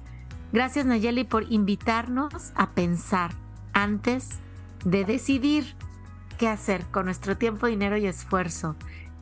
gracias 0.52 0.86
Nayeli 0.86 1.24
por 1.24 1.52
invitarnos 1.52 2.52
a 2.56 2.72
pensar 2.72 3.32
antes 3.74 4.40
de 4.84 5.06
decidir 5.06 5.76
qué 6.38 6.48
hacer 6.48 6.86
con 6.88 7.06
nuestro 7.06 7.38
tiempo, 7.38 7.68
dinero 7.68 7.98
y 7.98 8.08
esfuerzo. 8.08 8.76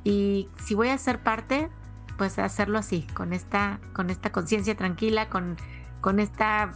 Y 0.04 0.50
si 0.58 0.76
voy 0.76 0.90
a 0.90 0.98
ser 0.98 1.22
parte, 1.22 1.70
pues 2.18 2.40
hacerlo 2.40 2.78
así, 2.78 3.04
con 3.14 3.34
esta, 3.34 3.80
con 3.94 4.10
esta 4.10 4.32
conciencia 4.32 4.76
tranquila, 4.76 5.30
con, 5.30 5.58
con 6.02 6.20
esta 6.20 6.74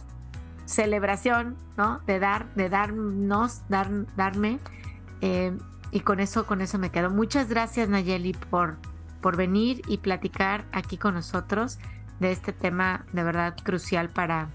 celebración, 0.66 1.56
¿no? 1.76 2.00
De 2.06 2.18
dar, 2.18 2.52
de 2.54 2.68
darnos, 2.68 3.62
dar, 3.68 3.90
darme. 4.16 4.58
Eh, 5.20 5.56
y 5.90 6.00
con 6.00 6.20
eso, 6.20 6.46
con 6.46 6.60
eso 6.60 6.78
me 6.78 6.90
quedo. 6.90 7.10
Muchas 7.10 7.48
gracias, 7.48 7.88
Nayeli, 7.88 8.32
por, 8.32 8.76
por 9.20 9.36
venir 9.36 9.82
y 9.86 9.98
platicar 9.98 10.64
aquí 10.72 10.98
con 10.98 11.14
nosotros 11.14 11.78
de 12.20 12.32
este 12.32 12.52
tema 12.52 13.04
de 13.12 13.22
verdad 13.22 13.56
crucial 13.62 14.08
para, 14.08 14.48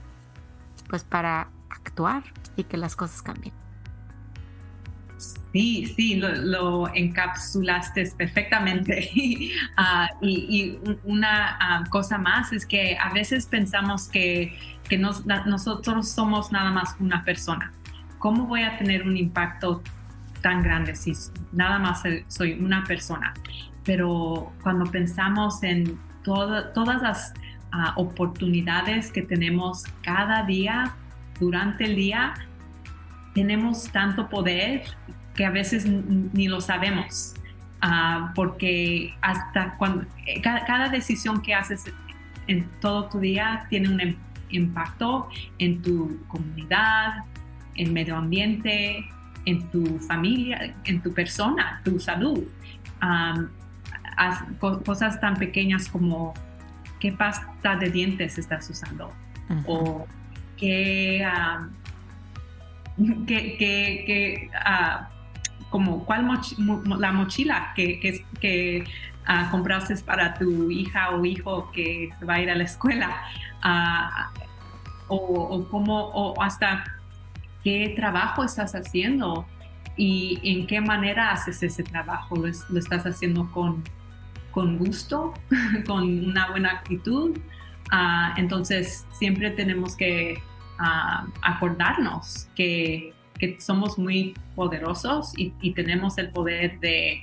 pues 0.90 1.04
para 1.04 1.50
actuar 1.70 2.24
y 2.56 2.64
que 2.66 2.78
las 2.78 2.96
cosas 2.96 3.22
cambien. 3.22 3.59
Sí, 5.52 5.86
sí, 5.96 6.16
lo, 6.16 6.94
encapsulaste 6.94 8.12
perfectamente. 8.18 9.10
Ah, 9.78 10.10
y, 10.22 10.78
una 11.04 11.58
ah, 11.60 11.84
cosa 11.90 12.18
más 12.18 12.52
es 12.52 12.66
que 12.66 12.98
a 12.98 13.14
veces 13.14 13.46
pensamos 13.46 14.08
que, 14.08 14.58
nosotros 15.46 16.10
somos 16.10 16.52
nada 16.52 16.72
más 16.72 16.96
una 17.00 17.24
persona. 17.24 17.72
¿Cómo 18.18 18.48
voy 18.48 18.64
a 18.64 18.78
tener 18.78 19.04
un 19.08 19.16
impacto 19.16 19.84
tan 20.42 20.64
grande 20.64 20.96
si 20.96 21.14
nada 21.52 21.78
más 21.78 22.04
soy 22.28 22.54
una 22.54 22.84
persona? 22.84 23.34
Pero 23.86 24.52
cuando 24.64 24.86
pensamos 24.90 25.62
en 25.64 26.00
todas 26.24 27.02
las 27.02 27.34
ah, 27.72 27.94
oportunidades 27.98 29.12
que 29.12 29.22
tenemos 29.22 29.84
cada 30.02 30.44
día, 30.44 30.96
durante 31.40 31.86
el 31.86 31.96
día, 31.96 32.34
tenemos 33.34 33.92
tanto 33.92 34.30
poder 34.30 34.84
que 35.36 35.46
a 35.46 35.52
veces 35.52 35.86
ni 35.88 36.48
lo 36.48 36.62
sabemos, 36.62 37.34
ah, 37.82 38.32
porque 38.36 39.14
hasta 39.22 39.76
cuando 39.78 40.06
eh, 40.26 40.42
cada, 40.42 40.90
decisión 40.90 41.42
que 41.42 41.54
haces 41.54 41.86
en 42.48 42.68
todo 42.82 43.08
tu 43.10 43.20
día 43.20 43.66
tiene 43.70 43.90
un 43.90 44.02
em, 44.02 44.16
impacto 44.50 45.30
en 45.60 45.82
tu 45.82 46.20
comunidad, 46.28 47.24
en 47.76 47.94
medio 47.94 48.18
ambiente, 48.18 49.08
en 49.46 49.70
tu 49.70 50.00
familia, 50.00 50.76
en 50.84 51.02
tu 51.02 51.14
persona, 51.14 51.82
tu 51.84 52.00
salud. 52.00 52.44
cosas 54.86 55.22
tan 55.22 55.36
pequeñas 55.36 55.88
como 55.88 56.34
qué 57.00 57.14
pasta 57.14 57.78
de 57.78 57.90
dientes 57.90 58.38
estás 58.38 58.70
usando 58.70 59.14
o 59.66 60.06
qué, 60.58 61.26
qué, 63.26 64.50
como 65.70 66.06
cuál 66.06 66.28
la 67.00 67.12
mochila 67.12 67.74
que, 67.76 68.00
que, 68.00 68.26
que 68.40 68.84
ah, 69.26 69.50
compraste 69.52 69.96
para 69.98 70.34
tu 70.34 70.70
hija 70.72 71.12
o 71.12 71.26
hijo 71.26 71.72
que 71.72 72.10
va 72.28 72.36
a 72.36 72.42
ir 72.42 72.50
a 72.50 72.56
la 72.56 72.64
escuela, 72.64 73.22
uh, 73.64 74.40
o, 75.08 75.16
o, 75.16 75.70
cómo, 75.70 76.10
o 76.10 76.42
hasta 76.42 76.84
qué 77.64 77.94
trabajo 77.96 78.44
estás 78.44 78.74
haciendo 78.74 79.46
y 79.96 80.40
en 80.44 80.66
qué 80.66 80.82
manera 80.82 81.32
haces 81.32 81.62
ese 81.62 81.84
trabajo. 81.84 82.36
¿Lo, 82.36 82.48
estás 82.48 83.06
haciendo 83.06 83.52
con, 83.52 83.84
con 84.52 84.78
gusto, 84.78 85.34
con 85.88 86.30
una 86.30 86.50
buena 86.50 86.72
actitud? 86.72 87.38
Uh, 87.92 88.38
entonces, 88.38 89.06
siempre 89.12 89.52
tenemos 89.52 89.96
que 89.96 90.42
acordarnos 91.42 92.48
que 92.56 93.14
somos 93.60 93.98
muy 93.98 94.34
poderosos 94.56 95.34
y, 95.38 95.72
tenemos 95.74 96.18
el 96.18 96.30
poder 96.30 96.80
de, 96.80 97.22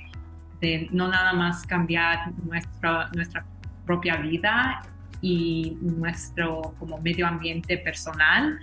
no 0.91 1.07
nada 1.07 1.33
más 1.33 1.65
cambiar 1.65 2.31
nuestra, 2.43 3.09
nuestra 3.13 3.45
propia 3.85 4.17
vida 4.17 4.83
y 5.21 5.77
nuestro 5.81 6.73
como 6.79 6.97
medio 6.99 7.27
ambiente 7.27 7.77
personal, 7.77 8.59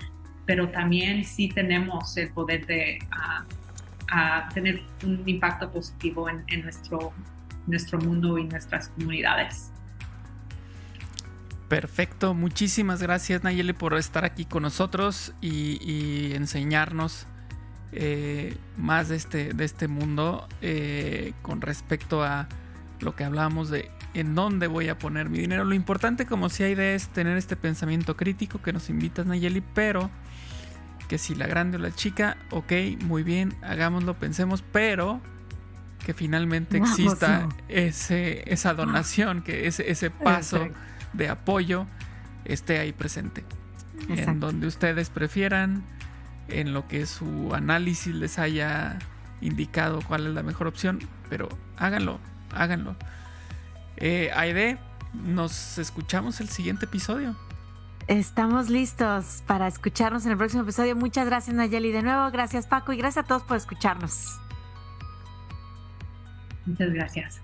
pero 0.47 0.69
también 0.69 1.25
sí 1.25 1.49
tenemos 1.49 2.17
el 2.17 2.31
poder 2.33 2.67
de 2.67 2.99
tener 4.53 4.83
un 5.05 5.23
impacto 5.27 5.71
positivo 5.71 6.29
en, 6.29 6.63
nuestro, 6.63 7.13
nuestro 7.67 7.99
mundo 7.99 8.39
y 8.39 8.45
nuestras 8.45 8.89
comunidades. 8.91 9.73
Perfecto, 11.75 12.35
muchísimas 12.35 13.03
gracias 13.03 13.43
Nayeli 13.43 13.73
por 13.73 13.95
estar 13.95 14.25
aquí 14.25 14.45
con 14.45 14.63
nosotros 14.63 15.35
y, 15.41 15.81
y 15.83 16.33
enseñarnos 16.35 17.27
eh, 17.91 18.57
más 18.77 19.09
de 19.09 19.17
este, 19.17 19.53
de 19.55 19.65
este 19.65 19.89
mundo 19.89 20.47
eh, 20.63 21.33
con 21.43 21.61
respecto 21.61 22.23
a 22.23 22.47
lo 23.01 23.17
que 23.17 23.25
hablábamos 23.25 23.71
de 23.71 23.91
en 24.15 24.37
dónde 24.37 24.69
voy 24.69 24.89
a 24.89 24.99
poner 24.99 25.29
mi 25.29 25.41
dinero. 25.41 25.65
Lo 25.65 25.75
importante 25.75 26.27
como 26.27 26.49
si 26.49 26.63
hay 26.63 26.77
de 26.77 26.95
es 26.95 27.09
tener 27.09 27.37
este 27.37 27.57
pensamiento 27.57 28.17
crítico 28.17 28.63
que 28.63 28.73
nos 28.73 28.89
invitas 28.89 29.27
Nayeli, 29.27 29.61
pero 29.75 30.13
que 31.09 31.19
si 31.19 31.35
la 31.35 31.49
grande 31.49 31.79
o 31.79 31.81
la 31.81 31.91
chica, 31.91 32.37
ok, 32.53 32.73
muy 33.03 33.25
bien, 33.25 33.53
hagámoslo, 33.63 34.15
pensemos, 34.17 34.63
pero 34.71 35.21
que 36.07 36.15
finalmente 36.15 36.77
exista 36.77 37.49
ese, 37.69 38.45
esa 38.47 38.75
donación, 38.75 39.43
que 39.43 39.67
ese, 39.67 39.91
ese 39.91 40.11
paso 40.11 40.69
de 41.15 41.29
apoyo 41.29 41.87
esté 42.45 42.79
ahí 42.79 42.93
presente. 42.93 43.45
En 44.09 44.41
donde 44.41 44.67
ustedes 44.67 45.09
prefieran, 45.09 45.85
en 46.49 46.75
lo 46.75 46.87
que 46.89 47.07
su 47.07 47.55
análisis 47.55 48.15
les 48.15 48.39
haya 48.39 48.99
indicado 49.41 50.01
cuál 50.07 50.27
es 50.27 50.35
la 50.35 50.43
mejor 50.43 50.67
opción, 50.67 51.01
pero 51.31 51.49
háganlo, 51.77 52.19
háganlo. 52.53 52.97
Eh, 53.97 54.31
Aide, 54.35 54.79
nos 55.13 55.79
escuchamos 55.79 56.41
el 56.41 56.49
siguiente 56.49 56.87
episodio. 56.87 57.37
Estamos 58.07 58.69
listos 58.69 59.43
para 59.47 59.67
escucharnos 59.67 60.27
en 60.27 60.33
el 60.33 60.39
próximo 60.39 60.63
episodio. 60.63 60.95
Muchas 60.95 61.27
gracias 61.27 61.57
Nayeli 61.57 61.91
de 61.93 62.03
nuevo, 62.03 62.31
gracias 62.31 62.67
Paco 62.67 62.93
y 62.93 62.99
gracias 62.99 63.25
a 63.25 63.29
todos 63.29 63.43
por 63.43 63.57
escucharnos. 63.57 64.39
Muchas 66.67 66.93
gracias. 66.93 67.44